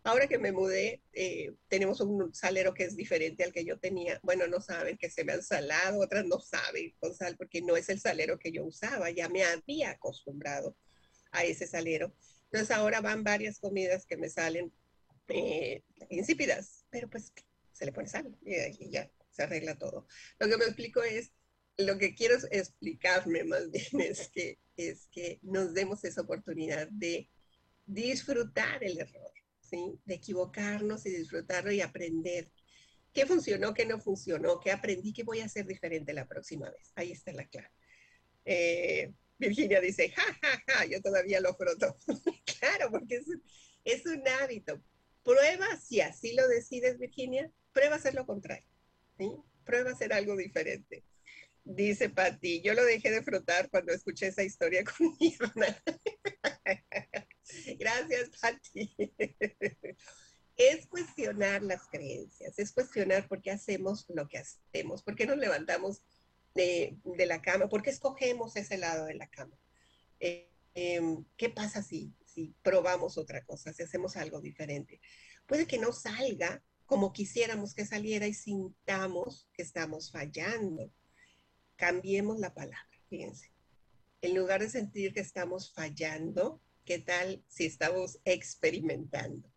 Ahora 0.06 0.28
que 0.28 0.38
me 0.38 0.54
mudé, 0.54 1.04
eh, 1.12 1.52
tenemos 1.68 2.00
un 2.00 2.34
salero 2.34 2.74
que 2.74 2.86
es 2.86 2.96
diferente 2.96 3.44
al 3.44 3.52
que 3.52 3.66
yo 3.66 3.78
tenía. 3.78 4.18
Bueno, 4.24 4.48
no 4.48 4.62
saben 4.62 4.96
que 4.96 5.10
se 5.10 5.26
me 5.26 5.34
han 5.34 5.44
salado, 5.44 6.00
otras 6.00 6.24
no 6.24 6.40
saben 6.40 6.96
con 7.02 7.14
sal, 7.14 7.36
porque 7.36 7.62
no 7.62 7.76
es 7.76 7.90
el 7.90 8.00
salero 8.00 8.40
que 8.40 8.54
yo 8.54 8.64
usaba, 8.64 9.10
ya 9.10 9.28
me 9.28 9.44
había 9.44 9.90
acostumbrado 9.90 10.78
a 11.34 11.44
ese 11.44 11.68
salero. 11.68 12.14
Entonces 12.46 12.72
ahora 12.72 13.02
van 13.02 13.26
varias 13.26 13.60
comidas 13.60 14.06
que 14.06 14.16
me 14.16 14.30
salen 14.30 14.72
eh, 15.28 15.84
insípidas, 16.10 16.86
pero 16.90 17.10
pues 17.10 17.34
se 17.74 17.86
le 17.86 17.92
pone 17.92 18.08
sal 18.08 18.34
y, 18.42 18.90
ya 18.90 19.12
se 19.40 19.44
arregla 19.44 19.78
todo. 19.78 20.06
Lo 20.38 20.50
que 20.50 20.58
me 20.58 20.66
explico 20.66 21.02
es, 21.02 21.32
lo 21.78 21.98
que 21.98 22.14
quiero 22.14 22.36
explicarme 22.52 23.46
más 23.46 23.72
bien 23.72 24.02
es 24.02 24.30
que, 24.30 24.60
es 24.76 25.08
que 25.12 25.40
nos 25.42 25.74
demos 25.74 26.04
esa 26.04 26.22
oportunidad 26.22 26.90
de 26.92 27.30
disfrutar 27.86 28.84
el 28.84 29.00
error, 29.00 29.32
¿sí? 29.62 29.98
de 30.06 30.16
equivocarnos 30.16 31.06
y 31.06 31.12
disfrutarlo 31.12 31.72
y 31.72 31.82
aprender 31.82 32.52
qué 33.14 33.26
funcionó, 33.26 33.74
qué 33.74 33.86
no 33.86 34.00
funcionó, 34.00 34.60
qué 34.60 34.72
aprendí, 34.72 35.14
qué 35.14 35.24
voy 35.24 35.40
a 35.40 35.46
hacer 35.46 35.66
diferente 35.66 36.14
la 36.14 36.28
próxima 36.28 36.70
vez. 36.70 36.92
Ahí 36.96 37.14
está 37.14 37.32
la 37.32 37.48
clave. 37.48 37.72
Eh, 38.46 39.14
Virginia 39.38 39.80
dice, 39.80 40.10
ja, 40.10 40.38
ja, 40.42 40.64
ja, 40.68 40.86
yo 40.86 41.02
todavía 41.02 41.40
lo 41.40 41.56
froto. 41.56 41.98
claro, 42.60 42.92
porque 42.92 43.16
es, 43.16 43.26
es 43.86 44.06
un 44.06 44.28
hábito. 44.28 44.84
Prueba, 45.24 45.66
si 45.80 46.02
así 46.02 46.34
lo 46.34 46.48
decides, 46.48 47.00
Virginia, 47.00 47.50
prueba 47.72 47.96
hacer 47.96 48.16
lo 48.16 48.26
contrario. 48.26 48.70
Prueba 49.66 49.90
a 49.90 49.94
hacer 49.94 50.14
algo 50.14 50.36
diferente. 50.36 51.04
Dice 51.64 52.10
Patti, 52.10 52.62
yo 52.62 52.74
lo 52.74 52.84
dejé 52.84 53.12
de 53.12 53.22
frotar 53.22 53.70
cuando 53.70 53.94
escuché 53.94 54.28
esa 54.28 54.44
historia 54.44 54.84
con 54.84 55.16
mi 55.20 55.36
hermana. 55.40 55.84
Gracias, 57.78 58.30
Patti. 58.42 58.96
es 60.56 60.88
cuestionar 60.88 61.64
las 61.64 61.88
creencias, 61.88 62.60
es 62.60 62.74
cuestionar 62.74 63.28
por 63.28 63.42
qué 63.42 63.52
hacemos 63.52 64.06
lo 64.10 64.28
que 64.28 64.40
hacemos, 64.40 65.04
por 65.04 65.16
qué 65.16 65.26
nos 65.26 65.38
levantamos 65.38 66.02
de, 66.54 66.98
la 67.28 67.42
cama, 67.42 67.70
por 67.70 67.82
qué 67.82 67.92
escogemos 67.92 68.56
ese 68.56 68.78
lado 68.78 69.06
de 69.06 69.16
la 69.16 69.30
cama. 69.30 69.58
Eh, 70.20 70.52
em, 70.74 71.24
¿Qué 71.38 71.50
pasa 71.50 71.82
si, 71.82 72.14
si 72.26 72.56
probamos 72.62 73.18
otra 73.18 73.44
cosa, 73.46 73.72
si 73.72 73.84
hacemos 73.84 74.18
algo 74.18 74.42
diferente? 74.42 75.00
Puede 75.46 75.66
que 75.66 75.78
no 75.78 75.94
salga 75.94 76.62
como 76.90 77.14
quisiéramos 77.14 77.76
que 77.76 77.86
saliera 77.86 78.26
y 78.26 78.34
sintamos 78.34 79.48
que 79.54 79.62
estamos 79.62 80.10
fallando. 80.10 80.92
Cambiemos 81.76 82.40
la 82.40 82.56
palabra, 82.56 82.90
fíjense. 83.08 83.54
En 84.22 84.34
lugar 84.34 84.62
de 84.62 84.72
sentir 84.72 85.14
que 85.14 85.20
estamos 85.20 85.72
fallando, 85.72 86.60
¿qué 86.86 86.98
tal 86.98 87.46
si 87.48 87.68
estamos 87.68 88.20
experimentando? 88.26 89.48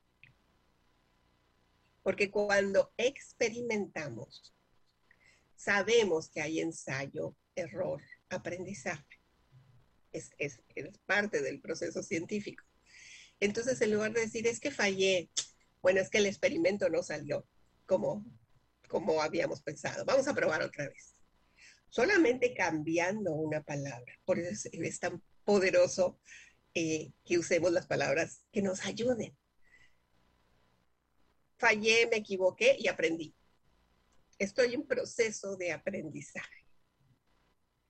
Porque 2.02 2.30
cuando 2.30 2.92
experimentamos, 2.98 4.54
sabemos 5.56 6.28
que 6.28 6.42
hay 6.42 6.60
ensayo, 6.60 7.34
error, 7.54 8.02
aprendizaje. 8.28 9.22
Es, 10.12 10.32
es, 10.36 10.60
parte 11.06 11.40
del 11.40 11.62
proceso 11.62 12.02
científico. 12.02 12.62
Entonces, 13.40 13.80
en 13.80 13.94
lugar 13.94 14.12
de 14.12 14.20
decir, 14.20 14.46
es 14.46 14.60
que 14.60 14.70
fallé, 14.70 15.30
bueno, 15.82 16.00
es 16.00 16.08
que 16.08 16.18
el 16.18 16.26
experimento 16.26 16.88
no 16.88 17.02
salió 17.02 17.46
como, 17.86 18.24
como 18.88 19.20
habíamos 19.20 19.62
pensado. 19.62 20.04
Vamos 20.04 20.28
a 20.28 20.34
probar 20.34 20.62
otra 20.62 20.88
vez. 20.88 21.16
Solamente 21.88 22.54
cambiando 22.54 23.32
una 23.32 23.62
palabra. 23.62 24.18
Por 24.24 24.38
eso 24.38 24.68
es, 24.72 25.00
tan 25.00 25.22
poderoso 25.44 26.18
eh, 26.74 27.12
que 27.24 27.38
usemos 27.38 27.72
las 27.72 27.86
palabras 27.86 28.44
que 28.52 28.62
nos 28.62 28.84
ayuden. 28.86 29.36
Fallé, 31.58 32.06
me 32.08 32.16
equivoqué 32.16 32.76
y 32.78 32.88
aprendí. 32.88 33.34
Estoy 34.38 34.74
en 34.74 34.86
proceso 34.86 35.56
de 35.56 35.72
aprendizaje. 35.72 36.66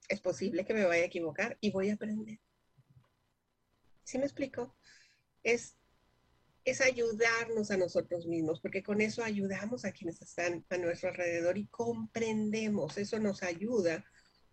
Es 0.09 0.21
posible 0.21 0.65
que 0.65 0.75
me 0.75 0.85
vaya 0.85 1.03
a 1.03 1.07
equivocar 1.07 1.57
y 1.61 1.71
voy 1.71 1.91
a 1.91 1.95
aprender. 1.95 2.41
¿Sí 4.05 4.19
me 4.19 4.25
explico? 4.25 4.77
Es 5.43 5.77
es 6.64 6.81
ayudarnos 6.81 7.70
a 7.70 7.77
nosotros 7.77 8.27
mismos, 8.27 8.61
porque 8.61 8.83
con 8.83 9.01
eso 9.01 9.25
ayudamos 9.25 9.85
a 9.85 9.92
quienes 9.92 10.22
están 10.22 10.64
a 10.70 10.77
nuestro 10.77 11.09
alrededor 11.09 11.59
y 11.59 11.66
comprendemos, 11.66 12.98
eso 12.98 13.18
nos 13.18 13.42
ayuda 13.42 14.05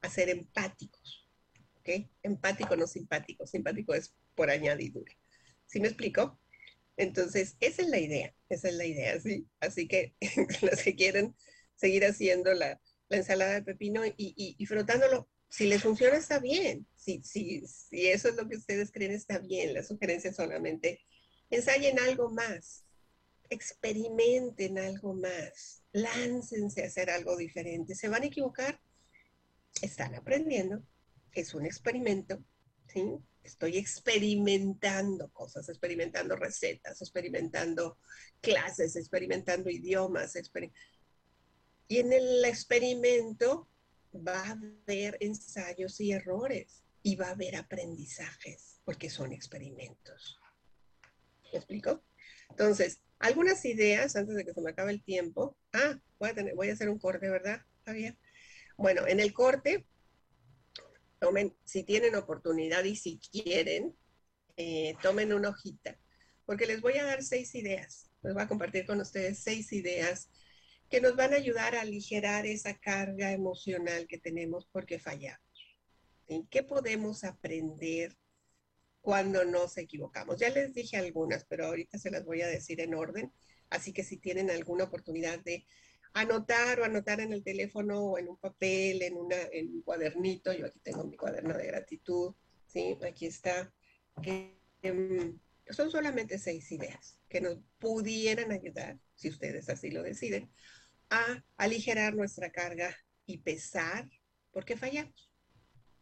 a 0.02 0.10
ser 0.10 0.30
empáticos, 0.30 1.30
¿ok? 1.76 2.08
Empático, 2.24 2.76
no 2.76 2.88
simpático, 2.88 3.46
simpático 3.46 3.94
es 3.94 4.16
por 4.36 4.50
añadidura. 4.50 5.14
¿Sí 5.66 5.80
me 5.80 5.88
explico? 5.88 6.40
Entonces, 6.98 7.56
esa 7.60 7.84
es 7.84 7.90
la 7.90 8.00
idea, 8.00 8.36
esa 8.50 8.70
es 8.70 8.74
la 8.74 8.86
idea, 8.86 9.20
¿sí? 9.20 9.48
Así 9.60 9.88
que 9.88 10.16
los 10.62 10.82
que 10.82 10.96
quieren 10.96 11.36
seguir 11.76 12.06
haciendo 12.06 12.54
la, 12.54 12.82
ensalada 13.12 13.54
de 13.54 13.64
pepino 13.64 14.06
y, 14.06 14.14
y, 14.18 14.66
frotándolo, 14.68 15.28
si 15.50 15.66
les 15.66 15.82
funciona 15.82 16.16
está 16.16 16.38
bien, 16.38 16.86
si, 16.96 17.24
si, 17.24 17.66
si 17.66 18.08
eso 18.08 18.30
es 18.30 18.36
lo 18.36 18.48
que 18.48 18.58
ustedes 18.58 18.92
creen 18.92 19.14
está 19.14 19.40
bien, 19.40 19.74
la 19.74 19.82
sugerencia 19.82 20.32
solamente 20.32 21.00
ensayen 21.50 22.00
algo 22.00 22.30
más, 22.30 22.86
experimenten 23.50 24.78
algo 24.78 25.14
más, 25.14 25.84
láncense 25.92 26.84
a 26.84 26.88
hacer 26.88 27.10
algo 27.10 27.36
diferente. 27.36 27.96
¿Se 27.96 28.08
van 28.08 28.24
a 28.24 28.28
equivocar? 28.28 28.80
Están 29.82 30.16
aprendiendo, 30.16 30.84
es 31.34 31.54
un 31.54 31.66
experimento, 31.66 32.44
¿sí? 32.88 33.18
Estoy 33.44 33.78
experimentando 33.78 35.32
cosas, 35.32 35.70
experimentando 35.70 36.36
recetas, 36.36 37.02
experimentando 37.02 37.98
clases, 38.42 38.96
experimentando 38.96 39.70
idiomas. 39.70 40.36
y 41.88 41.98
en 41.98 42.14
el 42.14 42.46
experimento 42.46 43.68
va 44.16 44.42
a 44.42 44.52
haber 44.52 45.18
ensayos 45.20 46.00
y 46.02 46.12
errores 46.12 46.84
y 47.02 47.16
va 47.16 47.28
a 47.28 47.32
haber 47.32 47.56
aprendizajes, 47.56 48.82
porque 48.84 49.10
son 49.10 49.32
experimentos. 49.32 50.40
¿Me 51.52 51.58
explico? 51.58 52.04
Entonces, 52.50 53.02
algunas 53.20 53.64
ideas 53.66 54.16
antes 54.16 54.36
de 54.36 54.46
que 54.46 54.54
se 54.54 54.62
me 54.62 54.72
acabe 54.72 54.92
el 54.92 55.04
tiempo. 55.04 55.58
Ah, 55.74 56.00
voy 56.20 56.30
a, 56.30 56.34
tener, 56.34 56.56
voy 56.56 56.70
a 56.70 56.74
hacer 56.74 56.90
un 56.90 57.00
corte, 57.00 57.30
¿verdad? 57.30 57.62
Está 57.80 57.92
bien. 57.92 58.18
Bueno, 58.78 59.06
en 59.08 59.20
el 59.20 59.34
corte, 59.34 59.86
tomen, 61.20 61.56
si 61.66 61.84
tienen 61.84 62.16
oportunidad 62.16 62.84
y 62.86 62.96
si 62.96 63.20
quieren, 63.20 63.96
eh, 64.56 64.96
tomen 65.02 65.34
una 65.34 65.50
hojita, 65.50 65.98
porque 66.46 66.66
les 66.66 66.82
voy 66.82 66.98
a 66.98 67.06
dar 67.06 67.24
seis 67.24 67.54
ideas. 67.56 68.10
Les 68.22 68.34
voy 68.34 68.44
a 68.44 68.48
compartir 68.48 68.86
con 68.86 69.00
ustedes 69.00 69.40
seis 69.40 69.72
ideas 69.74 70.30
que 70.90 71.02
nos 71.02 71.16
van 71.16 71.34
a 71.34 71.38
ayudar 71.38 71.76
a 71.76 71.82
aligerar 71.82 72.46
esa 72.46 72.78
carga 72.78 73.32
emocional 73.32 74.08
que 74.08 74.18
tenemos 74.18 74.68
porque 74.72 75.00
fallamos. 75.00 75.40
¿En 76.28 76.48
qué 76.48 76.64
podemos 76.64 77.24
aprender 77.24 78.18
cuando 79.02 79.46
nos 79.46 79.78
equivocamos. 79.78 80.40
Ya 80.40 80.50
les 80.50 80.74
dije 80.74 80.98
algunas, 80.98 81.46
pero 81.46 81.66
ahorita 81.68 81.98
se 81.98 82.12
las 82.12 82.26
voy 82.26 82.42
a 82.42 82.48
decir 82.48 82.82
en 82.82 82.94
orden. 82.94 83.32
Así 83.70 83.94
que 83.94 84.04
si 84.04 84.18
tienen 84.18 84.50
alguna 84.50 84.86
oportunidad 84.86 85.40
de 85.40 85.66
anotar 86.14 86.80
o 86.80 86.86
anotar 86.86 87.20
en 87.20 87.34
el 87.34 87.44
teléfono 87.44 88.00
o 88.00 88.18
en 88.18 88.28
un 88.28 88.38
papel, 88.38 89.02
en, 89.02 89.16
una, 89.16 89.38
en 89.52 89.70
un 89.70 89.82
cuadernito, 89.82 90.52
yo 90.54 90.66
aquí 90.66 90.80
tengo 90.80 91.04
mi 91.04 91.16
cuaderno 91.16 91.56
de 91.56 91.68
gratitud, 91.68 92.34
¿sí? 92.66 92.98
Aquí 93.08 93.28
está. 93.28 93.72
Em, 94.82 95.40
son 95.70 95.92
solamente 95.92 96.40
seis 96.40 96.72
ideas 96.72 97.20
que 97.28 97.42
nos 97.42 97.60
pudieran 97.78 98.52
ayudar, 98.52 99.00
si 99.16 99.30
ustedes 99.30 99.70
así 99.70 99.92
lo 99.92 100.02
deciden, 100.02 100.52
a 101.10 101.44
aligerar 101.58 102.16
nuestra 102.16 102.52
carga 102.52 102.96
y 103.26 103.38
pesar 103.38 104.10
porque 104.52 104.76
fallamos. 104.76 105.32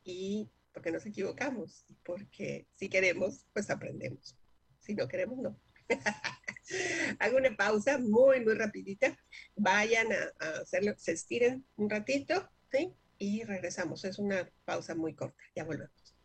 Y 0.03 0.49
porque 0.77 0.91
nos 0.91 1.07
equivocamos, 1.07 1.87
porque 2.05 2.67
si 2.75 2.87
queremos, 2.87 3.47
pues 3.51 3.67
aprendemos. 3.71 4.37
Si 4.77 4.93
no 4.93 5.07
queremos, 5.07 5.39
no. 5.39 5.59
Hago 7.19 7.37
una 7.37 7.57
pausa 7.57 7.97
muy, 7.97 8.45
muy 8.45 8.53
rapidita. 8.53 9.17
Vayan 9.55 10.05
a, 10.13 10.45
hacerlo, 10.61 10.93
se 10.95 11.13
estiren 11.13 11.65
un 11.77 11.89
ratito, 11.89 12.47
¿sí? 12.71 12.93
Y 13.17 13.43
regresamos. 13.43 14.05
Es 14.05 14.19
una 14.19 14.47
pausa 14.65 14.93
muy 14.93 15.15
corta. 15.15 15.41
Ya 15.55 15.63
volvemos. 15.63 16.15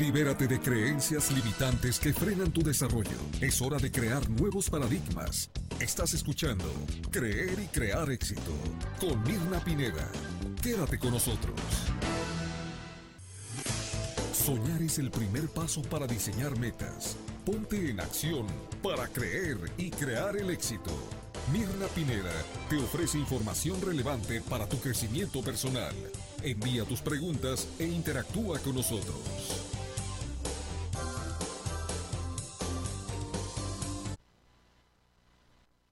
Libérate 0.00 0.48
de 0.48 0.58
creencias 0.58 1.30
limitantes 1.30 2.00
que 2.00 2.12
frenan 2.12 2.52
tu 2.52 2.62
desarrollo. 2.62 3.18
Es 3.40 3.62
hora 3.62 3.78
de 3.78 3.92
crear 3.92 4.28
nuevos 4.28 4.68
paradigmas. 4.68 5.48
Estás 5.78 6.12
escuchando 6.12 6.64
Creer 7.12 7.58
y 7.60 7.68
Crear 7.68 8.10
Éxito 8.10 8.52
con 8.98 9.22
Mirna 9.22 9.62
Pineda. 9.64 10.10
Quédate 10.60 10.98
con 10.98 11.12
nosotros. 11.12 11.54
Soñar 14.48 14.80
es 14.80 14.98
el 14.98 15.10
primer 15.10 15.46
paso 15.50 15.82
para 15.82 16.06
diseñar 16.06 16.58
metas. 16.58 17.18
Ponte 17.44 17.90
en 17.90 18.00
acción 18.00 18.46
para 18.82 19.06
creer 19.06 19.58
y 19.76 19.90
crear 19.90 20.38
el 20.38 20.48
éxito. 20.48 20.90
Mirna 21.52 21.86
Pineda 21.88 22.32
te 22.70 22.76
ofrece 22.76 23.18
información 23.18 23.78
relevante 23.82 24.40
para 24.40 24.66
tu 24.66 24.78
crecimiento 24.78 25.42
personal. 25.42 25.94
Envía 26.42 26.84
tus 26.84 27.02
preguntas 27.02 27.68
e 27.78 27.84
interactúa 27.84 28.58
con 28.60 28.76
nosotros. 28.76 29.18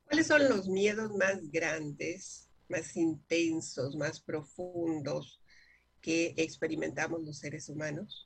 ¿Cuáles 0.06 0.26
son 0.26 0.48
los 0.48 0.66
miedos 0.66 1.12
más 1.14 1.50
grandes, 1.50 2.48
más 2.70 2.96
intensos, 2.96 3.96
más 3.96 4.18
profundos 4.18 5.42
que 6.00 6.32
experimentamos 6.38 7.22
los 7.22 7.36
seres 7.36 7.68
humanos? 7.68 8.25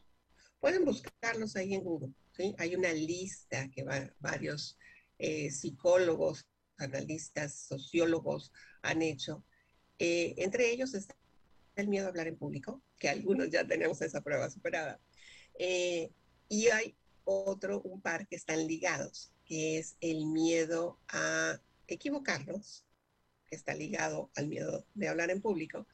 Pueden 0.60 0.84
buscarlos 0.84 1.56
ahí 1.56 1.74
en 1.74 1.82
Google. 1.82 2.12
¿sí? 2.36 2.54
Hay 2.58 2.76
una 2.76 2.92
lista 2.92 3.68
que 3.70 3.84
varios 4.20 4.78
eh, 5.18 5.50
psicólogos, 5.50 6.46
analistas, 6.76 7.54
sociólogos 7.54 8.52
han 8.82 9.02
hecho. 9.02 9.44
Eh, 9.98 10.34
entre 10.38 10.70
ellos 10.70 10.94
está 10.94 11.14
el 11.76 11.88
miedo 11.88 12.06
a 12.06 12.08
hablar 12.10 12.28
en 12.28 12.36
público, 12.36 12.82
que 12.98 13.08
algunos 13.08 13.50
ya 13.50 13.66
tenemos 13.66 14.00
esa 14.02 14.20
prueba 14.20 14.50
superada. 14.50 15.00
Eh, 15.58 16.10
y 16.48 16.68
hay 16.68 16.96
otro, 17.24 17.80
un 17.82 18.00
par 18.00 18.26
que 18.26 18.36
están 18.36 18.66
ligados, 18.66 19.32
que 19.44 19.78
es 19.78 19.96
el 20.00 20.26
miedo 20.26 20.98
a 21.08 21.60
equivocarnos, 21.86 22.84
que 23.46 23.56
está 23.56 23.74
ligado 23.74 24.30
al 24.36 24.48
miedo 24.48 24.86
de 24.94 25.08
hablar 25.08 25.30
en 25.30 25.40
público, 25.40 25.86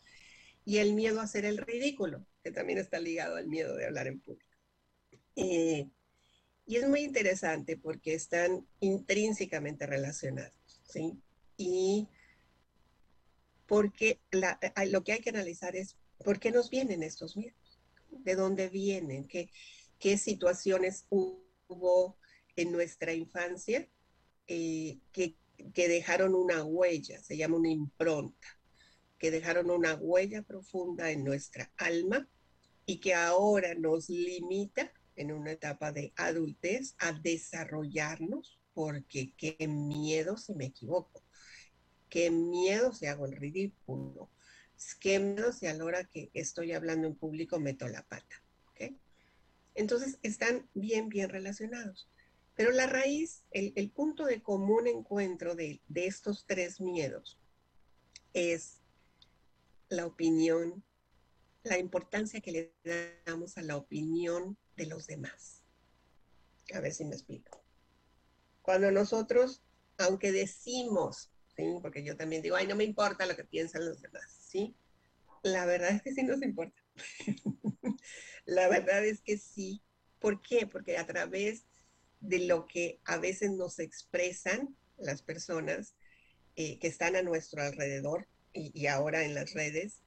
y 0.64 0.78
el 0.78 0.94
miedo 0.94 1.20
a 1.20 1.24
hacer 1.24 1.44
el 1.44 1.58
ridículo, 1.58 2.26
que 2.42 2.50
también 2.50 2.78
está 2.78 2.98
ligado 2.98 3.36
al 3.36 3.46
miedo 3.46 3.76
de 3.76 3.86
hablar 3.86 4.06
en 4.08 4.20
público. 4.20 4.45
Eh, 5.36 5.88
y 6.66 6.76
es 6.76 6.88
muy 6.88 7.00
interesante 7.00 7.76
porque 7.76 8.14
están 8.14 8.66
intrínsecamente 8.80 9.86
relacionados, 9.86 10.52
¿sí? 10.82 11.22
Y 11.56 12.08
porque 13.66 14.20
lo 14.32 15.04
que 15.04 15.12
hay 15.12 15.20
que 15.20 15.30
analizar 15.30 15.76
es 15.76 15.96
por 16.24 16.40
qué 16.40 16.50
nos 16.50 16.70
vienen 16.70 17.02
estos 17.02 17.36
miedos, 17.36 17.80
de 18.10 18.34
dónde 18.34 18.68
vienen, 18.68 19.28
qué, 19.28 19.50
qué 19.98 20.18
situaciones 20.18 21.06
hubo 21.08 22.18
en 22.56 22.72
nuestra 22.72 23.12
infancia 23.12 23.88
eh, 24.46 24.98
que, 25.12 25.36
que 25.74 25.88
dejaron 25.88 26.34
una 26.34 26.64
huella, 26.64 27.22
se 27.22 27.36
llama 27.36 27.56
una 27.56 27.70
impronta, 27.70 28.48
que 29.18 29.30
dejaron 29.30 29.70
una 29.70 29.94
huella 29.94 30.42
profunda 30.42 31.10
en 31.10 31.24
nuestra 31.24 31.72
alma 31.76 32.28
y 32.86 32.98
que 32.98 33.14
ahora 33.14 33.74
nos 33.74 34.08
limita 34.08 34.92
en 35.16 35.32
una 35.32 35.52
etapa 35.52 35.92
de 35.92 36.12
adultez 36.16 36.94
a 36.98 37.12
desarrollarnos 37.12 38.60
porque 38.74 39.32
qué 39.36 39.56
miedo 39.66 40.36
si 40.36 40.54
me 40.54 40.66
equivoco, 40.66 41.22
qué 42.08 42.30
miedo 42.30 42.92
si 42.92 43.06
hago 43.06 43.26
el 43.26 43.36
ridículo, 43.36 44.30
qué 45.00 45.18
miedo 45.18 45.52
si 45.52 45.66
a 45.66 45.74
la 45.74 45.84
hora 45.84 46.04
que 46.04 46.30
estoy 46.34 46.72
hablando 46.72 47.06
en 47.06 47.16
público 47.16 47.58
meto 47.58 47.88
la 47.88 48.02
pata. 48.02 48.42
Entonces 49.76 50.18
están 50.22 50.68
bien, 50.72 51.10
bien 51.10 51.28
relacionados. 51.28 52.08
Pero 52.54 52.70
la 52.70 52.86
raíz, 52.86 53.44
el, 53.50 53.90
punto 53.90 54.24
de 54.24 54.42
común 54.42 54.86
encuentro 54.86 55.54
de, 55.54 55.82
de 55.86 56.06
estos 56.06 56.46
tres 56.46 56.80
miedos 56.80 57.38
es 58.32 58.80
la 59.90 60.06
opinión, 60.06 60.82
la 61.62 61.78
importancia 61.78 62.40
que 62.40 62.52
le 62.52 62.74
damos 63.26 63.58
a 63.58 63.62
la 63.62 63.76
opinión 63.76 64.56
de 64.76 64.86
los 64.86 65.06
demás. 65.06 65.62
A 66.74 66.80
ver 66.80 66.92
si 66.92 67.04
me 67.04 67.14
explico. 67.14 67.64
Cuando 68.62 68.90
nosotros, 68.90 69.62
aunque 69.98 70.32
decimos, 70.32 71.30
¿sí? 71.56 71.64
porque 71.80 72.04
yo 72.04 72.16
también 72.16 72.42
digo, 72.42 72.56
ay, 72.56 72.66
no 72.66 72.76
me 72.76 72.84
importa 72.84 73.26
lo 73.26 73.36
que 73.36 73.44
piensan 73.44 73.86
los 73.86 74.02
demás, 74.02 74.24
¿sí? 74.28 74.76
La 75.42 75.64
verdad 75.64 75.90
es 75.90 76.02
que 76.02 76.12
sí 76.12 76.22
nos 76.22 76.42
importa. 76.42 76.82
la 78.46 78.68
verdad 78.68 79.04
es 79.04 79.20
que 79.20 79.38
sí. 79.38 79.82
¿Por 80.18 80.42
qué? 80.42 80.66
Porque 80.66 80.98
a 80.98 81.06
través 81.06 81.66
de 82.20 82.40
lo 82.40 82.66
que 82.66 83.00
a 83.04 83.18
veces 83.18 83.52
nos 83.52 83.78
expresan 83.78 84.76
las 84.96 85.22
personas 85.22 85.94
eh, 86.56 86.78
que 86.78 86.88
están 86.88 87.16
a 87.16 87.22
nuestro 87.22 87.62
alrededor 87.62 88.26
y, 88.52 88.86
ahora 88.86 89.24
en 89.24 89.34
las 89.34 89.52
redes, 89.52 90.00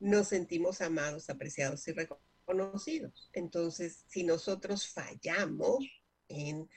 nos 0.00 0.28
sentimos 0.28 0.80
amados, 0.80 1.30
apreciados 1.30 1.86
y 1.86 1.92
reconocidos 1.92 2.31
conocidos. 2.44 3.30
Entonces, 3.32 4.04
si 4.08 4.24
nosotros 4.24 4.88
fallamos 4.88 5.78
en, 6.28 6.68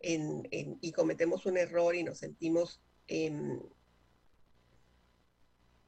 y 0.00 0.92
cometemos 0.92 1.46
un 1.46 1.56
error 1.56 1.94
y 1.94 2.04
nos 2.04 2.18
sentimos, 2.18 2.82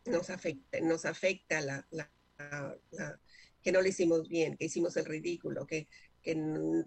nos 0.07 0.31
afecta, 0.31 0.81
nos 0.81 1.05
afecta 1.05 1.61
la, 1.61 1.87
que 3.63 3.73
no 3.73 3.83
lo 3.83 3.89
hicimos 3.89 4.29
bien, 4.29 4.57
que 4.57 4.67
hicimos 4.67 4.97
el 4.97 5.05
ridículo, 5.05 5.67
que, 5.67 5.89
que 6.23 6.37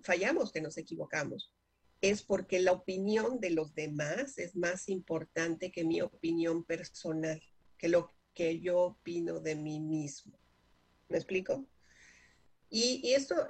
fallamos, 0.02 0.52
que 0.52 0.62
nos 0.62 0.78
equivocamos, 0.78 1.54
es 2.02 2.24
porque 2.24 2.60
la 2.60 2.72
opinión 2.72 3.40
de 3.40 3.50
los 3.50 3.76
demás 3.76 4.38
es 4.38 4.56
más 4.56 4.88
importante 4.90 5.72
que 5.72 5.84
mi 5.84 6.02
opinión 6.02 6.64
personal, 6.64 7.42
que 7.78 7.90
lo 7.90 8.14
que 8.34 8.60
yo 8.60 8.80
opino 8.80 9.40
de 9.40 9.56
mí 9.56 9.80
mismo. 9.80 10.40
¿Me 11.10 11.18
explico? 11.18 11.66
Y, 12.70 13.14
esto 13.14 13.48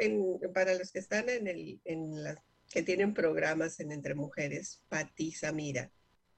para 0.54 0.76
los 0.76 0.92
que 0.92 1.00
están 1.00 1.30
en, 1.30 1.48
el, 1.48 1.82
en 1.86 2.24
las 2.24 2.38
que 2.70 2.84
tienen 2.84 3.14
programas 3.14 3.80
en 3.80 3.92
Entre 3.92 4.16
Mujeres, 4.16 4.82
Pati, 4.90 5.32
Samira, 5.32 5.92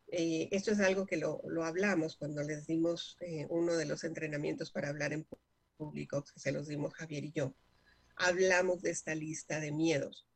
eh, 0.08 0.50
esto 0.52 0.72
es 0.72 0.80
algo 0.80 1.06
que 1.06 1.16
lo, 1.16 1.42
lo 1.48 1.64
hablamos 1.64 2.18
cuando 2.18 2.44
les 2.44 2.68
dimos 2.68 3.18
eh, 3.22 3.46
uno 3.50 3.76
de 3.76 3.86
los 3.86 4.04
entrenamientos 4.04 4.72
para 4.72 4.90
hablar 4.90 5.14
en 5.14 5.26
público, 5.78 6.24
que 6.24 6.40
se 6.40 6.52
los 6.52 6.68
dimos 6.68 6.94
Javier 6.94 7.24
y 7.24 7.32
yo. 7.32 7.56
Hablamos 8.18 8.82
de 8.82 8.92
esta 8.92 9.16
lista 9.16 9.60
de 9.60 9.72
miedos 9.72 10.28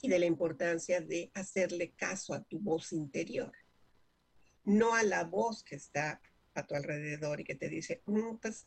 y 0.00 0.08
de 0.08 0.18
la 0.18 0.26
importancia 0.26 1.00
de 1.00 1.30
hacerle 1.34 1.92
caso 1.92 2.32
a 2.32 2.42
tu 2.42 2.58
voz 2.60 2.92
interior, 2.92 3.52
no 4.64 4.94
a 4.94 5.02
la 5.02 5.24
voz 5.24 5.62
que 5.62 5.76
está 5.76 6.20
a 6.54 6.66
tu 6.66 6.74
alrededor 6.74 7.40
y 7.40 7.44
que 7.44 7.54
te 7.54 7.68
dice, 7.68 8.02
mm, 8.06 8.36
pues 8.36 8.66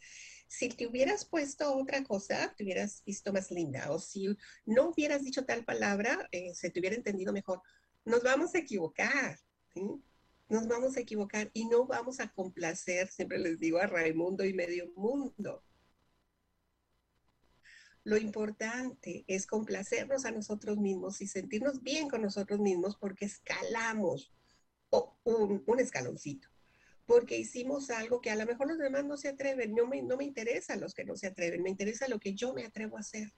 si 0.54 0.70
te 0.70 0.86
hubieras 0.86 1.26
puesto 1.26 1.76
otra 1.76 2.04
cosa, 2.04 2.54
te 2.56 2.64
hubieras 2.64 3.02
visto 3.04 3.34
más 3.34 3.50
linda. 3.50 3.92
O 3.92 3.98
si 3.98 4.38
no 4.68 4.90
hubieras 4.90 5.24
dicho 5.24 5.46
tal 5.46 5.66
palabra, 5.66 6.30
eh, 6.32 6.54
se 6.54 6.70
te 6.70 6.80
hubiera 6.80 6.96
entendido 6.96 7.34
mejor. 7.34 7.60
Nos 8.06 8.22
vamos 8.22 8.54
a 8.54 8.60
equivocar, 8.60 9.40
Nos 10.50 10.68
vamos 10.68 10.96
a 10.96 11.00
equivocar 11.00 11.50
y 11.54 11.66
no 11.66 11.88
vamos 11.88 12.20
a 12.20 12.32
complacer, 12.32 13.08
siempre 13.08 13.40
les 13.40 13.60
digo 13.60 13.80
a 13.80 13.88
Raimundo 13.88 14.46
y 14.46 14.54
medio 14.54 14.92
mundo. 14.96 15.64
Lo 18.04 18.18
importante 18.18 19.26
es 19.28 19.48
complacernos 19.48 20.26
a 20.26 20.32
nosotros 20.32 20.78
mismos 20.78 21.20
y 21.22 21.28
sentirnos 21.28 21.82
bien 21.82 22.08
con 22.10 22.22
nosotros 22.22 22.60
mismos 22.60 22.96
porque 22.96 23.26
escalamos 23.26 24.32
un, 25.24 25.64
un 25.66 25.80
escaloncito 25.80 26.53
porque 27.06 27.38
hicimos 27.38 27.90
algo 27.90 28.22
que 28.22 28.32
a 28.32 28.36
lo 28.36 28.46
mejor 28.46 28.68
los 28.68 28.78
demás 28.78 29.06
no 29.06 29.18
se 29.18 29.30
atreven. 29.30 29.76
No 29.76 29.88
me, 29.88 30.02
no 30.02 30.18
me 30.18 30.24
interesa 30.24 30.76
los 30.76 30.94
que 30.94 31.06
no 31.06 31.16
se 31.16 31.28
atreven, 31.28 31.64
me 31.64 31.70
interesa 31.70 32.08
lo 32.08 32.20
que 32.20 32.34
yo 32.34 32.54
me 32.54 32.66
atrevo 32.66 32.98
a 32.98 33.02
hacer. 33.02 33.34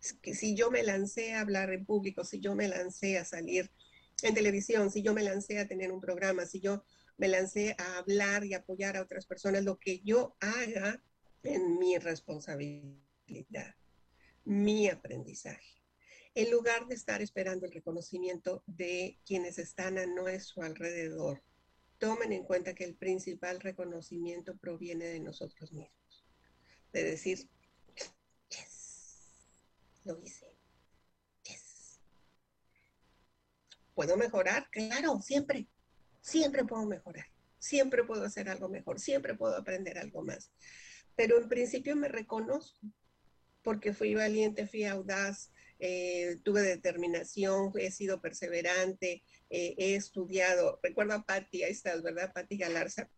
Si 0.00 0.54
yo 0.54 0.70
me 0.70 0.82
lancé 0.82 1.34
a 1.34 1.40
hablar 1.40 1.72
en 1.72 1.84
público, 1.84 2.24
si 2.24 2.38
yo 2.40 2.54
me 2.54 2.68
lancé 2.68 3.18
a 3.18 3.24
salir 3.24 3.70
en 4.22 4.34
televisión, 4.34 4.90
si 4.90 5.02
yo 5.02 5.12
me 5.12 5.22
lancé 5.22 5.58
a 5.58 5.66
tener 5.66 5.92
un 5.92 6.00
programa, 6.00 6.46
si 6.46 6.60
yo 6.60 6.84
me 7.16 7.28
lancé 7.28 7.74
a 7.78 7.98
hablar 7.98 8.44
y 8.44 8.54
apoyar 8.54 8.96
a 8.96 9.02
otras 9.02 9.26
personas, 9.26 9.64
lo 9.64 9.78
que 9.78 10.00
yo 10.00 10.36
haga 10.40 11.02
en 11.42 11.78
mi 11.78 11.98
responsabilidad, 11.98 13.74
mi 14.44 14.88
aprendizaje. 14.88 15.82
En 16.34 16.50
lugar 16.52 16.86
de 16.86 16.94
estar 16.94 17.20
esperando 17.20 17.66
el 17.66 17.72
reconocimiento 17.72 18.62
de 18.66 19.18
quienes 19.26 19.58
están 19.58 19.98
a 19.98 20.06
nuestro 20.06 20.62
alrededor, 20.62 21.42
tomen 21.98 22.32
en 22.32 22.44
cuenta 22.44 22.74
que 22.74 22.84
el 22.84 22.94
principal 22.94 23.60
reconocimiento 23.60 24.56
proviene 24.56 25.06
de 25.06 25.20
nosotros 25.20 25.72
mismos. 25.72 26.26
De 26.92 27.02
decir, 27.02 27.48
yes, 28.48 29.48
lo 30.04 30.20
hice. 30.22 30.46
Yes. 31.44 32.00
¿Puedo 33.94 34.16
mejorar? 34.16 34.68
Claro, 34.70 35.20
siempre. 35.20 35.68
Siempre 36.20 36.64
puedo 36.64 36.86
mejorar. 36.86 37.26
Siempre 37.58 38.04
puedo 38.04 38.24
hacer 38.24 38.48
algo 38.48 38.68
mejor. 38.68 39.00
Siempre 39.00 39.34
puedo 39.34 39.56
aprender 39.56 39.98
algo 39.98 40.22
más. 40.22 40.50
Pero 41.16 41.38
en 41.38 41.48
principio 41.48 41.96
me 41.96 42.08
reconozco 42.08 42.80
porque 43.62 43.92
fui 43.92 44.14
valiente, 44.14 44.66
fui 44.66 44.84
audaz, 44.84 45.50
eh, 45.78 46.36
tuve 46.44 46.62
determinación, 46.62 47.72
he 47.78 47.90
sido 47.90 48.20
perseverante, 48.20 49.22
eh, 49.50 49.74
he 49.78 49.94
estudiado. 49.94 50.78
Recuerdo 50.82 51.14
a 51.14 51.22
Patti, 51.22 51.62
ahí 51.62 51.72
estás, 51.72 52.02
¿verdad? 52.02 52.32
Patti 52.32 52.56
Galarza, 52.56 53.08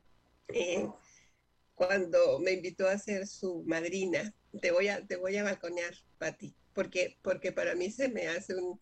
eh, 0.48 0.86
cuando 1.74 2.38
me 2.40 2.52
invitó 2.52 2.88
a 2.88 2.98
ser 2.98 3.26
su 3.26 3.62
madrina. 3.64 4.34
Te 4.60 4.70
voy 4.72 4.88
a, 4.88 5.06
te 5.06 5.16
voy 5.16 5.36
a 5.36 5.44
balconear, 5.44 5.94
Patti, 6.18 6.54
porque, 6.74 7.18
porque 7.22 7.52
para 7.52 7.74
mí 7.74 7.90
se 7.90 8.08
me 8.08 8.28
hace 8.28 8.54
un, 8.56 8.78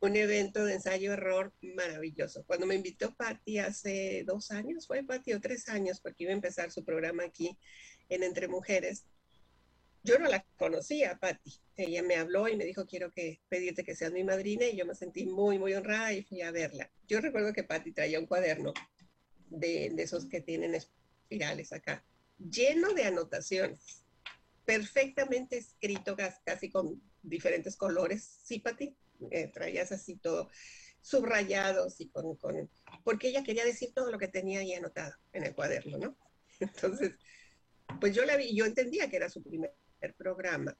un 0.00 0.16
evento 0.16 0.64
de 0.64 0.74
ensayo-error 0.74 1.54
maravilloso. 1.74 2.44
Cuando 2.46 2.66
me 2.66 2.74
invitó 2.74 3.14
Patti 3.14 3.58
hace 3.58 4.24
dos 4.26 4.50
años, 4.50 4.86
fue 4.86 5.02
Patti 5.02 5.32
o 5.32 5.40
tres 5.40 5.68
años, 5.68 6.00
porque 6.00 6.24
iba 6.24 6.32
a 6.32 6.36
empezar 6.36 6.70
su 6.70 6.84
programa 6.84 7.24
aquí 7.24 7.56
en 8.10 8.22
Entre 8.22 8.48
Mujeres, 8.48 9.06
yo 10.04 10.18
no 10.18 10.28
la 10.28 10.46
conocía, 10.56 11.18
Patti. 11.18 11.58
Ella 11.76 12.02
me 12.02 12.16
habló 12.16 12.46
y 12.48 12.56
me 12.56 12.64
dijo, 12.64 12.86
quiero 12.86 13.10
que 13.10 13.40
pedirte 13.48 13.82
que 13.82 13.96
seas 13.96 14.12
mi 14.12 14.22
madrina, 14.22 14.66
y 14.66 14.76
yo 14.76 14.86
me 14.86 14.94
sentí 14.94 15.24
muy, 15.24 15.58
muy 15.58 15.74
honrada 15.74 16.12
y 16.12 16.22
fui 16.22 16.42
a 16.42 16.52
verla. 16.52 16.90
Yo 17.08 17.20
recuerdo 17.20 17.52
que 17.52 17.64
Patti 17.64 17.92
traía 17.92 18.20
un 18.20 18.26
cuaderno 18.26 18.72
de, 19.48 19.90
de 19.92 20.02
esos 20.02 20.26
que 20.26 20.40
tienen 20.40 20.74
espirales 20.74 21.72
acá, 21.72 22.04
lleno 22.38 22.92
de 22.92 23.04
anotaciones, 23.04 24.04
perfectamente 24.64 25.56
escrito, 25.56 26.16
casi 26.44 26.70
con 26.70 27.02
diferentes 27.22 27.74
colores. 27.76 28.40
¿Sí, 28.44 28.60
Patti? 28.60 28.94
Eh, 29.30 29.48
traías 29.48 29.90
así 29.92 30.16
todo 30.16 30.50
subrayados 31.00 32.00
y 32.00 32.08
con, 32.08 32.34
con, 32.36 32.70
porque 33.04 33.28
ella 33.28 33.44
quería 33.44 33.64
decir 33.64 33.92
todo 33.94 34.10
lo 34.10 34.18
que 34.18 34.28
tenía 34.28 34.60
ahí 34.60 34.72
anotado 34.72 35.14
en 35.32 35.44
el 35.44 35.54
cuaderno, 35.54 35.98
¿no? 35.98 36.16
Entonces, 36.60 37.12
pues 38.00 38.14
yo 38.14 38.24
la 38.24 38.36
vi, 38.36 38.54
yo 38.54 38.64
entendía 38.64 39.08
que 39.10 39.16
era 39.16 39.28
su 39.28 39.42
programa, 40.12 40.76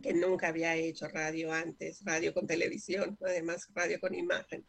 que 0.00 0.12
nunca 0.12 0.48
había 0.48 0.76
hecho 0.76 1.08
radio 1.08 1.52
antes, 1.52 2.04
radio 2.04 2.32
con 2.32 2.46
televisión, 2.46 3.18
además 3.20 3.68
radio 3.74 3.98
con 3.98 4.14
imagen, 4.14 4.64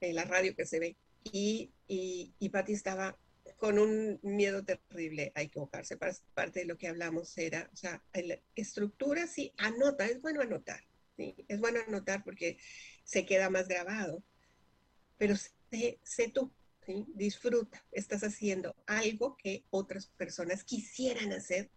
eh, 0.00 0.14
la 0.14 0.24
radio 0.24 0.54
que 0.56 0.64
se 0.64 0.80
ve. 0.80 0.96
Y, 1.24 1.72
y, 1.86 2.32
y 2.38 2.48
Patti 2.48 2.72
estaba 2.72 3.18
con 3.56 3.78
un 3.78 4.18
miedo 4.22 4.64
terrible 4.64 5.32
a 5.34 5.42
equivocarse. 5.42 5.96
Parte 6.34 6.60
de 6.60 6.66
lo 6.66 6.76
que 6.76 6.88
hablamos 6.88 7.36
era, 7.38 7.68
o 7.72 7.76
sea, 7.76 8.02
estructura 8.54 9.26
sí, 9.26 9.52
anota, 9.56 10.06
es 10.06 10.20
bueno 10.20 10.42
anotar, 10.42 10.80
es 11.16 11.60
bueno 11.60 11.80
anotar 11.86 12.22
porque 12.24 12.58
se 13.04 13.24
queda 13.24 13.50
más 13.50 13.68
grabado, 13.68 14.22
pero 15.16 15.34
sé, 15.36 15.98
tú, 16.32 16.52
disfruta, 17.14 17.84
estás 17.92 18.22
haciendo 18.22 18.76
algo 18.86 19.36
que 19.36 19.64
otras 19.70 20.06
personas 20.06 20.64
quisieran 20.64 21.32
hacer 21.32 21.70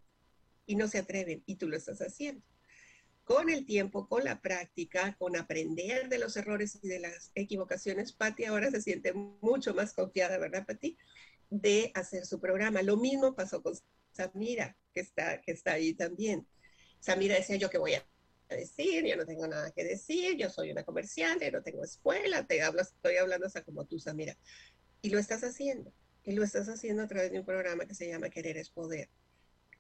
y 0.70 0.76
no 0.76 0.88
se 0.88 1.00
atreven 1.00 1.42
y 1.48 1.56
tú 1.56 1.68
lo 1.68 1.76
estás 1.76 2.00
haciendo. 2.00 2.46
Con 3.24 3.50
el 3.50 3.66
tiempo, 3.66 4.08
con 4.08 4.24
la 4.24 4.40
práctica, 4.40 5.16
con 5.18 5.36
aprender 5.36 6.10
de 6.10 6.20
los 6.20 6.38
errores 6.38 6.78
y 6.84 6.88
de 6.88 7.00
las 7.00 7.32
equivocaciones, 7.34 8.14
Patti 8.14 8.46
ahora 8.46 8.70
se 8.70 8.80
siente 8.80 9.14
mucho 9.14 9.74
más 9.74 9.94
confiada, 9.94 10.38
¿verdad, 10.38 10.68
Patti? 10.68 10.96
De 11.50 11.92
hacer 11.96 12.24
su 12.28 12.40
programa. 12.40 12.84
Lo 12.84 12.98
mismo 12.98 13.36
pasó 13.36 13.64
con 13.64 13.74
Samira, 14.12 14.78
que 14.94 15.00
está, 15.00 15.42
que 15.42 15.54
está 15.54 15.74
ahí 15.74 15.96
también. 15.96 16.48
Samira 17.00 17.34
decía 17.34 17.56
yo 17.56 17.72
que 17.72 17.80
voy 17.80 17.96
a 17.96 18.06
decir, 18.48 19.04
yo 19.08 19.16
no 19.16 19.26
tengo 19.26 19.48
nada 19.48 19.72
que 19.72 19.84
decir, 19.84 20.38
yo 20.38 20.52
soy 20.52 20.70
una 20.70 20.84
comerciante, 20.84 21.52
no 21.52 21.64
tengo 21.64 21.84
escuela, 21.84 22.46
te 22.46 22.62
hablo, 22.62 22.84
estoy 22.84 23.16
hablando 23.16 23.48
hasta 23.48 23.64
como 23.64 23.86
tú, 23.86 23.98
Samira. 23.98 24.38
Y 25.02 25.10
lo 25.10 25.18
estás 25.18 25.44
haciendo, 25.44 25.92
y 26.24 26.34
lo 26.34 26.44
estás 26.44 26.70
haciendo 26.70 27.02
a 27.02 27.08
través 27.08 27.32
de 27.32 27.40
un 27.40 27.46
programa 27.46 27.88
que 27.88 27.96
se 27.96 28.08
llama 28.08 28.30
Querer 28.30 28.58
es 28.58 28.70
Poder. 28.70 29.10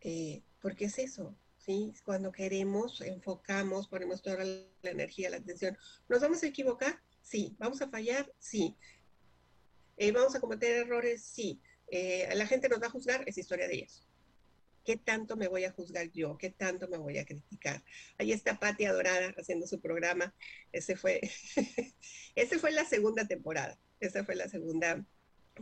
Eh, 0.02 0.42
porque 0.62 0.86
es 0.86 0.99
eso, 0.99 1.36
¿sí? 1.57 1.93
Cuando 2.03 2.32
queremos, 2.32 3.01
enfocamos, 3.01 3.88
ponemos 3.88 4.22
toda 4.22 4.43
la 4.43 4.91
energía, 4.91 5.30
la 5.30 5.38
atención. 5.38 5.78
¿Nos 6.07 6.22
vamos 6.22 6.43
a 6.43 6.47
equivocar? 6.47 7.01
Sí. 7.22 7.55
¿Vamos 7.60 7.82
a 7.82 7.89
fallar? 7.89 8.32
Sí. 8.39 8.76
Eh, 9.97 10.12
¿Vamos 10.12 10.36
a 10.36 10.39
cometer 10.39 10.86
errores? 10.86 11.24
Sí. 11.24 11.62
Eh, 11.91 12.28
¿La 12.36 12.47
gente 12.47 12.70
nos 12.70 12.82
va 12.82 12.88
a 12.88 12.91
juzgar? 12.91 13.24
Es 13.28 13.38
historia 13.38 13.68
de 13.68 13.76
ellos. 13.76 14.05
¿Qué 14.86 14.97
tanto 14.97 15.36
me 15.36 15.47
voy 15.47 15.66
a 15.66 15.72
juzgar 15.72 16.10
yo? 16.12 16.38
¿Qué 16.38 16.49
tanto 16.49 16.88
me 16.88 16.97
voy 16.97 17.18
a 17.18 17.26
criticar? 17.26 17.84
Ahí 18.18 18.32
está 18.32 18.60
Patti 18.60 18.86
Adorada 18.86 19.36
haciendo 19.38 19.68
su 19.68 19.80
programa. 19.80 20.34
Ese 20.72 20.95
fue, 20.95 21.22
ese 22.36 22.60
fue 22.60 22.72
la 22.72 22.86
segunda 22.86 23.28
temporada. 23.28 23.78
Esa 23.99 24.24
fue 24.24 24.36
la 24.36 24.47
segunda 24.47 25.05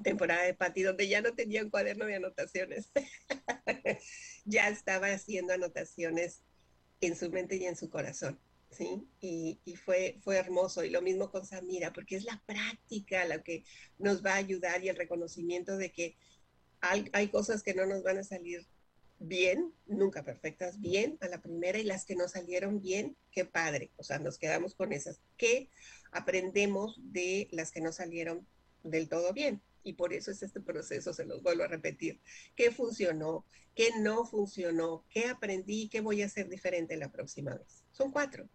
temporada 0.04 0.44
de 0.44 0.54
Patti, 0.54 0.84
donde 0.84 1.08
ya 1.08 1.22
no 1.22 1.34
tenía 1.34 1.64
un 1.64 1.70
cuaderno 1.70 2.06
de 2.06 2.16
anotaciones. 2.16 2.92
ya 4.46 4.70
estaba 4.70 5.08
haciendo 5.08 5.54
anotaciones 5.54 6.44
en 7.02 7.16
su 7.16 7.30
mente 7.30 7.58
y 7.58 7.66
en 7.66 7.76
su 7.76 7.90
corazón. 7.90 8.40
¿sí? 8.70 9.08
Y, 9.22 9.76
fue, 9.84 10.20
fue 10.24 10.38
hermoso. 10.38 10.84
Y 10.84 10.90
lo 10.90 11.02
mismo 11.02 11.32
con 11.32 11.46
Samira, 11.46 11.94
porque 11.94 12.16
es 12.16 12.24
la 12.24 12.42
práctica 12.46 13.26
la 13.26 13.44
que 13.44 13.64
nos 13.98 14.26
va 14.26 14.34
a 14.34 14.38
ayudar 14.38 14.84
y 14.84 14.90
el 14.90 14.96
reconocimiento 14.96 15.78
de 15.78 15.92
que 15.92 16.18
hay, 16.82 17.30
cosas 17.30 17.64
que 17.64 17.74
no 17.74 17.86
nos 17.86 18.04
van 18.04 18.18
a 18.18 18.24
salir 18.24 18.66
bien, 19.20 19.74
nunca 19.88 20.24
perfectas, 20.24 20.80
bien 20.80 21.18
a 21.22 21.28
la 21.28 21.42
primera 21.42 21.80
y 21.80 21.84
las 21.84 22.06
que 22.06 22.16
no 22.16 22.28
salieron 22.28 22.82
bien, 22.82 23.18
qué 23.32 23.46
padre. 23.46 23.92
O 23.98 24.04
sea, 24.04 24.20
nos 24.20 24.38
quedamos 24.38 24.76
con 24.76 24.94
esas. 24.94 25.22
¿Qué 25.38 25.70
aprendemos 26.12 27.00
de 27.02 27.48
las 27.52 27.72
que 27.72 27.82
no 27.82 27.92
salieron 27.92 28.48
del 28.84 29.10
todo 29.10 29.34
bien? 29.34 29.62
Y 29.84 29.94
por 29.94 30.14
eso 30.14 30.32
es 30.32 30.44
este 30.44 30.60
proceso, 30.60 31.14
se 31.14 31.26
los 31.26 31.42
vuelvo 31.42 31.64
a 31.64 31.68
repetir. 31.68 32.22
¿Qué 32.56 32.72
funcionó? 32.72 33.46
¿Qué 33.76 33.92
no 34.00 34.26
funcionó? 34.26 35.06
¿Qué 35.10 35.26
aprendí? 35.26 35.88
¿Qué 35.90 36.02
voy 36.02 36.22
a 36.22 36.26
hacer 36.26 36.50
diferente 36.50 36.98
la 36.98 37.12
próxima 37.12 37.56
vez? 37.56 37.84
Son 37.92 38.12
cuatro. 38.12 38.50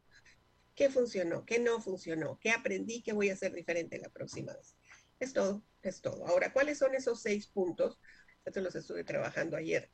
¿Qué 0.74 0.90
funcionó? 0.90 1.44
¿Qué 1.44 1.58
no 1.58 1.80
funcionó? 1.80 2.38
¿Qué 2.40 2.50
aprendí? 2.50 3.02
¿Qué 3.02 3.12
voy 3.12 3.30
a 3.30 3.34
hacer 3.34 3.54
diferente 3.54 3.98
la 3.98 4.08
próxima 4.08 4.54
vez? 4.54 4.74
Es 5.20 5.32
todo, 5.32 5.62
es 5.82 6.00
todo. 6.00 6.26
Ahora, 6.26 6.52
¿cuáles 6.52 6.78
son 6.78 6.94
esos 6.94 7.22
seis 7.22 7.46
puntos? 7.46 7.98
Esto 8.44 8.60
los 8.60 8.74
estuve 8.74 9.04
trabajando 9.04 9.56
ayer 9.56 9.90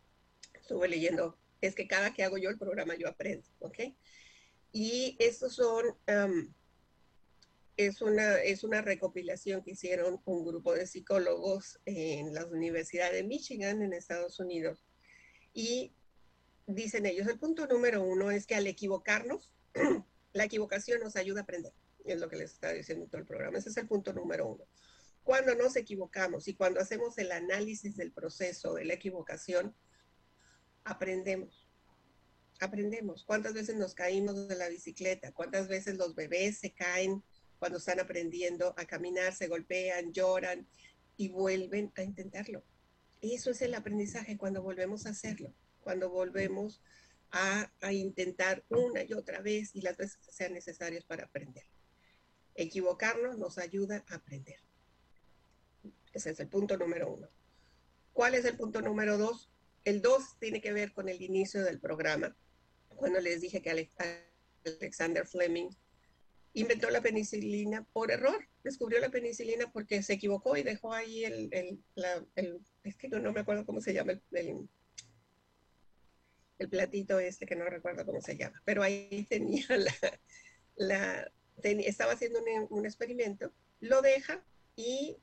estuve 0.69 0.89
leyendo, 0.89 1.39
es 1.61 1.75
que 1.75 1.87
cada 1.87 2.13
que 2.13 2.25
hago 2.25 2.39
yo 2.39 2.51
el 2.51 2.59
programa 2.59 2.95
yo 2.97 3.09
aprendo, 3.09 3.49
¿ok? 3.61 3.79
Y 4.73 5.17
estos 5.19 5.55
son, 5.55 5.97
es, 7.79 8.03
una, 8.03 8.39
es 8.41 8.65
una 8.65 8.83
recopilación 8.83 9.63
que 9.63 9.71
hicieron 9.71 10.21
un 10.25 10.45
grupo 10.45 10.75
de 10.75 10.87
psicólogos 10.87 11.79
en 11.87 12.35
la 12.35 12.45
Universidad 12.45 13.13
de 13.13 13.23
Michigan 13.23 13.83
en 13.83 13.93
Estados 13.93 14.41
Unidos. 14.41 14.85
Y 15.55 15.95
dicen 16.67 17.07
ellos, 17.07 17.29
el 17.29 17.39
punto 17.39 17.69
número 17.69 18.03
uno 18.03 18.33
es 18.33 18.47
que 18.47 18.57
al 18.57 18.67
equivocarnos, 18.67 19.55
la 20.33 20.45
equivocación 20.45 21.01
nos 21.01 21.15
ayuda 21.15 21.41
a 21.41 21.43
aprender. 21.45 21.73
Es 22.05 22.19
lo 22.19 22.29
que 22.29 22.37
les 22.37 22.53
está 22.53 22.73
diciendo 22.73 23.07
todo 23.07 23.21
el 23.21 23.27
programa. 23.27 23.59
Ese 23.59 23.69
es 23.69 23.77
el 23.77 23.87
punto 23.87 24.13
número 24.13 24.49
uno. 24.49 24.65
Cuando 25.23 25.55
nos 25.55 25.77
equivocamos 25.77 26.49
y 26.49 26.55
cuando 26.55 26.81
hacemos 26.81 27.17
el 27.19 27.31
análisis 27.31 27.97
del 27.97 28.11
proceso 28.11 28.75
de 28.75 28.87
la 28.87 28.95
equivocación, 28.95 29.73
aprendemos. 30.83 31.69
Aprendemos. 32.59 33.23
¿Cuántas 33.25 33.55
veces 33.55 33.77
nos 33.77 33.95
caímos 33.95 34.49
de 34.49 34.57
la 34.57 34.69
bicicleta? 34.69 35.31
¿Cuántas 35.31 35.69
veces 35.69 35.97
los 35.97 36.17
bebés 36.17 36.59
se 36.59 36.73
caen 36.73 37.23
cuando 37.59 37.79
están 37.79 38.01
aprendiendo 38.01 38.75
a 38.77 38.85
caminar, 38.87 39.35
se 39.35 39.49
golpean, 39.49 40.13
lloran 40.13 40.67
y 41.17 41.29
vuelven 41.29 41.93
a 41.97 42.03
intentarlo? 42.03 42.63
Eso 43.21 43.51
es 43.51 43.63
el 43.63 43.75
aprendizaje 43.75 44.37
cuando 44.37 44.63
volvemos 44.63 45.07
a 45.07 45.11
hacerlo, 45.11 45.53
cuando 45.81 46.11
volvemos 46.11 46.81
a, 47.31 47.71
intentar 47.93 48.65
una 48.69 49.03
y 49.03 49.13
otra 49.13 49.41
vez 49.41 49.75
y 49.75 49.83
las 49.83 49.97
veces 49.97 50.19
que 50.19 50.33
sean 50.33 50.53
necesarias 50.53 51.05
para 51.05 51.25
aprender. 51.25 51.65
Equivocarnos 52.55 53.39
nos 53.39 53.59
ayuda 53.59 54.05
a 54.09 54.17
aprender. 54.17 54.61
Ese 56.13 56.31
es 56.31 56.41
el 56.41 56.49
punto 56.49 56.77
número 56.77 57.13
uno. 57.13 57.29
¿Cuál 58.13 58.35
es 58.35 58.45
el 58.45 58.57
punto 58.57 58.81
número 58.81 59.19
dos? 59.19 59.51
El 59.85 60.03
2 60.03 60.39
tiene 60.39 60.61
que 60.61 60.73
ver 60.73 60.93
con 60.93 61.09
el 61.09 61.23
inicio 61.23 61.63
del 61.65 61.79
programa, 61.79 62.37
cuando 62.89 63.21
les 63.21 63.41
dije 63.41 63.63
que 63.63 63.89
Alexander 64.65 65.27
Fleming 65.27 65.71
inventó 66.61 66.91
la 66.91 67.01
penicilina 67.01 67.85
por 67.93 68.11
error, 68.11 68.49
descubrió 68.65 69.01
la 69.01 69.11
penicilina 69.11 69.71
porque 69.73 70.03
se 70.03 70.15
equivocó 70.15 70.57
y 70.57 70.63
dejó 70.63 70.93
ahí 70.93 71.25
el, 71.25 71.49
el, 71.53 72.61
es 72.85 72.97
que 72.97 73.09
no, 73.09 73.33
me 73.33 73.41
acuerdo 73.41 73.67
cómo 73.67 73.81
se 73.81 73.93
llama 73.93 74.13
el, 74.13 74.69
el, 76.59 76.69
platito 76.69 77.19
este, 77.21 77.47
que 77.47 77.57
no 77.57 77.65
recuerdo 77.67 78.05
cómo 78.05 78.21
se 78.21 78.37
llama, 78.37 78.61
pero 78.65 78.83
ahí 78.83 79.27
tenía 79.31 79.67
la, 79.77 79.95
la 80.77 81.33
estaba 81.63 82.13
haciendo 82.13 82.41
un, 82.41 82.67
un 82.71 82.87
experimento, 82.87 83.53
lo 83.81 84.03
deja 84.03 84.45
y 84.77 85.19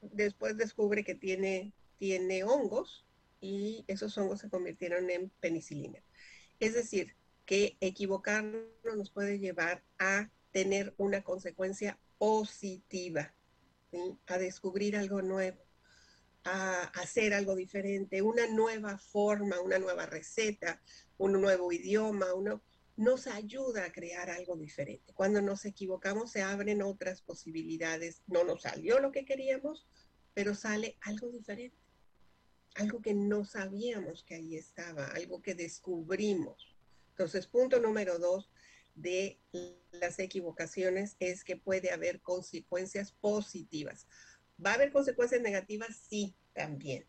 después 0.00 0.56
descubre 0.56 1.04
que 1.04 1.14
tiene, 1.14 1.72
tiene 1.98 2.44
hongos 2.44 3.06
y 3.40 3.84
esos 3.88 4.16
hongos 4.18 4.40
se 4.40 4.48
convirtieron 4.48 5.10
en 5.10 5.30
penicilina. 5.40 6.02
Es 6.60 6.74
decir, 6.74 7.14
que 7.44 7.76
equivocarnos 7.80 8.62
nos 8.96 9.10
puede 9.10 9.38
llevar 9.38 9.82
a 9.98 10.30
tener 10.58 10.92
una 10.98 11.22
consecuencia 11.22 12.00
positiva, 12.18 13.32
a 14.26 14.38
descubrir 14.38 14.96
algo 14.96 15.22
nuevo, 15.22 15.62
a 16.42 16.82
hacer 17.00 17.32
algo 17.32 17.54
diferente, 17.54 18.22
una 18.22 18.48
nueva 18.48 18.98
forma, 18.98 19.60
una 19.60 19.78
nueva 19.78 20.06
receta, 20.06 20.82
un 21.16 21.40
nuevo 21.40 21.70
idioma, 21.70 22.34
uno 22.34 22.60
nos 22.96 23.28
ayuda 23.28 23.84
a 23.84 23.92
crear 23.92 24.30
algo 24.30 24.56
diferente. 24.56 25.12
Cuando 25.14 25.40
nos 25.40 25.64
equivocamos 25.64 26.32
se 26.32 26.42
abren 26.42 26.82
otras 26.82 27.22
posibilidades. 27.22 28.22
No 28.26 28.42
nos 28.42 28.62
salió 28.62 28.98
lo 28.98 29.12
que 29.12 29.24
queríamos, 29.24 29.86
pero 30.34 30.56
sale 30.56 30.98
algo 31.02 31.28
diferente 31.28 31.78
algo 32.74 33.00
que 33.00 33.12
no 33.12 33.44
sabíamos 33.44 34.22
que 34.22 34.36
ahí 34.36 34.56
estaba, 34.56 35.06
algo 35.08 35.42
que 35.42 35.54
descubrimos. 35.54 36.76
Entonces, 37.10 37.48
punto 37.48 37.80
número 37.80 38.20
dos, 38.20 38.48
de 39.00 39.40
las 39.92 40.18
equivocaciones 40.18 41.16
es 41.18 41.44
que 41.44 41.56
puede 41.56 41.90
haber 41.90 42.20
consecuencias 42.20 43.12
positivas. 43.12 44.06
¿Va 44.64 44.72
a 44.72 44.74
haber 44.74 44.92
consecuencias 44.92 45.40
negativas? 45.40 45.96
Sí, 46.08 46.34
también. 46.52 47.06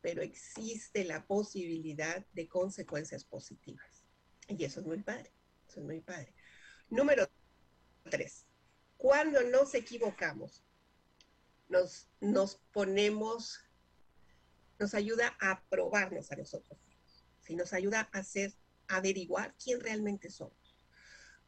Pero 0.00 0.22
existe 0.22 1.04
la 1.04 1.26
posibilidad 1.26 2.24
de 2.32 2.48
consecuencias 2.48 3.24
positivas. 3.24 4.04
Y 4.46 4.64
eso 4.64 4.80
es 4.80 4.86
muy 4.86 5.02
padre. 5.02 5.32
Eso 5.68 5.80
es 5.80 5.86
muy 5.86 6.00
padre. 6.00 6.32
Número 6.88 7.28
tres. 8.04 8.46
Cuando 8.96 9.42
nos 9.42 9.74
equivocamos, 9.74 10.64
nos, 11.68 12.08
nos 12.20 12.56
ponemos, 12.72 13.60
nos 14.78 14.94
ayuda 14.94 15.36
a 15.40 15.62
probarnos 15.68 16.32
a 16.32 16.36
nosotros 16.36 16.78
si 17.48 17.56
nos 17.56 17.72
ayuda 17.72 18.10
a 18.12 18.18
hacer, 18.18 18.52
averiguar 18.88 19.54
quién 19.56 19.80
realmente 19.80 20.28
somos. 20.28 20.67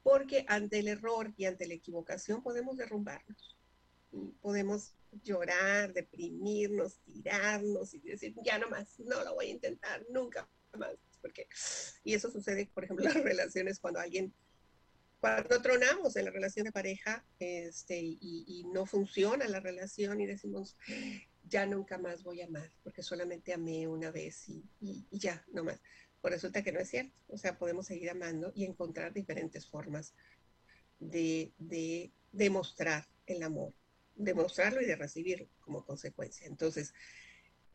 Porque 0.02 0.44
ante 0.48 0.78
el 0.78 0.88
error 0.88 1.32
y 1.36 1.44
ante 1.44 1.66
la 1.66 1.74
equivocación 1.74 2.42
podemos 2.42 2.76
derrumbarnos. 2.76 3.56
Podemos 4.40 4.94
llorar, 5.22 5.92
deprimirnos, 5.92 7.00
tirarnos 7.00 7.94
y 7.94 8.00
decir, 8.00 8.34
ya 8.42 8.58
no 8.58 8.68
más, 8.68 8.98
no 9.00 9.22
lo 9.24 9.34
voy 9.34 9.46
a 9.46 9.50
intentar, 9.50 10.04
nunca 10.10 10.48
más. 10.78 10.96
Porque, 11.20 11.46
y 12.02 12.14
eso 12.14 12.30
sucede, 12.30 12.70
por 12.72 12.84
ejemplo, 12.84 13.06
en 13.06 13.14
las 13.14 13.24
relaciones 13.24 13.78
cuando 13.78 14.00
alguien 14.00 14.34
cuando 15.20 15.60
tronamos 15.60 16.16
en 16.16 16.24
la 16.24 16.30
relación 16.30 16.64
de 16.64 16.72
pareja 16.72 17.24
este, 17.38 18.00
y, 18.00 18.64
no 18.72 18.86
funciona 18.86 19.46
la 19.48 19.60
relación 19.60 20.20
y 20.20 20.26
decimos, 20.26 20.76
ya 21.44 21.66
nunca 21.66 21.98
más 21.98 22.22
voy 22.22 22.40
a 22.40 22.46
amar, 22.46 22.70
porque 22.82 23.02
solamente 23.02 23.52
amé 23.52 23.86
una 23.86 24.10
vez 24.10 24.48
y, 24.48 24.64
ya, 25.10 25.44
no 25.52 25.64
más. 25.64 25.80
Pues 26.20 26.34
resulta 26.34 26.62
que 26.62 26.72
no 26.72 26.80
es 26.80 26.90
cierto. 26.90 27.16
O 27.28 27.38
sea, 27.38 27.58
podemos 27.58 27.86
seguir 27.86 28.10
amando 28.10 28.52
y 28.54 28.64
encontrar 28.64 29.12
diferentes 29.12 29.68
formas 29.68 30.14
de, 30.98 31.52
de 31.58 32.12
demostrar 32.32 33.08
el 33.26 33.42
amor, 33.42 33.72
demostrarlo 34.14 34.82
y 34.82 34.86
de 34.86 34.96
recibirlo 34.96 35.48
como 35.60 35.84
consecuencia. 35.84 36.46
Entonces, 36.46 36.92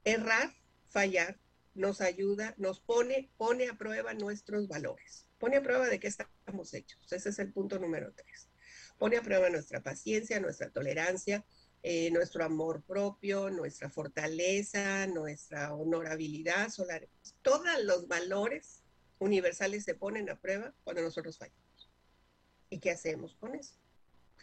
errar, 0.03 0.53
fallar, 0.89 1.39
nos 1.73 2.01
ayuda, 2.01 2.55
nos 2.57 2.79
pone, 2.79 3.29
pone 3.37 3.67
a 3.67 3.77
prueba 3.77 4.13
nuestros 4.13 4.67
valores, 4.67 5.27
pone 5.37 5.57
a 5.57 5.63
prueba 5.63 5.87
de 5.87 5.99
qué 5.99 6.07
estamos 6.07 6.73
hechos. 6.73 7.11
Ese 7.11 7.29
es 7.29 7.39
el 7.39 7.51
punto 7.51 7.79
número 7.79 8.13
tres. 8.13 8.49
Pone 8.97 9.17
a 9.17 9.21
prueba 9.21 9.49
nuestra 9.49 9.83
paciencia, 9.83 10.39
nuestra 10.39 10.69
tolerancia, 10.69 11.45
eh, 11.87 12.09
nuestro 12.09 12.43
amor 12.43 12.81
propio, 12.81 13.51
nuestra 13.51 13.91
fortaleza, 13.91 15.05
nuestra 15.05 15.71
honorabilidad, 15.71 16.69
solar. 16.69 17.07
Todos 17.43 17.67
los 17.83 18.07
valores 18.07 18.81
universales 19.19 19.83
se 19.83 19.93
ponen 19.93 20.27
a 20.31 20.35
prueba 20.35 20.73
cuando 20.83 21.03
nosotros 21.03 21.37
fallamos. 21.37 21.91
¿Y 22.71 22.79
qué 22.79 22.89
hacemos 22.89 23.35
con 23.35 23.53
eso? 23.53 23.75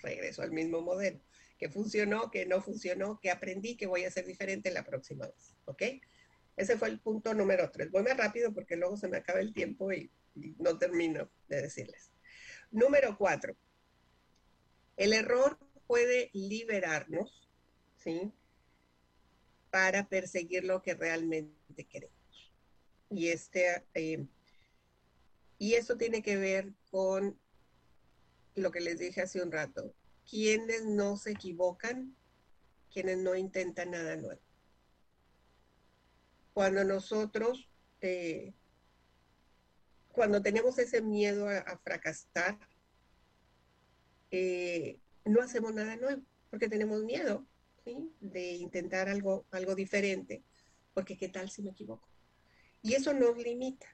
Regreso 0.05 0.43
al 0.43 0.53
mismo 0.53 0.83
modelo. 0.83 1.19
¿Qué 1.59 1.69
funcionó? 1.69 2.31
¿Qué 2.31 2.47
no 2.47 2.63
funcionó? 2.63 3.19
¿Qué 3.21 3.33
aprendí? 3.33 3.77
¿Qué 3.77 3.89
voy 3.89 4.05
a 4.05 4.09
hacer 4.09 4.25
diferente 4.25 4.71
la 4.71 4.85
próxima 4.85 5.27
vez? 5.27 5.57
¿Ok? 5.65 5.83
Ese 6.57 6.79
fue 6.79 6.91
el 6.91 7.01
punto 7.01 7.35
número 7.35 7.73
tres. 7.73 7.91
Voy 7.91 8.05
más 8.05 8.17
rápido 8.17 8.55
porque 8.55 8.77
luego 8.77 8.97
se 8.97 9.09
me 9.09 9.17
acaba 9.17 9.41
el 9.41 9.53
tiempo 9.53 9.93
y, 9.93 10.13
no 10.61 10.79
termino 10.79 11.29
de 11.49 11.63
decirles. 11.63 12.13
Número 12.71 13.19
cuatro. 13.19 13.57
El 14.97 15.13
error 15.13 15.59
puede 15.87 16.31
liberarnos, 16.33 17.49
¿sí? 17.97 18.33
Para 19.71 20.09
perseguir 20.09 20.65
lo 20.65 20.83
que 20.83 20.95
realmente 20.95 21.85
queremos. 21.85 22.53
Y 23.11 23.29
este, 23.29 23.85
eh, 23.95 24.27
y 25.59 25.75
eso 25.75 25.97
tiene 25.97 26.23
que 26.23 26.37
ver 26.37 26.73
con 26.91 27.39
lo 28.55 28.71
que 28.71 28.81
les 28.81 28.99
dije 28.99 29.23
hace 29.23 29.43
un 29.43 29.53
rato. 29.53 29.95
Quienes 30.29 30.85
no 30.85 31.17
se 31.17 31.33
equivocan, 31.33 32.17
quienes 32.93 33.19
no 33.19 33.35
intentan 33.35 33.91
nada 33.91 34.17
nuevo 34.17 34.41
cuando 36.53 36.85
nosotros, 36.85 37.69
eh, 38.01 38.53
cuando 40.13 40.43
tenemos 40.43 40.79
ese 40.79 41.01
miedo 41.01 41.49
a, 41.49 41.79
fracasar, 41.79 42.59
eh, 44.31 44.99
no 45.25 45.43
hacemos 45.43 45.73
nada 45.75 45.97
nuevo, 45.97 46.23
porque 46.51 46.69
tenemos 46.69 47.03
miedo 47.05 47.47
de 48.21 48.53
intentar 48.53 49.09
algo, 49.09 49.47
algo 49.51 49.75
diferente, 49.75 50.45
porque 50.95 51.17
qué 51.17 51.29
tal 51.29 51.51
si 51.51 51.63
me 51.63 51.71
equivoco. 51.71 52.09
Y 52.83 52.95
eso 52.95 53.13
nos 53.13 53.37
limita. 53.37 53.87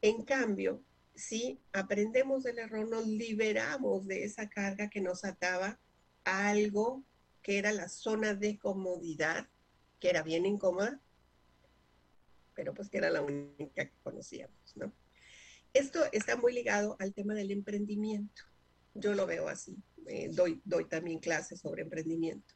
En 0.00 0.22
cambio, 0.24 0.82
si 1.14 1.60
aprendemos 1.72 2.44
del 2.44 2.58
error, 2.58 2.88
nos 2.88 3.06
liberamos 3.06 4.06
de 4.06 4.24
esa 4.24 4.48
carga 4.48 4.88
que 4.90 5.00
nos 5.00 5.24
ataba 5.24 5.80
a 6.24 6.48
algo 6.48 7.04
que 7.42 7.58
era 7.58 7.72
la 7.72 7.88
zona 7.88 8.34
de 8.34 8.58
comodidad, 8.58 9.48
que 10.00 10.10
era 10.10 10.22
bien 10.22 10.46
incómoda, 10.46 11.00
pero 12.54 12.74
pues 12.74 12.88
que 12.88 12.98
era 12.98 13.10
la 13.10 13.22
única 13.22 13.86
que 13.86 13.98
conocíamos, 14.02 14.76
¿no? 14.76 14.92
Esto 15.72 16.00
está 16.12 16.36
muy 16.36 16.52
ligado 16.52 16.96
al 16.98 17.12
tema 17.12 17.34
del 17.34 17.50
emprendimiento. 17.50 18.42
Yo 18.98 19.14
lo 19.14 19.26
veo 19.26 19.48
así. 19.48 19.76
Eh, 20.06 20.28
doy, 20.32 20.60
doy 20.64 20.88
también 20.88 21.18
clases 21.18 21.60
sobre 21.60 21.82
emprendimiento. 21.82 22.54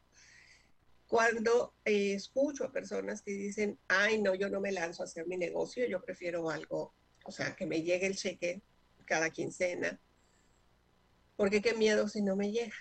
Cuando 1.07 1.74
eh, 1.84 2.14
escucho 2.14 2.64
a 2.64 2.72
personas 2.72 3.22
que 3.22 3.32
dicen, 3.32 3.78
ay, 3.88 4.22
no, 4.22 4.34
yo 4.34 4.49
no 4.49 4.61
me 4.61 4.70
lanzo 4.70 5.03
a 5.03 5.07
hacer 5.07 5.26
mi 5.26 5.36
negocio, 5.36 5.86
yo 5.86 6.01
prefiero 6.01 6.49
algo, 6.51 6.95
o 7.24 7.32
sea, 7.32 7.57
que 7.57 7.66
me 7.66 7.82
llegue 7.82 8.07
el 8.07 8.16
cheque 8.16 8.62
cada 9.07 9.30
quincena, 9.30 10.01
porque 11.36 11.61
qué 11.61 11.74
miedo 11.74 12.07
si 12.07 12.22
no 12.22 12.36
me 12.36 12.53
llega. 12.53 12.76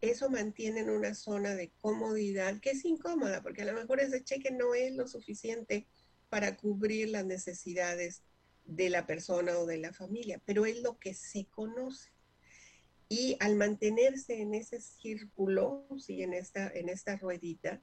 Eso 0.00 0.30
mantiene 0.30 0.80
en 0.80 0.90
una 0.90 1.14
zona 1.14 1.54
de 1.54 1.70
comodidad 1.80 2.58
que 2.60 2.70
es 2.70 2.84
incómoda, 2.84 3.40
porque 3.40 3.62
a 3.62 3.66
lo 3.66 3.74
mejor 3.74 4.00
ese 4.00 4.24
cheque 4.24 4.50
no 4.50 4.74
es 4.74 4.96
lo 4.96 5.06
suficiente 5.06 5.86
para 6.28 6.56
cubrir 6.56 7.10
las 7.10 7.24
necesidades 7.24 8.24
de 8.64 8.90
la 8.90 9.06
persona 9.06 9.58
o 9.58 9.66
de 9.66 9.78
la 9.78 9.92
familia, 9.92 10.42
pero 10.44 10.66
es 10.66 10.82
lo 10.82 10.98
que 10.98 11.14
se 11.14 11.46
conoce. 11.46 12.10
Y 13.08 13.36
al 13.40 13.56
mantenerse 13.56 14.40
en 14.40 14.54
ese 14.54 14.80
círculo, 14.80 15.86
¿sí? 15.98 16.22
en, 16.22 16.34
esta, 16.34 16.68
en 16.68 16.88
esta 16.88 17.16
ruedita, 17.16 17.82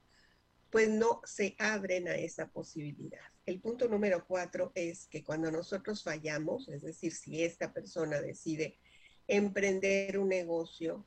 pues 0.69 0.89
no 0.89 1.21
se 1.26 1.55
abren 1.57 2.07
a 2.07 2.15
esa 2.15 2.47
posibilidad. 2.49 3.21
El 3.45 3.61
punto 3.61 3.88
número 3.88 4.26
cuatro 4.28 4.71
es 4.76 5.07
que 5.07 5.23
cuando 5.23 5.51
nosotros 5.51 6.03
fallamos, 6.03 6.67
es 6.69 6.82
decir, 6.82 7.13
si 7.13 7.43
esta 7.43 7.71
persona 7.71 8.21
decide 8.21 8.78
emprender 9.28 10.17
un 10.17 10.30
negocio 10.30 11.05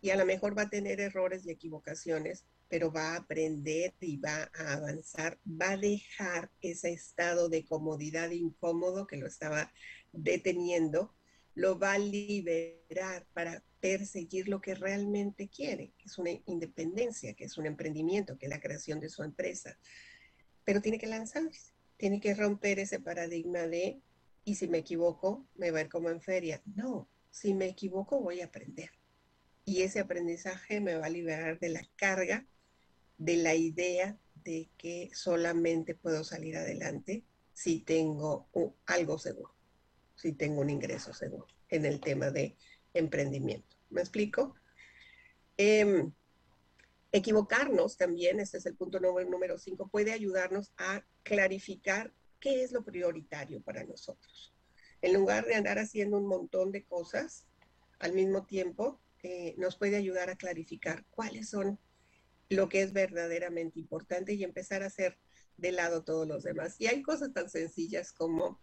y 0.00 0.10
a 0.10 0.16
lo 0.16 0.26
mejor 0.26 0.56
va 0.56 0.62
a 0.62 0.70
tener 0.70 1.00
errores 1.00 1.46
y 1.46 1.50
equivocaciones, 1.50 2.44
pero 2.68 2.90
va 2.90 3.12
a 3.12 3.16
aprender 3.18 3.94
y 4.00 4.16
va 4.16 4.50
a 4.54 4.74
avanzar, 4.74 5.38
va 5.46 5.72
a 5.72 5.76
dejar 5.76 6.50
ese 6.60 6.92
estado 6.92 7.48
de 7.48 7.64
comodidad 7.64 8.30
incómodo 8.30 9.06
que 9.06 9.16
lo 9.16 9.26
estaba 9.26 9.72
deteniendo, 10.12 11.14
lo 11.56 11.78
va 11.78 11.94
a 11.94 11.98
liberar 11.98 13.26
para 13.32 13.64
perseguir 13.80 14.46
lo 14.46 14.60
que 14.60 14.74
realmente 14.74 15.48
quiere, 15.48 15.92
que 15.98 16.04
es 16.04 16.18
una 16.18 16.30
independencia, 16.44 17.34
que 17.34 17.44
es 17.44 17.56
un 17.56 17.66
emprendimiento, 17.66 18.36
que 18.36 18.46
es 18.46 18.50
la 18.50 18.60
creación 18.60 19.00
de 19.00 19.08
su 19.08 19.22
empresa. 19.22 19.78
Pero 20.64 20.82
tiene 20.82 20.98
que 20.98 21.06
lanzarse, 21.06 21.72
tiene 21.96 22.20
que 22.20 22.34
romper 22.34 22.78
ese 22.78 23.00
paradigma 23.00 23.66
de, 23.66 24.00
y 24.44 24.56
si 24.56 24.68
me 24.68 24.78
equivoco, 24.78 25.48
me 25.54 25.70
va 25.70 25.78
a 25.78 25.82
ir 25.82 25.88
como 25.88 26.10
en 26.10 26.20
feria. 26.20 26.62
No, 26.66 27.08
si 27.30 27.54
me 27.54 27.66
equivoco, 27.66 28.20
voy 28.20 28.42
a 28.42 28.46
aprender. 28.46 28.90
Y 29.64 29.80
ese 29.80 30.00
aprendizaje 30.00 30.80
me 30.80 30.96
va 30.96 31.06
a 31.06 31.10
liberar 31.10 31.58
de 31.58 31.70
la 31.70 31.82
carga 31.96 32.46
de 33.18 33.36
la 33.38 33.54
idea 33.54 34.18
de 34.44 34.68
que 34.76 35.10
solamente 35.14 35.94
puedo 35.94 36.22
salir 36.22 36.56
adelante 36.56 37.24
si 37.54 37.80
tengo 37.80 38.46
algo 38.84 39.18
seguro, 39.18 39.55
si 40.16 40.32
tengo 40.32 40.60
un 40.60 40.70
ingreso 40.70 41.12
seguro 41.12 41.46
en 41.68 41.84
el 41.84 42.00
tema 42.00 42.30
de 42.30 42.56
emprendimiento. 42.94 43.76
¿Me 43.90 44.00
explico? 44.00 44.54
Em, 45.56 46.12
equivocarnos 47.12 47.96
también, 47.96 48.40
este 48.40 48.58
es 48.58 48.66
el 48.66 48.76
punto 48.76 48.98
número 49.00 49.58
5, 49.58 49.88
puede 49.88 50.12
ayudarnos 50.12 50.72
a 50.76 51.04
clarificar 51.22 52.12
qué 52.40 52.62
es 52.62 52.72
lo 52.72 52.84
prioritario 52.84 53.62
para 53.62 53.84
nosotros. 53.84 54.54
En 55.02 55.14
lugar 55.14 55.46
de 55.46 55.54
andar 55.54 55.78
haciendo 55.78 56.18
un 56.18 56.26
montón 56.26 56.72
de 56.72 56.84
cosas 56.84 57.46
al 57.98 58.12
mismo 58.12 58.44
tiempo, 58.44 59.00
eh, 59.22 59.54
nos 59.58 59.76
puede 59.76 59.96
ayudar 59.96 60.30
a 60.30 60.36
clarificar 60.36 61.04
cuáles 61.10 61.48
son 61.48 61.78
lo 62.48 62.68
que 62.68 62.82
es 62.82 62.92
verdaderamente 62.92 63.80
importante 63.80 64.34
y 64.34 64.44
empezar 64.44 64.82
a 64.82 64.86
hacer 64.86 65.18
de 65.56 65.72
lado 65.72 66.04
todos 66.04 66.28
los 66.28 66.44
demás. 66.44 66.76
Y 66.78 66.86
hay 66.86 67.02
cosas 67.02 67.32
tan 67.32 67.48
sencillas 67.50 68.12
como, 68.12 68.60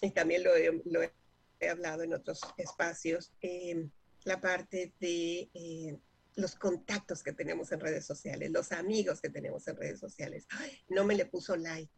y 0.00 0.10
también 0.10 0.44
lo 0.44 0.54
he, 0.56 1.68
hablado 1.68 2.02
en 2.02 2.14
otros 2.14 2.40
espacios, 2.56 3.32
eh, 3.42 3.88
la 4.24 4.40
parte 4.40 4.92
de 5.00 5.50
eh, 5.54 5.96
los 6.36 6.54
contactos 6.54 7.22
que 7.22 7.32
tenemos 7.32 7.72
en 7.72 7.80
redes 7.80 8.06
sociales, 8.06 8.50
los 8.50 8.70
amigos 8.72 9.20
que 9.20 9.28
tenemos 9.28 9.66
en 9.66 9.76
redes 9.76 9.98
sociales. 9.98 10.46
no 10.88 11.04
me 11.04 11.16
le 11.16 11.26
puso 11.26 11.56
like, 11.56 11.92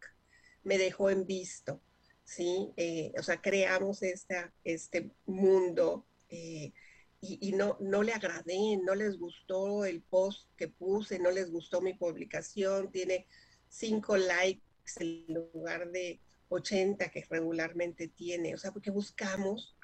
me 0.62 0.78
dejó 0.78 1.11
en 1.11 1.26
visto. 1.26 1.82
¿sí? 2.24 2.72
Eh, 2.76 3.12
o 3.18 3.22
sea, 3.22 3.40
creamos 3.40 4.03
esta, 4.03 4.53
este 4.64 5.11
mundo 5.26 6.07
eh, 6.28 6.72
y, 7.20 7.53
no, 7.53 7.76
no 7.80 8.03
le 8.03 8.12
agradé, 8.12 8.78
no 8.82 8.94
les 8.94 9.18
gustó 9.18 9.84
el 9.84 10.01
post 10.01 10.48
que 10.57 10.68
puse, 10.68 11.18
no 11.18 11.30
les 11.30 11.51
gustó 11.51 11.82
mi 11.82 11.92
publicación, 11.92 12.90
tiene 12.90 13.26
cinco 13.68 14.16
likes 14.16 14.62
en 14.96 15.26
lugar 15.28 15.90
de 15.90 16.18
80 16.51 17.09
que 17.11 17.26
regularmente 17.30 18.09
tiene, 18.09 18.55
o 18.55 18.59
sea, 18.59 18.72
porque 18.72 18.90
buscamos 18.90 19.76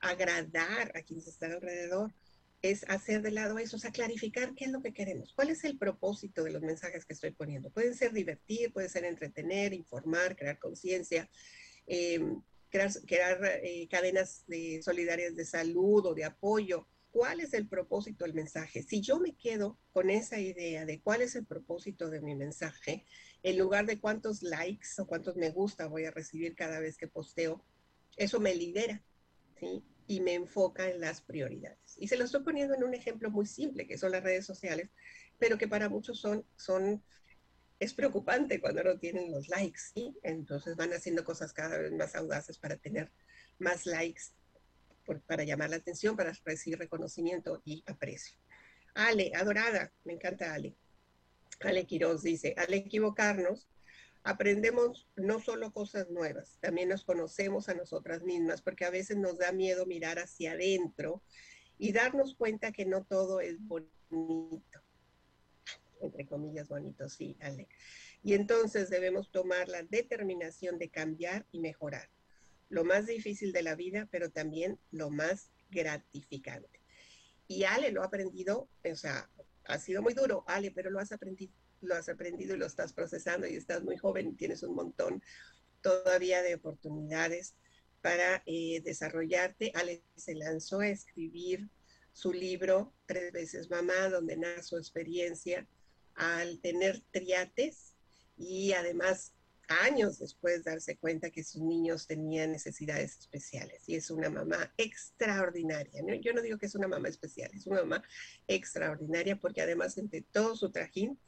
agradar 0.00 0.92
a 0.94 1.02
quienes 1.02 1.26
están 1.26 1.52
alrededor, 1.52 2.14
es 2.62 2.84
hacer 2.88 3.22
de 3.22 3.30
lado 3.30 3.58
eso, 3.58 3.76
o 3.76 3.78
sea, 3.78 3.92
clarificar 3.92 4.54
qué 4.54 4.64
es 4.66 4.72
lo 4.72 4.82
que 4.82 4.92
queremos, 4.92 5.32
cuál 5.32 5.50
es 5.50 5.64
el 5.64 5.78
propósito 5.78 6.42
de 6.42 6.50
los 6.50 6.62
mensajes 6.62 7.04
que 7.04 7.14
estoy 7.14 7.30
poniendo. 7.30 7.70
Pueden 7.70 7.94
ser 7.94 8.12
divertir, 8.12 8.72
puede 8.72 8.88
ser 8.88 9.04
entretener, 9.04 9.72
informar, 9.72 10.36
crear 10.36 10.58
conciencia, 10.58 11.30
em, 11.86 12.42
crear, 12.68 12.90
eh, 13.62 13.88
cadenas 13.88 14.44
de 14.46 14.82
solidarias 14.82 15.36
de 15.36 15.44
salud 15.44 16.04
o 16.04 16.14
de 16.14 16.24
apoyo. 16.24 16.86
¿Cuál 17.10 17.40
es 17.40 17.54
el 17.54 17.66
propósito 17.66 18.24
del 18.24 18.34
mensaje? 18.34 18.82
Si 18.82 19.00
yo 19.00 19.18
me 19.18 19.34
quedo 19.36 19.78
con 19.92 20.10
esa 20.10 20.38
idea 20.38 20.84
de 20.84 21.00
cuál 21.00 21.22
es 21.22 21.36
el 21.36 21.46
propósito 21.46 22.10
de 22.10 22.20
mi 22.20 22.34
mensaje, 22.34 23.06
en 23.42 23.58
lugar 23.58 23.86
de 23.86 24.00
cuántos 24.00 24.42
likes 24.42 24.88
o 24.98 25.06
cuántos 25.06 25.36
me 25.36 25.50
gusta 25.50 25.86
voy 25.86 26.04
a 26.04 26.10
recibir 26.10 26.54
cada 26.54 26.80
vez 26.80 26.96
que 26.96 27.08
posteo, 27.08 27.64
eso 28.16 28.40
me 28.40 28.54
lidera, 28.54 29.02
¿sí? 29.58 29.84
Y 30.06 30.20
me 30.20 30.34
enfoca 30.34 30.88
en 30.90 31.00
las 31.00 31.20
prioridades. 31.20 31.96
Y 31.98 32.08
se 32.08 32.16
lo 32.16 32.24
estoy 32.24 32.42
poniendo 32.42 32.74
en 32.74 32.84
un 32.84 32.94
ejemplo 32.94 33.30
muy 33.30 33.46
simple, 33.46 33.86
que 33.86 33.98
son 33.98 34.12
las 34.12 34.22
redes 34.22 34.46
sociales, 34.46 34.90
pero 35.38 35.58
que 35.58 35.68
para 35.68 35.88
muchos 35.88 36.20
son, 36.20 36.44
son 36.56 37.02
es 37.78 37.94
preocupante 37.94 38.60
cuando 38.60 38.82
no 38.82 38.98
tienen 38.98 39.30
los 39.30 39.48
likes, 39.48 39.80
¿sí? 39.94 40.16
Entonces 40.22 40.76
van 40.76 40.92
haciendo 40.92 41.24
cosas 41.24 41.52
cada 41.52 41.78
vez 41.78 41.92
más 41.92 42.14
audaces 42.16 42.58
para 42.58 42.76
tener 42.76 43.12
más 43.58 43.86
likes, 43.86 44.22
para 45.26 45.44
llamar 45.44 45.70
la 45.70 45.76
atención, 45.76 46.16
para 46.16 46.32
recibir 46.44 46.78
reconocimiento 46.78 47.62
y 47.64 47.84
aprecio. 47.86 48.38
Ale, 48.94 49.30
adorada, 49.34 49.92
me 50.04 50.14
encanta 50.14 50.52
Ale. 50.52 50.76
Ale 51.60 51.86
Quiroz 51.86 52.22
dice, 52.22 52.54
al 52.56 52.72
equivocarnos, 52.72 53.68
aprendemos 54.22 55.08
no 55.16 55.40
solo 55.40 55.72
cosas 55.72 56.10
nuevas, 56.10 56.58
también 56.60 56.88
nos 56.88 57.04
conocemos 57.04 57.68
a 57.68 57.74
nosotras 57.74 58.22
mismas, 58.22 58.62
porque 58.62 58.84
a 58.84 58.90
veces 58.90 59.16
nos 59.16 59.38
da 59.38 59.52
miedo 59.52 59.86
mirar 59.86 60.18
hacia 60.18 60.52
adentro 60.52 61.22
y 61.78 61.92
darnos 61.92 62.34
cuenta 62.34 62.72
que 62.72 62.84
no 62.86 63.04
todo 63.04 63.40
es 63.40 63.56
bonito 63.60 64.82
entre 66.00 66.26
comillas, 66.26 66.68
bonito, 66.68 67.08
sí, 67.08 67.36
Ale. 67.40 67.68
Y 68.22 68.34
entonces 68.34 68.90
debemos 68.90 69.30
tomar 69.30 69.68
la 69.68 69.82
determinación 69.82 70.78
de 70.78 70.90
cambiar 70.90 71.46
y 71.52 71.60
mejorar. 71.60 72.08
Lo 72.68 72.84
más 72.84 73.06
difícil 73.06 73.52
de 73.52 73.62
la 73.62 73.74
vida, 73.74 74.08
pero 74.10 74.30
también 74.30 74.78
lo 74.90 75.10
más 75.10 75.50
gratificante. 75.70 76.80
Y 77.46 77.64
Ale 77.64 77.92
lo 77.92 78.02
ha 78.02 78.06
aprendido, 78.06 78.68
o 78.84 78.94
sea, 78.94 79.30
ha 79.68 79.78
sido 79.78 80.02
muy 80.02 80.14
duro, 80.14 80.44
Ale, 80.46 80.70
pero 80.70 80.90
lo 80.90 80.98
has 80.98 81.12
aprendido, 81.12 81.52
lo 81.82 81.94
has 81.94 82.08
aprendido 82.08 82.54
y 82.54 82.58
lo 82.58 82.66
estás 82.66 82.92
procesando 82.92 83.46
y 83.46 83.54
estás 83.54 83.84
muy 83.84 83.96
joven 83.96 84.28
y 84.28 84.34
tienes 84.34 84.62
un 84.62 84.74
montón 84.74 85.22
todavía 85.82 86.42
de 86.42 86.54
oportunidades 86.54 87.54
para 88.00 88.42
eh, 88.46 88.80
desarrollarte. 88.82 89.72
Ale 89.74 90.02
se 90.16 90.34
lanzó 90.34 90.80
a 90.80 90.88
escribir 90.88 91.68
su 92.12 92.32
libro 92.32 92.94
Tres 93.06 93.30
veces 93.32 93.70
Mamá, 93.70 94.08
donde 94.08 94.36
nace 94.36 94.62
su 94.62 94.76
experiencia 94.76 95.68
al 96.14 96.60
tener 96.60 97.02
triates 97.12 97.94
y 98.36 98.72
además 98.72 99.34
años 99.68 100.18
después 100.18 100.64
darse 100.64 100.96
cuenta 100.96 101.30
que 101.30 101.44
sus 101.44 101.62
niños 101.62 102.06
tenían 102.06 102.52
necesidades 102.52 103.18
especiales. 103.18 103.88
Y 103.88 103.96
es 103.96 104.10
una 104.10 104.30
mamá 104.30 104.72
extraordinaria. 104.76 106.02
Yo 106.20 106.32
no 106.32 106.42
digo 106.42 106.58
que 106.58 106.66
es 106.66 106.74
una 106.74 106.88
mamá 106.88 107.08
especial, 107.08 107.50
es 107.54 107.66
una 107.66 107.82
mamá 107.82 108.02
extraordinaria 108.46 109.38
porque 109.38 109.60
además 109.60 109.98
entre 109.98 110.22
todo 110.22 110.56
su 110.56 110.70
trajín 110.70 111.18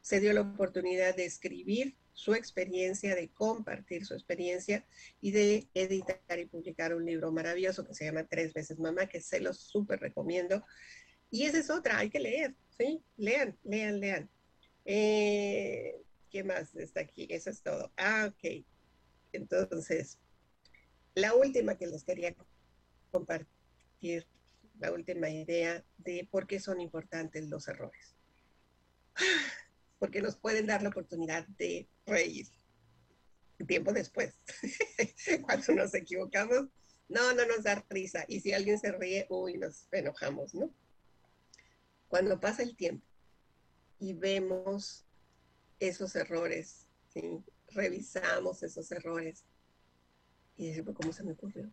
se 0.00 0.20
dio 0.20 0.32
la 0.32 0.42
oportunidad 0.42 1.16
de 1.16 1.24
escribir 1.24 1.96
su 2.12 2.34
experiencia, 2.34 3.14
de 3.14 3.30
compartir 3.30 4.06
su 4.06 4.14
experiencia 4.14 4.86
y 5.20 5.32
de 5.32 5.68
editar 5.74 6.38
y 6.38 6.46
publicar 6.46 6.94
un 6.94 7.04
libro 7.04 7.32
maravilloso 7.32 7.86
que 7.86 7.94
se 7.94 8.04
llama 8.04 8.24
Tres 8.24 8.54
veces 8.54 8.78
Mamá, 8.78 9.06
que 9.06 9.20
se 9.20 9.40
los 9.40 9.58
súper 9.58 10.00
recomiendo. 10.00 10.64
Y 11.30 11.44
esa 11.44 11.58
es 11.58 11.70
otra, 11.70 11.98
hay 11.98 12.10
que 12.10 12.20
leer, 12.20 12.54
¿sí? 12.78 13.02
Lean, 13.16 13.58
lean, 13.64 13.98
lean. 13.98 14.30
Eh, 14.84 16.03
¿Qué 16.34 16.42
más 16.42 16.74
está 16.74 16.98
aquí? 16.98 17.28
Eso 17.30 17.48
es 17.48 17.62
todo. 17.62 17.92
Ah, 17.96 18.28
ok. 18.28 18.64
Entonces, 19.30 20.18
la 21.14 21.32
última 21.32 21.78
que 21.78 21.86
les 21.86 22.02
quería 22.02 22.34
compartir, 23.12 24.26
la 24.80 24.90
última 24.90 25.30
idea 25.30 25.84
de 25.98 26.26
por 26.28 26.48
qué 26.48 26.58
son 26.58 26.80
importantes 26.80 27.48
los 27.48 27.68
errores. 27.68 28.16
Porque 30.00 30.22
nos 30.22 30.34
pueden 30.34 30.66
dar 30.66 30.82
la 30.82 30.88
oportunidad 30.88 31.46
de 31.46 31.86
reír 32.04 32.48
tiempo 33.68 33.92
después. 33.92 34.34
Cuando 35.42 35.72
nos 35.74 35.94
equivocamos, 35.94 36.66
no, 37.08 37.32
no 37.32 37.46
nos 37.46 37.62
da 37.62 37.86
risa. 37.88 38.24
Y 38.26 38.40
si 38.40 38.52
alguien 38.52 38.80
se 38.80 38.90
ríe, 38.90 39.28
uy, 39.30 39.56
nos 39.56 39.86
enojamos, 39.92 40.52
¿no? 40.52 40.74
Cuando 42.08 42.40
pasa 42.40 42.64
el 42.64 42.74
tiempo 42.74 43.06
y 44.00 44.14
vemos 44.14 45.03
esos 45.80 46.14
errores, 46.16 46.86
revisamos 47.68 48.62
esos 48.62 48.90
errores 48.92 49.44
y 50.56 50.68
decimos, 50.68 50.94
¿cómo 50.94 51.12
se 51.12 51.24
me 51.24 51.32
ocurrió? 51.32 51.70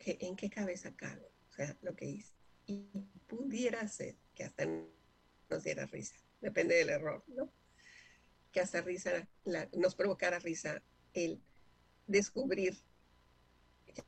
¿En 0.00 0.36
qué 0.36 0.48
cabeza 0.48 0.94
cabe? 0.94 1.30
O 1.50 1.52
sea, 1.52 1.76
lo 1.82 1.94
que 1.94 2.06
hice. 2.06 2.32
Y 2.66 2.84
pudiera 3.26 3.86
ser 3.88 4.16
que 4.34 4.44
hasta 4.44 4.66
nos 4.66 5.64
diera 5.64 5.86
risa, 5.86 6.16
depende 6.40 6.76
del 6.76 6.90
error, 6.90 7.24
¿no? 7.28 7.50
Que 8.52 8.60
hasta 8.60 8.80
risa, 8.80 9.28
nos 9.72 9.94
provocara 9.94 10.38
risa 10.38 10.82
el 11.14 11.40
descubrir 12.06 12.76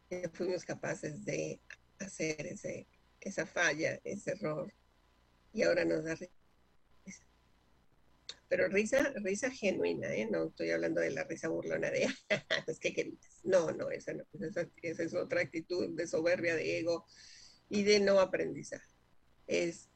que 0.09 0.28
fuimos 0.28 0.64
capaces 0.64 1.24
de 1.24 1.61
hacer 1.99 2.47
ese 2.47 2.86
esa 3.20 3.47
falla, 3.47 4.01
ese 4.05 4.32
error, 4.32 4.72
y 5.53 5.62
ahora 5.62 5.84
nos 5.84 6.05
da 6.05 6.14
risa. 6.14 6.32
Pero 8.49 8.68
risa, 8.68 9.12
risa 9.16 9.51
genuina, 9.51 10.14
¿eh? 10.14 10.26
No 10.30 10.49
estoy 10.49 10.70
hablando 10.70 11.01
de 11.01 11.11
la 11.11 11.24
risa 11.24 11.49
burlona 11.49 11.90
de, 11.90 12.09
pues 12.66 12.78
qué 12.78 12.92
queridas. 12.94 13.40
No, 13.44 13.70
no, 13.72 13.90
esa 13.90 14.14
no, 14.14 14.24
esa, 14.40 14.68
esa 14.82 15.03
es 15.03 15.14
otra 15.14 15.42
actitud 15.42 15.94
de 15.94 16.07
soberbia, 16.07 16.55
de 16.55 16.78
ego 16.78 17.07
y 17.68 17.82
de 17.82 18.01
no 18.01 18.20
aprendizaje. 18.20 18.88
Es 19.46 19.88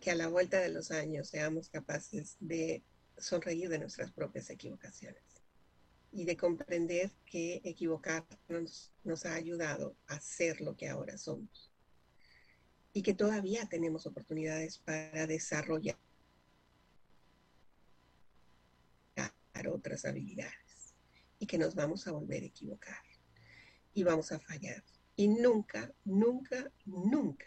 que 0.00 0.10
a 0.10 0.14
la 0.14 0.28
vuelta 0.28 0.60
de 0.60 0.70
los 0.70 0.90
años 0.90 1.28
seamos 1.28 1.68
capaces 1.68 2.36
de 2.40 2.84
sonreír 3.18 3.68
de 3.68 3.78
nuestras 3.78 4.12
propias 4.12 4.48
equivocaciones 4.50 5.22
y 6.12 6.24
de 6.24 6.36
comprender 6.36 7.10
que 7.26 7.60
equivocarnos 7.64 8.92
nos 9.04 9.26
ha 9.26 9.34
ayudado 9.34 9.96
a 10.06 10.20
ser 10.20 10.60
lo 10.60 10.76
que 10.76 10.88
ahora 10.88 11.18
somos 11.18 11.70
y 12.92 13.02
que 13.02 13.14
todavía 13.14 13.66
tenemos 13.68 14.06
oportunidades 14.06 14.78
para 14.78 15.26
desarrollar 15.26 15.98
otras 19.68 20.04
habilidades 20.04 20.94
y 21.38 21.46
que 21.46 21.58
nos 21.58 21.74
vamos 21.74 22.06
a 22.06 22.12
volver 22.12 22.42
a 22.42 22.46
equivocar 22.46 23.02
y 23.92 24.02
vamos 24.02 24.32
a 24.32 24.38
fallar 24.38 24.84
y 25.16 25.28
nunca, 25.28 25.92
nunca, 26.04 26.72
nunca 26.84 27.46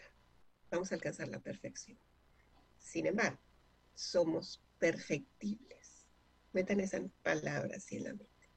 vamos 0.70 0.92
a 0.92 0.94
alcanzar 0.94 1.28
la 1.28 1.40
perfección. 1.40 1.98
Sin 2.78 3.06
embargo, 3.06 3.40
somos 3.94 4.62
perfectibles. 4.78 6.06
Metan 6.52 6.80
esa 6.80 7.00
palabra 7.22 7.76
así 7.76 7.96
en 7.96 8.04
la 8.04 8.14
mente. 8.14 8.50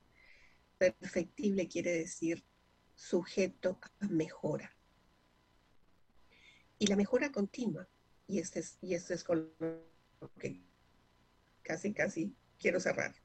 Perfectible 0.77 1.67
quiere 1.67 1.91
decir 1.91 2.43
sujeto 2.93 3.79
a 3.99 4.07
mejora 4.07 4.77
y 6.79 6.87
la 6.87 6.95
mejora 6.95 7.31
continua. 7.31 7.87
Y 8.27 8.39
este 8.39 8.59
es, 8.59 8.77
y 8.81 8.93
este 8.93 9.13
es 9.13 9.23
con 9.23 9.51
lo 9.59 10.33
que 10.39 10.61
casi, 11.63 11.93
casi 11.93 12.35
quiero 12.59 12.79
cerrar. 12.79 13.15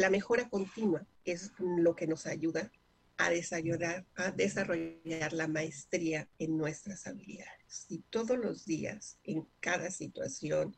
La 0.00 0.08
mejora 0.08 0.48
continua 0.48 1.06
es 1.26 1.52
lo 1.58 1.94
que 1.94 2.06
nos 2.06 2.24
ayuda 2.24 2.72
a 3.18 3.28
desarrollar, 3.28 4.06
a 4.14 4.30
desarrollar 4.30 5.34
la 5.34 5.46
maestría 5.46 6.26
en 6.38 6.56
nuestras 6.56 7.06
habilidades. 7.06 7.84
Y 7.90 7.98
todos 8.08 8.38
los 8.38 8.64
días, 8.64 9.18
en 9.24 9.46
cada 9.60 9.90
situación 9.90 10.74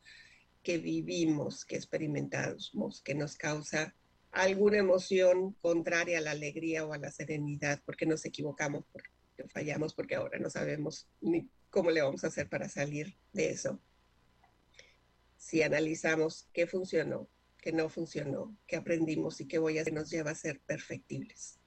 que 0.64 0.78
vivimos, 0.78 1.64
que 1.64 1.76
experimentamos, 1.76 3.00
que 3.04 3.14
nos 3.14 3.36
causa 3.36 3.94
alguna 4.32 4.78
emoción 4.78 5.52
contraria 5.60 6.18
a 6.18 6.22
la 6.22 6.32
alegría 6.32 6.84
o 6.84 6.92
a 6.92 6.98
la 6.98 7.12
serenidad, 7.12 7.80
porque 7.86 8.06
nos 8.06 8.24
equivocamos, 8.24 8.84
porque 8.90 9.08
fallamos, 9.50 9.94
porque 9.94 10.16
ahora 10.16 10.40
no 10.40 10.50
sabemos 10.50 11.06
ni 11.20 11.48
¿Cómo 11.70 11.92
le 11.92 12.02
vamos 12.02 12.24
a 12.24 12.26
hacer 12.26 12.48
para 12.48 12.68
salir 12.68 13.16
de 13.32 13.50
eso? 13.50 13.80
Si 15.36 15.62
analizamos 15.62 16.48
qué 16.52 16.66
funcionó, 16.66 17.28
que 17.62 17.72
no 17.72 17.88
funcionó, 17.88 18.54
que 18.66 18.76
aprendimos 18.76 19.40
y 19.40 19.46
que 19.46 19.58
voy 19.58 19.78
a 19.78 19.82
hacer 19.82 19.94
nos 19.94 20.10
lleva 20.10 20.32
a 20.32 20.34
ser 20.34 20.60
perfectibles, 20.60 21.60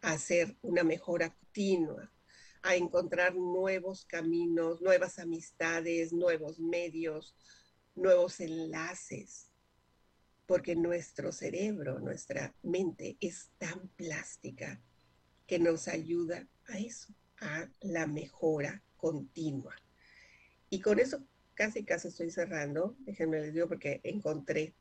a 0.00 0.12
hacer 0.12 0.56
una 0.62 0.84
mejora 0.84 1.34
continua, 1.34 2.10
a 2.62 2.76
encontrar 2.76 3.34
nuevos 3.34 4.04
caminos, 4.04 4.80
nuevas 4.80 5.18
amistades, 5.18 6.12
nuevos 6.12 6.60
medios, 6.60 7.34
nuevos 7.96 8.38
enlaces, 8.38 9.52
porque 10.46 10.76
nuestro 10.76 11.32
cerebro, 11.32 11.98
nuestra 11.98 12.54
mente 12.62 13.16
es 13.20 13.50
tan 13.58 13.88
plástica 13.96 14.80
que 15.48 15.58
nos 15.58 15.88
ayuda 15.88 16.46
a 16.68 16.78
eso, 16.78 17.12
a 17.40 17.68
la 17.80 18.06
mejora 18.06 18.84
continua. 18.96 19.74
Y 20.70 20.80
con 20.80 21.00
eso 21.00 21.24
casi, 21.54 21.84
casi 21.84 22.06
estoy 22.06 22.30
cerrando, 22.30 22.96
déjenme 23.00 23.40
les 23.40 23.52
digo 23.52 23.66
porque 23.66 24.00
encontré, 24.04 24.76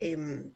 em, 0.00 0.52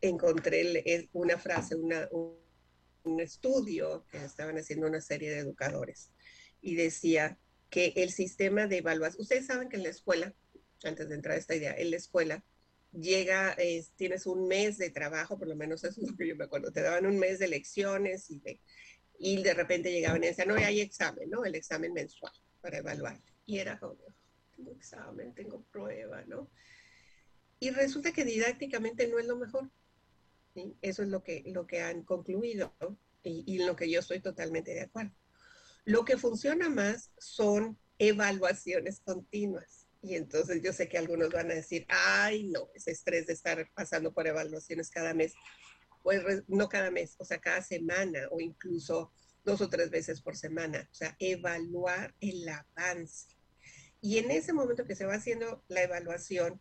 encontré 0.00 1.08
una 1.12 1.38
frase, 1.38 1.76
un 1.76 3.20
estudio 3.20 4.06
que 4.10 4.24
estaban 4.24 4.56
haciendo 4.56 4.86
una 4.86 5.00
serie 5.00 5.30
de 5.30 5.38
educadores 5.38 6.12
y 6.62 6.74
decía 6.74 7.38
que 7.68 7.92
el 7.96 8.10
sistema 8.10 8.66
de 8.66 8.78
evaluación, 8.78 9.22
ustedes 9.22 9.46
saben 9.46 9.68
que 9.68 9.76
en 9.76 9.84
la 9.84 9.90
escuela, 9.90 10.34
antes 10.84 11.08
de 11.08 11.14
entrar 11.14 11.36
a 11.36 11.38
esta 11.38 11.54
idea, 11.54 11.74
en 11.76 11.90
la 11.90 11.96
escuela 11.96 12.44
llega, 12.92 13.56
tienes 13.96 14.26
un 14.26 14.48
mes 14.48 14.78
de 14.78 14.90
trabajo, 14.90 15.38
por 15.38 15.48
lo 15.48 15.56
menos 15.56 15.84
eso 15.84 16.00
es 16.00 16.10
lo 16.10 16.16
que 16.16 16.28
yo 16.28 16.36
me 16.36 16.44
acuerdo, 16.44 16.72
te 16.72 16.82
daban 16.82 17.06
un 17.06 17.18
mes 17.18 17.38
de 17.38 17.48
lecciones 17.48 18.30
y 18.30 18.40
de, 18.40 18.60
y 19.18 19.42
de 19.42 19.54
repente 19.54 19.92
llegaban 19.92 20.22
y 20.24 20.28
decían, 20.28 20.48
no, 20.48 20.54
hay 20.56 20.80
examen, 20.80 21.30
¿no? 21.30 21.44
El 21.44 21.54
examen 21.54 21.92
mensual 21.92 22.32
para 22.60 22.78
evaluar. 22.78 23.20
Y 23.46 23.58
era 23.58 23.78
como, 23.78 23.96
tengo 24.56 24.72
examen, 24.72 25.34
tengo 25.34 25.62
prueba, 25.70 26.24
¿no? 26.26 26.50
Y 27.60 27.70
resulta 27.70 28.12
que 28.12 28.24
didácticamente 28.24 29.06
no 29.06 29.18
es 29.18 29.26
lo 29.26 29.36
mejor. 29.36 29.70
Eso 30.82 31.02
es 31.02 31.08
lo 31.08 31.22
que, 31.22 31.44
lo 31.46 31.66
que 31.66 31.80
han 31.80 32.02
concluido 32.02 32.74
y, 33.22 33.44
y 33.46 33.58
lo 33.58 33.76
que 33.76 33.88
yo 33.88 34.00
estoy 34.00 34.20
totalmente 34.20 34.72
de 34.72 34.82
acuerdo. 34.82 35.12
Lo 35.84 36.04
que 36.04 36.16
funciona 36.16 36.68
más 36.68 37.10
son 37.18 37.78
evaluaciones 37.98 39.00
continuas. 39.00 39.86
Y 40.02 40.14
entonces 40.14 40.62
yo 40.62 40.72
sé 40.72 40.88
que 40.88 40.98
algunos 40.98 41.30
van 41.30 41.50
a 41.50 41.54
decir, 41.54 41.86
ay, 41.88 42.44
no, 42.44 42.70
ese 42.74 42.90
estrés 42.92 43.26
de 43.26 43.34
estar 43.34 43.70
pasando 43.74 44.12
por 44.12 44.26
evaluaciones 44.26 44.90
cada 44.90 45.12
mes. 45.12 45.34
Pues 46.02 46.22
no 46.48 46.68
cada 46.68 46.90
mes, 46.90 47.14
o 47.18 47.24
sea, 47.26 47.38
cada 47.38 47.60
semana 47.60 48.20
o 48.30 48.40
incluso 48.40 49.12
dos 49.44 49.60
o 49.60 49.68
tres 49.68 49.90
veces 49.90 50.22
por 50.22 50.36
semana. 50.36 50.88
O 50.90 50.94
sea, 50.94 51.14
evaluar 51.18 52.14
el 52.20 52.48
avance. 52.48 53.28
Y 54.00 54.16
en 54.16 54.30
ese 54.30 54.54
momento 54.54 54.86
que 54.86 54.96
se 54.96 55.04
va 55.04 55.14
haciendo 55.14 55.62
la 55.68 55.82
evaluación, 55.82 56.58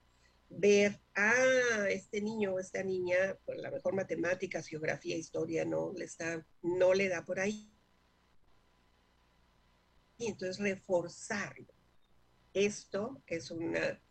ver, 0.49 0.99
ah, 1.15 1.87
este 1.89 2.21
niño 2.21 2.53
o 2.53 2.59
esta 2.59 2.83
niña, 2.83 3.37
por 3.45 3.57
la 3.57 3.71
mejor 3.71 3.93
matemáticas, 3.93 4.67
geografía, 4.67 5.15
historia, 5.15 5.65
no 5.65 5.93
le, 5.93 6.05
está, 6.05 6.45
no 6.61 6.93
le 6.93 7.07
da 7.07 7.23
por 7.23 7.39
ahí. 7.39 7.71
Y 10.17 10.27
entonces 10.27 10.59
reforzarlo. 10.59 11.73
Esto 12.53 13.23
es 13.27 13.51
una, 13.51 14.01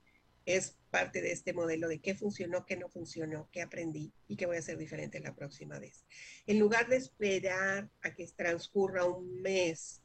es 0.47 0.79
parte 0.91 1.21
de 1.21 1.33
este 1.33 1.53
modelo 1.53 1.89
de 1.89 2.01
qué 2.01 2.15
funcionó, 2.15 2.65
qué 2.65 2.77
no 2.77 2.89
funcionó, 2.89 3.51
qué 3.53 3.61
aprendí 3.61 4.15
y 4.27 4.37
qué 4.37 4.47
voy 4.47 4.57
a 4.57 4.61
hacer 4.61 4.79
diferente 4.79 5.21
la 5.21 5.35
próxima 5.35 5.79
vez. 5.79 6.07
En 6.47 6.59
lugar 6.59 6.89
de 6.89 6.97
esperar 6.97 7.91
a 8.01 8.15
que 8.15 8.27
transcurra 8.29 9.05
un 9.05 9.43
mes 9.43 10.01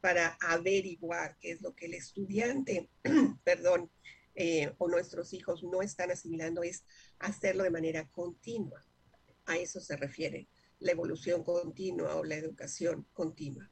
para 0.00 0.38
averiguar 0.40 1.36
qué 1.40 1.52
es 1.52 1.60
lo 1.60 1.74
que 1.74 1.86
el 1.86 1.94
estudiante, 1.94 2.88
perdón, 3.44 3.90
eh, 4.42 4.72
o 4.78 4.88
nuestros 4.88 5.34
hijos 5.34 5.62
no 5.62 5.82
están 5.82 6.10
asimilando 6.10 6.62
es 6.62 6.86
hacerlo 7.18 7.62
de 7.62 7.68
manera 7.68 8.08
continua. 8.08 8.82
A 9.44 9.58
eso 9.58 9.82
se 9.82 9.98
refiere 9.98 10.48
la 10.78 10.92
evolución 10.92 11.44
continua 11.44 12.16
o 12.16 12.24
la 12.24 12.36
educación 12.36 13.06
continua. 13.12 13.70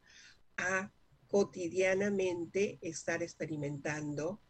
A 0.58 0.92
cotidianamente 1.26 2.78
estar 2.82 3.22
experimentando 3.22 4.42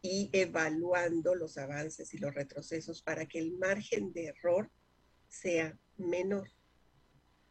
y 0.00 0.30
evaluando 0.32 1.36
los 1.36 1.56
avances 1.58 2.12
y 2.12 2.18
los 2.18 2.34
retrocesos 2.34 3.00
para 3.00 3.26
que 3.26 3.38
el 3.38 3.52
margen 3.52 4.12
de 4.12 4.26
error 4.26 4.68
sea 5.28 5.78
menor. 5.96 6.50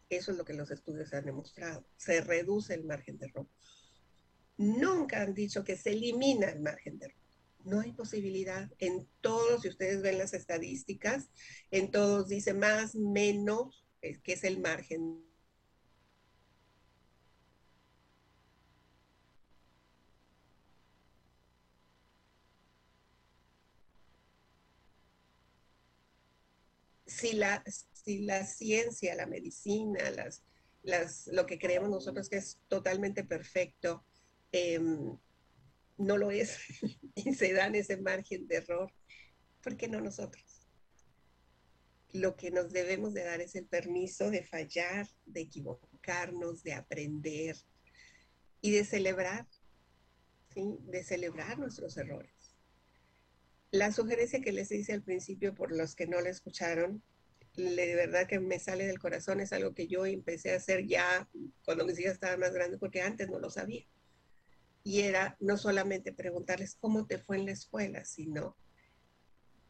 Eso 0.09 0.31
es 0.31 0.37
lo 0.37 0.43
que 0.43 0.53
los 0.53 0.69
estudios 0.69 1.13
han 1.13 1.23
demostrado. 1.23 1.85
Se 1.95 2.19
reduce 2.19 2.73
el 2.73 2.83
margen 2.83 3.17
de 3.17 3.27
error. 3.27 3.47
Nunca 4.57 5.21
han 5.21 5.33
dicho 5.33 5.63
que 5.63 5.77
se 5.77 5.91
elimina 5.91 6.49
el 6.49 6.59
margen 6.59 6.99
de 6.99 7.05
error 7.05 7.20
no 7.65 7.81
hay 7.81 7.93
posibilidad. 7.93 8.69
En 8.79 9.07
todos, 9.21 9.61
si 9.61 9.69
ustedes 9.69 10.01
ven 10.01 10.17
las 10.17 10.33
estadísticas, 10.33 11.29
en 11.71 11.91
todos 11.91 12.27
dice 12.29 12.53
más, 12.53 12.95
menos, 12.95 13.85
que 14.01 14.33
es 14.33 14.43
el 14.43 14.59
margen. 14.59 15.23
Si 27.05 27.33
la, 27.33 27.63
si 27.91 28.19
la 28.19 28.45
ciencia, 28.45 29.15
la 29.15 29.27
medicina, 29.27 30.09
las, 30.11 30.43
las, 30.83 31.27
lo 31.27 31.45
que 31.45 31.59
creemos 31.59 31.89
nosotros 31.89 32.29
que 32.29 32.37
es 32.37 32.57
totalmente 32.67 33.23
perfecto, 33.23 34.03
em, 34.51 35.17
no 35.97 36.17
lo 36.17 36.31
es 36.31 36.57
y 37.15 37.33
se 37.33 37.53
dan 37.53 37.75
ese 37.75 37.97
margen 37.97 38.47
de 38.47 38.57
error, 38.57 38.91
¿por 39.61 39.77
qué 39.77 39.87
no 39.87 40.01
nosotros? 40.01 40.67
Lo 42.13 42.35
que 42.35 42.51
nos 42.51 42.71
debemos 42.71 43.13
de 43.13 43.23
dar 43.23 43.39
es 43.41 43.55
el 43.55 43.65
permiso 43.65 44.29
de 44.29 44.43
fallar, 44.43 45.07
de 45.25 45.41
equivocarnos, 45.41 46.63
de 46.63 46.73
aprender 46.73 47.55
y 48.59 48.71
de 48.71 48.83
celebrar, 48.83 49.47
¿sí? 50.49 50.77
De 50.81 51.03
celebrar 51.03 51.57
nuestros 51.57 51.95
errores. 51.95 52.33
La 53.71 53.93
sugerencia 53.93 54.41
que 54.41 54.51
les 54.51 54.71
hice 54.71 54.91
al 54.91 55.03
principio, 55.03 55.55
por 55.55 55.71
los 55.71 55.95
que 55.95 56.05
no 56.05 56.19
la 56.19 56.29
escucharon, 56.29 57.01
de 57.55 57.95
verdad 57.95 58.27
que 58.27 58.39
me 58.39 58.59
sale 58.59 58.85
del 58.85 58.99
corazón, 58.99 59.39
es 59.39 59.53
algo 59.53 59.73
que 59.73 59.87
yo 59.87 60.05
empecé 60.05 60.51
a 60.51 60.57
hacer 60.57 60.85
ya 60.85 61.29
cuando 61.63 61.85
mis 61.85 61.97
hijas 61.97 62.13
estaban 62.13 62.41
más 62.41 62.53
grandes, 62.53 62.79
porque 62.79 63.01
antes 63.01 63.29
no 63.29 63.39
lo 63.39 63.49
sabía 63.49 63.85
y 64.83 65.01
era 65.01 65.37
no 65.39 65.57
solamente 65.57 66.13
preguntarles 66.13 66.75
cómo 66.75 67.05
te 67.05 67.17
fue 67.17 67.37
en 67.37 67.45
la 67.45 67.51
escuela, 67.51 68.03
sino 68.05 68.57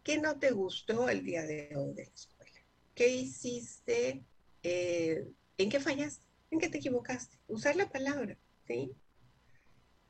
qué 0.04 0.18
no 0.18 0.40
te 0.40 0.52
gustó 0.52 1.10
el 1.10 1.24
día 1.24 1.44
de 1.44 1.76
hoy 1.76 1.94
de 1.94 2.06
la 2.06 2.14
escuela, 2.14 2.60
qué 2.96 3.10
hiciste, 3.10 4.24
eh, 4.64 5.26
en 5.58 5.70
qué 5.70 5.80
fallaste, 5.80 6.24
en 6.50 6.60
qué 6.60 6.70
te 6.70 6.78
equivocaste, 6.78 7.38
usar 7.48 7.76
la 7.76 7.90
palabra, 7.90 8.38
¿sí? 8.68 8.96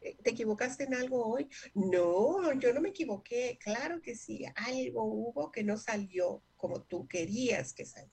Eh, 0.01 0.17
¿Te 0.23 0.31
equivocaste 0.31 0.85
en 0.85 0.95
algo 0.95 1.25
hoy? 1.27 1.47
No, 1.75 2.53
yo 2.59 2.73
no 2.73 2.81
me 2.81 2.89
equivoqué. 2.89 3.59
Claro 3.61 4.01
que 4.01 4.15
sí, 4.15 4.43
algo 4.55 5.03
hubo 5.03 5.51
que 5.51 5.63
no 5.63 5.77
salió 5.77 6.43
como 6.57 6.81
tú 6.81 7.07
querías 7.07 7.73
que 7.73 7.85
saliera. 7.85 8.11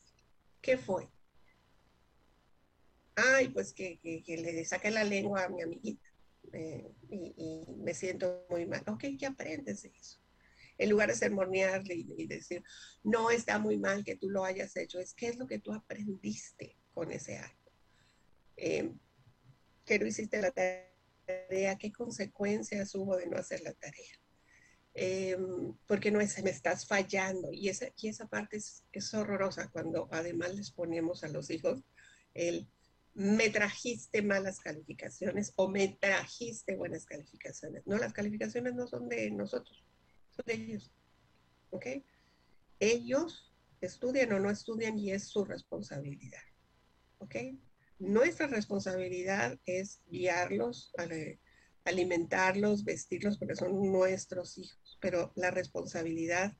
¿Qué 0.61 0.77
fue? 0.77 1.09
Ay, 3.17 3.49
pues 3.49 3.73
que, 3.73 3.99
que, 4.01 4.37
le 4.37 4.65
saqué 4.65 4.91
la 4.91 5.03
lengua 5.03 5.45
a 5.45 5.49
mi 5.49 5.63
amiguita. 5.63 6.08
Eh, 6.53 6.93
y, 7.11 7.65
me 7.79 7.95
siento 7.95 8.47
muy 8.51 8.67
mal. 8.67 8.83
Ok, 8.87 9.05
¿qué 9.19 9.27
aprendes 9.27 9.83
de 9.83 9.93
eso? 9.95 10.21
En 10.77 10.91
lugar 10.91 11.09
de 11.09 11.17
sermonearle 11.17 11.95
y, 11.95 12.15
y, 12.17 12.27
decir, 12.27 12.63
no 13.03 13.31
está 13.31 13.59
muy 13.59 13.79
mal 13.79 14.05
que 14.05 14.17
tú 14.17 14.31
lo 14.31 14.45
hayas 14.45 14.77
hecho, 14.77 15.01
es 15.01 15.15
qué 15.15 15.29
es 15.29 15.37
lo 15.37 15.47
que 15.47 15.59
tú 15.59 15.73
aprendiste 15.73 16.77
con 16.95 17.11
ese 17.11 17.39
acto. 17.39 17.73
Eh, 18.57 18.93
que 19.85 19.99
no 19.99 20.07
hiciste 20.07 20.41
la 20.41 20.51
tarea, 20.51 21.79
qué 21.79 21.93
consecuencias 21.93 22.95
hubo 22.95 23.17
de 23.17 23.27
no 23.27 23.37
hacer 23.37 23.63
la 23.63 23.73
tarea. 23.73 24.21
Eh, 24.95 25.37
porque 25.87 26.11
no 26.11 26.21
es, 26.21 26.43
me 26.43 26.51
estás 26.51 26.87
fallando. 26.87 27.53
Y 27.53 27.69
esa, 27.69 27.87
y 27.97 28.09
esa 28.09 28.27
parte 28.27 28.57
es, 28.57 28.85
es 28.93 29.15
horrorosa 29.15 29.71
cuando 29.71 30.09
además 30.11 30.55
les 30.55 30.73
ponemos 30.73 31.25
a 31.25 31.29
los 31.29 31.51
hijos 31.51 31.85
el 32.35 32.69
me 33.19 33.51
trajiste 33.51 34.23
malas 34.23 34.61
calificaciones 34.61 35.53
o 35.57 35.69
me 35.69 35.89
trajiste 36.01 36.77
buenas 36.77 37.05
calificaciones. 37.05 37.85
No, 37.85 37.99
las 37.99 38.13
calificaciones 38.13 38.75
no 38.75 38.87
son 38.87 39.09
de 39.09 39.29
nosotros, 39.33 39.85
son 40.31 40.47
de 40.47 40.55
ellos. 40.55 40.93
¿Ok? 41.71 41.87
Ellos 42.79 43.53
estudian 43.81 44.33
o 44.35 44.39
no 44.39 44.51
estudian 44.51 44.97
y 45.01 45.11
es 45.11 45.25
su 45.25 45.45
responsabilidad. 45.45 46.45
¿Ok? 47.19 47.35
Nuestra 47.99 48.47
responsabilidad 48.47 49.59
es 49.67 50.01
guiarlos, 50.07 50.93
alimentarlos, 51.85 52.85
vestirlos, 52.85 53.37
porque 53.37 53.57
son 53.57 53.91
nuestros 53.91 54.59
hijos, 54.59 54.97
pero 55.01 55.33
la 55.35 55.51
responsabilidad 55.51 56.57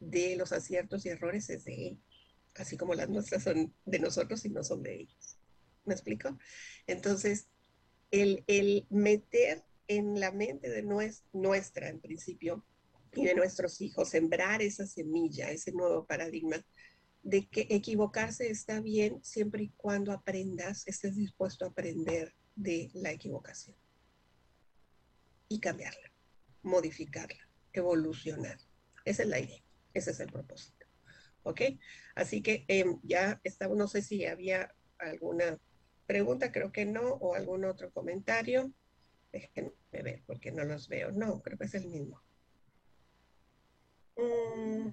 de 0.00 0.36
los 0.36 0.52
aciertos 0.52 1.06
y 1.06 1.08
errores 1.08 1.48
es 1.48 1.64
de 1.64 1.86
ellos, 1.86 2.28
así 2.56 2.76
como 2.76 2.92
las 2.92 3.08
nuestras 3.08 3.44
son 3.44 3.74
de 3.86 3.98
nosotros 4.00 4.44
y 4.44 4.50
no 4.50 4.62
son 4.62 4.82
de 4.82 5.00
ellos. 5.00 5.33
¿Me 5.84 5.94
explico? 5.94 6.38
Entonces, 6.86 7.48
el, 8.10 8.86
meter 8.90 9.64
en 9.88 10.18
la 10.18 10.32
mente 10.32 10.70
de 10.70 10.82
nuestra, 11.32 11.88
en 11.88 12.00
principio, 12.00 12.64
y 13.12 13.24
de 13.24 13.34
nuestros 13.34 13.80
hijos, 13.80 14.08
sembrar 14.08 14.62
esa 14.62 14.86
semilla, 14.86 15.50
ese 15.50 15.72
nuevo 15.72 16.04
paradigma 16.04 16.64
de 17.22 17.48
que 17.48 17.66
equivocarse 17.70 18.50
está 18.50 18.80
bien 18.80 19.22
siempre 19.22 19.64
y 19.64 19.68
cuando 19.76 20.12
aprendas, 20.12 20.86
estés 20.86 21.16
dispuesto 21.16 21.64
a 21.64 21.68
aprender 21.68 22.34
de 22.54 22.90
la 22.92 23.12
equivocación 23.12 23.76
y 25.48 25.60
cambiarla, 25.60 26.12
modificarla, 26.62 27.48
evolucionar. 27.72 28.58
Esa 29.04 29.22
es 29.22 29.28
la 29.28 29.38
idea, 29.38 29.62
ese 29.94 30.10
es 30.10 30.20
el 30.20 30.30
propósito. 30.32 30.86
¿Ok? 31.44 31.60
Así 32.14 32.42
que 32.42 32.64
em, 32.68 33.00
ya 33.02 33.40
estamos, 33.44 33.76
no 33.76 33.86
sé 33.86 34.02
si 34.02 34.24
había 34.24 34.74
alguna 34.98 35.58
pregunta, 36.06 36.52
creo 36.52 36.72
que 36.72 36.84
no, 36.84 37.14
o 37.14 37.34
algún 37.34 37.64
otro 37.64 37.90
comentario. 37.92 38.72
Déjenme 39.32 39.72
ver 39.90 40.22
porque 40.26 40.52
no 40.52 40.64
los 40.64 40.88
veo. 40.88 41.10
No, 41.12 41.42
creo 41.42 41.58
que 41.58 41.64
es 41.64 41.74
el 41.74 41.88
mismo. 41.88 42.22
Mm. 44.16 44.88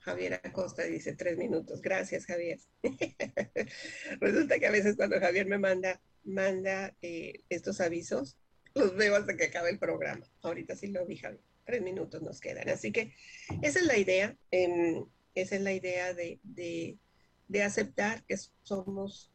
Javier 0.00 0.40
Acosta 0.42 0.84
dice 0.84 1.14
tres 1.14 1.36
minutos. 1.36 1.82
Gracias, 1.82 2.24
Javier. 2.26 2.58
Resulta 4.20 4.58
que 4.58 4.66
a 4.66 4.70
veces 4.70 4.96
cuando 4.96 5.20
Javier 5.20 5.46
me 5.46 5.58
manda, 5.58 6.00
manda 6.24 6.96
eh, 7.02 7.44
estos 7.50 7.80
avisos, 7.80 8.38
los 8.74 8.96
veo 8.96 9.16
hasta 9.16 9.36
que 9.36 9.44
acabe 9.44 9.70
el 9.70 9.78
programa. 9.78 10.26
Ahorita 10.42 10.74
sí 10.74 10.88
lo 10.88 11.04
vi, 11.06 11.16
Javier. 11.16 11.42
Tres 11.64 11.82
minutos 11.82 12.22
nos 12.22 12.40
quedan. 12.40 12.68
Así 12.70 12.92
que 12.92 13.14
esa 13.62 13.78
es 13.78 13.84
la 13.84 13.98
idea. 13.98 14.36
Em, 14.50 15.04
esa 15.34 15.56
es 15.56 15.62
la 15.62 15.72
idea 15.72 16.14
de, 16.14 16.40
de, 16.42 17.62
aceptar 17.62 18.24
que 18.24 18.36
somos 18.62 19.30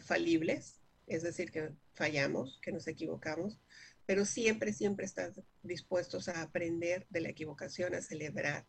falibles, 0.00 0.80
es 1.06 1.22
decir, 1.22 1.50
que 1.50 1.70
fallamos, 1.94 2.58
que 2.62 2.72
nos 2.72 2.86
equivocamos, 2.86 3.60
pero 4.06 4.24
siempre, 4.24 4.72
siempre 4.72 5.06
estar 5.06 5.32
dispuestos 5.62 6.28
a 6.28 6.42
aprender 6.42 7.06
de 7.10 7.20
la 7.20 7.28
equivocación, 7.28 7.94
a 7.94 8.02
celebrar. 8.02 8.66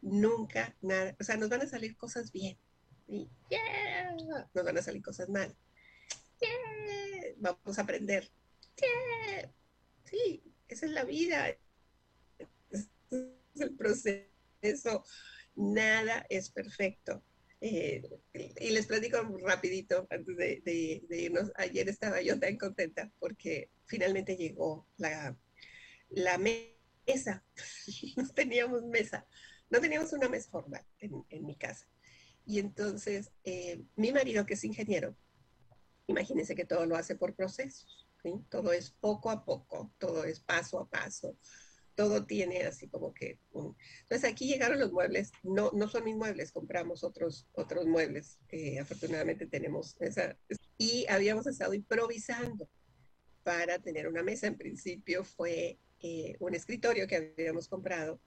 Nunca, 0.00 0.76
nada, 0.82 1.16
o 1.20 1.24
sea, 1.24 1.36
nos 1.36 1.48
van 1.48 1.62
a 1.62 1.66
salir 1.66 1.96
cosas 1.96 2.30
bien. 2.30 2.58
Yeah, 3.08 4.14
nos 4.54 4.64
van 4.64 4.78
a 4.78 4.82
salir 4.82 5.02
cosas 5.02 5.28
mal. 5.28 5.56
vamos 7.38 7.78
a 7.78 7.82
aprender. 7.82 8.30
Sí, 10.04 10.42
esa 10.68 10.86
es 10.86 10.92
la 10.92 11.04
vida. 11.04 11.48
es 12.70 12.88
el 13.56 13.74
proceso. 13.76 15.04
Nada 15.54 16.26
es 16.28 16.50
perfecto. 16.50 17.22
Eh, 17.66 18.02
y 18.60 18.70
les 18.72 18.86
platico 18.86 19.16
rapidito 19.42 20.06
antes 20.10 20.36
de, 20.36 21.02
irnos. 21.08 21.50
Ayer 21.56 21.88
estaba 21.88 22.20
yo 22.20 22.38
tan 22.38 22.58
contenta 22.58 23.10
porque 23.18 23.70
finalmente 23.86 24.36
llegó 24.36 24.86
la, 24.98 25.34
la 26.10 26.36
mesa. 26.36 27.42
no 28.18 28.28
teníamos 28.34 28.82
mesa. 28.82 29.26
No 29.70 29.80
teníamos 29.80 30.12
una 30.12 30.28
mesa 30.28 30.50
formal 30.50 30.84
en, 30.98 31.46
mi 31.46 31.56
casa. 31.56 31.88
Y 32.44 32.58
entonces 32.58 33.32
eh, 33.44 33.82
mi 33.96 34.12
marido, 34.12 34.44
que 34.44 34.54
es 34.54 34.64
ingeniero, 34.64 35.16
imagínense 36.06 36.54
que 36.54 36.66
todo 36.66 36.84
lo 36.84 36.96
hace 36.96 37.16
por 37.16 37.34
procesos. 37.34 38.06
Todo 38.50 38.74
es 38.74 38.90
poco 38.90 39.30
a 39.30 39.42
poco, 39.42 39.90
todo 39.96 40.24
es 40.24 40.40
paso 40.40 40.80
a 40.80 40.88
paso 40.90 41.38
todo 41.94 42.26
tiene 42.26 42.64
así 42.64 42.88
como 42.88 43.14
que... 43.14 43.38
Entonces 43.52 44.30
aquí 44.30 44.46
llegaron 44.46 44.78
los 44.78 44.92
muebles, 44.92 45.32
no, 45.42 45.70
no 45.72 45.88
son 45.88 46.04
mis 46.04 46.16
muebles, 46.16 46.52
compramos 46.52 47.04
otros, 47.04 47.46
otros 47.52 47.86
muebles, 47.86 48.38
eh, 48.50 48.78
afortunadamente 48.78 49.46
tenemos 49.46 49.96
esa... 50.00 50.36
Y 50.76 51.06
habíamos 51.08 51.46
estado 51.46 51.74
improvisando 51.74 52.68
para 53.44 53.78
tener 53.78 54.08
una 54.08 54.22
mesa. 54.22 54.46
En 54.48 54.56
principio 54.56 55.22
fue 55.24 55.78
eh, 56.00 56.36
un 56.40 56.54
escritorio 56.54 57.06
que 57.06 57.34
habíamos 57.36 57.68
comprado, 57.68 58.20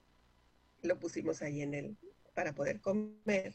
lo 0.82 0.98
pusimos 1.00 1.42
ahí 1.42 1.62
en 1.62 1.74
el, 1.74 1.98
para 2.34 2.54
poder 2.54 2.80
comer, 2.80 3.54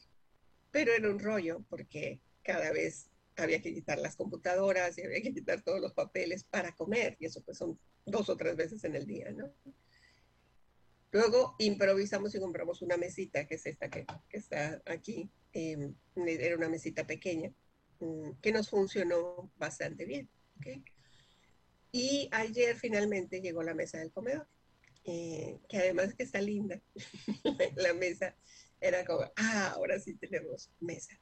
pero 0.71 0.93
era 0.93 1.09
un 1.09 1.21
rollo 1.21 1.65
porque 1.69 2.21
cada 2.43 2.73
vez 2.73 3.09
había 3.37 3.63
que 3.63 3.73
quitar 3.73 3.99
las 3.99 4.17
computadoras 4.17 4.99
y 4.99 5.03
había 5.03 5.23
que 5.23 5.33
quitar 5.33 5.63
todos 5.63 5.81
los 5.81 5.95
papeles 5.95 6.45
para 6.45 6.75
comer, 6.75 7.17
y 7.19 7.27
eso 7.27 7.43
pues 7.43 7.59
son 7.59 7.79
dos 8.05 8.29
o 8.29 8.37
tres 8.37 8.57
veces 8.57 8.85
en 8.85 8.95
el 8.95 9.07
día, 9.07 9.31
¿no? 9.31 9.55
Luego 11.13 11.57
improvisamos 11.59 12.35
y 12.35 12.41
compramos 12.41 12.81
una 12.81 12.97
mesita, 12.97 13.47
que 13.47 13.57
es 13.57 13.67
esta 13.67 13.91
que, 13.91 14.07
está 14.31 14.83
aquí. 14.87 15.31
Em, 15.53 15.95
era 16.17 16.57
una 16.57 16.71
mesita 16.71 17.07
pequeña, 17.07 17.53
mm, 18.01 18.41
que 18.41 18.51
nos 18.51 18.71
funcionó 18.71 19.53
bastante 19.57 20.07
bien. 20.07 20.31
Y 21.93 22.31
ayer 22.33 22.77
finalmente 22.77 23.43
llegó 23.43 23.63
la 23.63 23.75
mesa 23.75 23.99
del 23.99 24.11
comedor, 24.11 24.49
eh, 25.05 25.61
que 25.69 25.77
además 25.77 26.15
está 26.17 26.41
linda. 26.41 26.81
la 27.77 27.93
mesa 27.93 28.35
era 28.81 29.05
como, 29.05 29.31
ah, 29.37 29.73
ahora 29.75 30.01
sí 30.01 30.15
tenemos 30.15 30.71
mesa. 30.81 31.21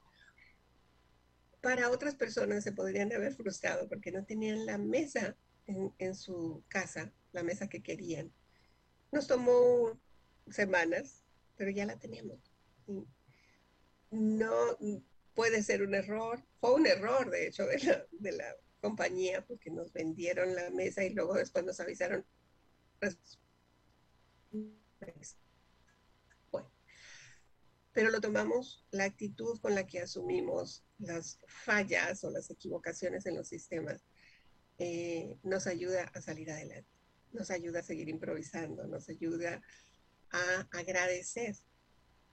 Para 1.61 1.91
otras 1.91 2.15
personas 2.15 2.63
se 2.63 2.71
podrían 2.71 3.13
haber 3.13 3.35
frustrado 3.35 3.89
porque 3.89 4.13
no 4.13 4.25
tenían 4.25 4.65
la 4.67 4.79
mesa 4.79 5.37
en 5.67 6.15
su 6.15 6.65
casa, 6.69 7.13
la 7.33 7.43
mesa 7.43 7.69
que 7.69 7.83
querían 7.83 8.33
nos 9.13 9.27
tomó 9.27 9.99
semanas, 10.51 11.23
pero 11.57 11.71
ya 11.71 11.87
la 11.87 11.99
tenemos. 11.99 12.39
No 14.11 14.79
puede 15.35 15.63
ser 15.63 15.83
un 15.83 15.95
error, 15.95 16.45
fue 16.61 16.75
un 16.75 16.87
error 16.87 17.31
de 17.31 17.47
hecho 17.47 17.65
de 17.67 18.33
la, 18.33 18.57
compañía 18.81 19.45
porque 19.45 19.71
nos 19.71 19.93
vendieron 19.93 20.55
la 20.55 20.71
mesa 20.71 21.05
y 21.05 21.13
luego 21.13 21.35
después 21.35 21.67
nos 21.67 21.81
avisaron. 21.81 22.25
Bueno, 26.51 26.73
pero 27.93 28.11
lo 28.11 28.23
tomamos, 28.23 28.87
la 28.91 29.05
actitud 29.05 29.61
con 29.61 29.75
la 29.75 29.87
que 29.87 30.01
asumimos 30.01 30.83
las 30.99 31.39
fallas 31.47 32.25
o 32.25 32.31
las 32.31 32.49
equivocaciones 32.51 33.27
en 33.27 33.37
los 33.37 33.49
sistemas 33.49 34.03
eh, 34.79 35.37
nos 35.43 35.67
ayuda 35.67 36.05
a 36.15 36.23
salir 36.23 36.51
adelante 36.51 37.00
nos 37.33 37.51
ayuda 37.51 37.81
a 37.81 37.83
seguir 37.83 38.09
improvisando, 38.09 38.87
nos 38.87 39.09
ayuda 39.09 39.63
a 40.31 40.69
agradecer. 40.73 41.57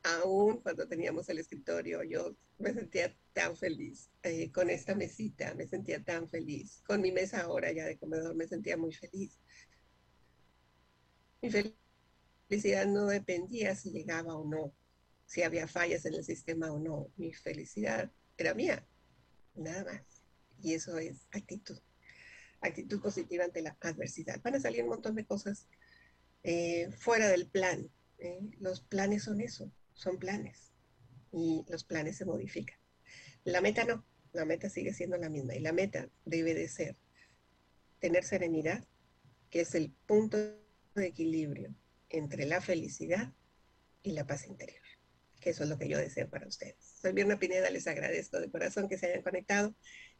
Aún 0.04 0.62
cuando 0.62 0.88
teníamos 0.88 1.28
el 1.30 1.39
escritorio, 1.39 2.04
yo 2.04 2.36
me 2.60 2.74
sentía 2.74 3.16
tan 3.34 3.56
feliz 3.58 4.10
eh, 4.24 4.52
con 4.52 4.70
esta 4.70 4.95
mesita, 4.95 5.54
me 5.56 5.68
sentía 5.68 6.04
tan 6.04 6.30
feliz. 6.30 6.82
Con 6.86 7.02
mi 7.02 7.12
mesa 7.12 7.41
ahora 7.41 7.72
ya 7.72 7.86
de 7.86 7.98
comedor 7.98 8.36
me 8.36 8.48
sentía 8.48 8.78
muy 8.78 8.93
feliz. 8.93 9.39
Mi 11.41 11.50
felicidad 12.50 12.88
no 12.88 13.08
dependía 13.08 13.76
si 13.76 13.91
llegaba 13.91 14.36
o 14.36 14.45
no, 14.45 14.74
si 15.26 15.43
había 15.43 15.68
fallas 15.68 16.06
en 16.06 16.16
el 16.16 16.24
sistema 16.24 16.72
o 16.72 16.80
no. 16.80 17.12
Mi 17.18 17.34
felicidad 17.34 18.12
era 18.38 18.54
mía, 18.54 18.88
nada 19.56 19.84
más. 19.84 20.02
Y 20.60 20.74
eso 20.74 20.98
es 20.98 21.28
actitud 21.32 21.80
actitud 22.62 23.01
positiva 23.01 23.43
ante 23.43 23.62
la 23.62 23.78
adversidad. 23.82 24.41
Van 24.41 24.55
a 24.55 24.60
salir 24.60 24.84
un 24.84 24.89
montón 24.89 25.16
de 25.16 25.26
cosas 25.26 25.68
eh, 26.43 26.89
fuera 26.91 27.28
del 27.28 27.47
plan. 27.47 27.89
¿eh? 28.20 28.39
Los 28.60 28.82
planes 28.82 29.24
son 29.24 29.41
eso, 29.41 29.72
son 29.93 30.18
planes. 30.18 30.72
Y 31.32 31.66
los 31.70 31.84
planes 31.84 32.18
se 32.18 32.26
modifican. 32.26 32.78
La 33.43 33.62
meta 33.62 33.84
no, 33.84 34.05
la 34.34 34.45
meta 34.45 34.70
sigue 34.70 34.93
siendo 34.93 35.18
la 35.18 35.30
misma. 35.30 35.55
Y 35.55 35.60
la 35.60 35.74
meta 35.74 36.10
debe 36.26 36.53
de 36.53 36.68
ser 36.68 36.97
tener 37.99 38.24
serenidad, 38.24 38.86
que 39.49 39.62
es 39.62 39.76
el 39.76 39.91
punto 40.05 40.38
de 40.38 41.08
equilibrio 41.08 41.74
entre 42.10 42.45
la 42.45 42.62
felicidad 42.62 43.34
y 44.03 44.12
la 44.12 44.26
paz 44.26 44.47
interior. 44.47 44.82
Que 45.39 45.51
eso 45.51 45.64
es 45.64 45.70
lo 45.70 45.78
que 45.78 45.88
yo 45.88 45.97
deseo 45.97 46.30
para 46.30 46.47
ustedes. 46.47 46.76
Soy 47.01 47.14
Mirna 47.14 47.39
Pineda, 47.39 47.70
les 47.70 47.88
agradezco 47.88 48.39
de 48.39 48.49
corazón 48.49 48.88
que 48.88 48.97
se 48.97 49.08
hayan 49.08 49.22
conectado. 49.22 49.76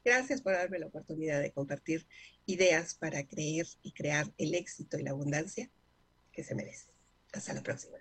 Gracias 0.08 0.40
por 0.40 0.54
darme 0.54 0.80
la 0.80 0.86
oportunidad 0.86 1.42
de 1.42 1.52
compartir 1.52 2.08
ideas 2.46 2.96
para 2.96 3.28
creer 3.28 3.68
y 3.84 3.92
crear 3.92 4.32
el 4.38 4.56
éxito 4.56 4.98
y 4.98 5.04
la 5.04 5.12
abundancia 5.12 5.70
que 6.32 6.46
se 6.46 6.56
merece. 6.56 6.88
Hasta 7.34 7.54
la 7.54 7.62
próxima. 7.62 7.98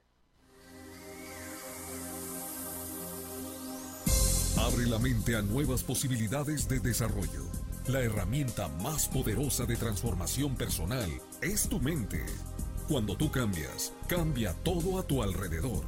Abre 4.57 4.87
la 4.87 5.01
mente 5.01 5.35
a 5.35 5.43
nuevas 5.43 5.83
posibilidades 5.83 6.69
de 6.69 6.79
desarrollo. 6.79 7.45
La 7.89 8.01
herramienta 8.01 8.69
más 8.69 9.09
poderosa 9.09 9.67
de 9.67 9.75
transformación 9.75 10.55
personal 10.55 11.11
es 11.43 11.69
tu 11.69 11.81
mente. 11.81 12.25
Cuando 12.87 13.17
tú 13.17 13.33
cambias, 13.33 13.93
cambia 14.07 14.53
todo 14.63 15.01
a 15.01 15.03
tu 15.05 15.25
alrededor. 15.25 15.85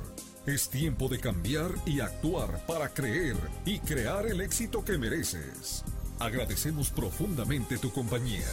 Es 0.46 0.68
tiempo 0.68 1.08
de 1.08 1.20
cambiar 1.20 1.70
y 1.86 2.00
actuar 2.00 2.66
para 2.66 2.88
creer 2.88 3.36
y 3.64 3.78
crear 3.78 4.26
el 4.26 4.40
éxito 4.40 4.84
que 4.84 4.98
mereces. 4.98 5.84
Agradecemos 6.20 6.90
profundamente 6.90 7.78
tu 7.78 7.92
compañía. 7.92 8.46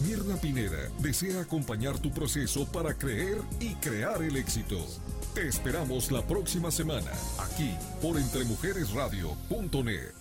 Mirna 0.00 0.36
Pineda 0.36 0.88
desea 0.98 1.42
acompañar 1.42 1.98
tu 1.98 2.10
proceso 2.10 2.66
para 2.66 2.94
creer 2.94 3.42
y 3.60 3.74
crear 3.74 4.22
el 4.22 4.36
éxito. 4.36 4.78
Te 5.34 5.46
esperamos 5.46 6.10
la 6.10 6.26
próxima 6.26 6.70
semana, 6.70 7.12
aquí 7.38 7.74
por 8.00 8.16
entremujeresradio.net. 8.16 10.19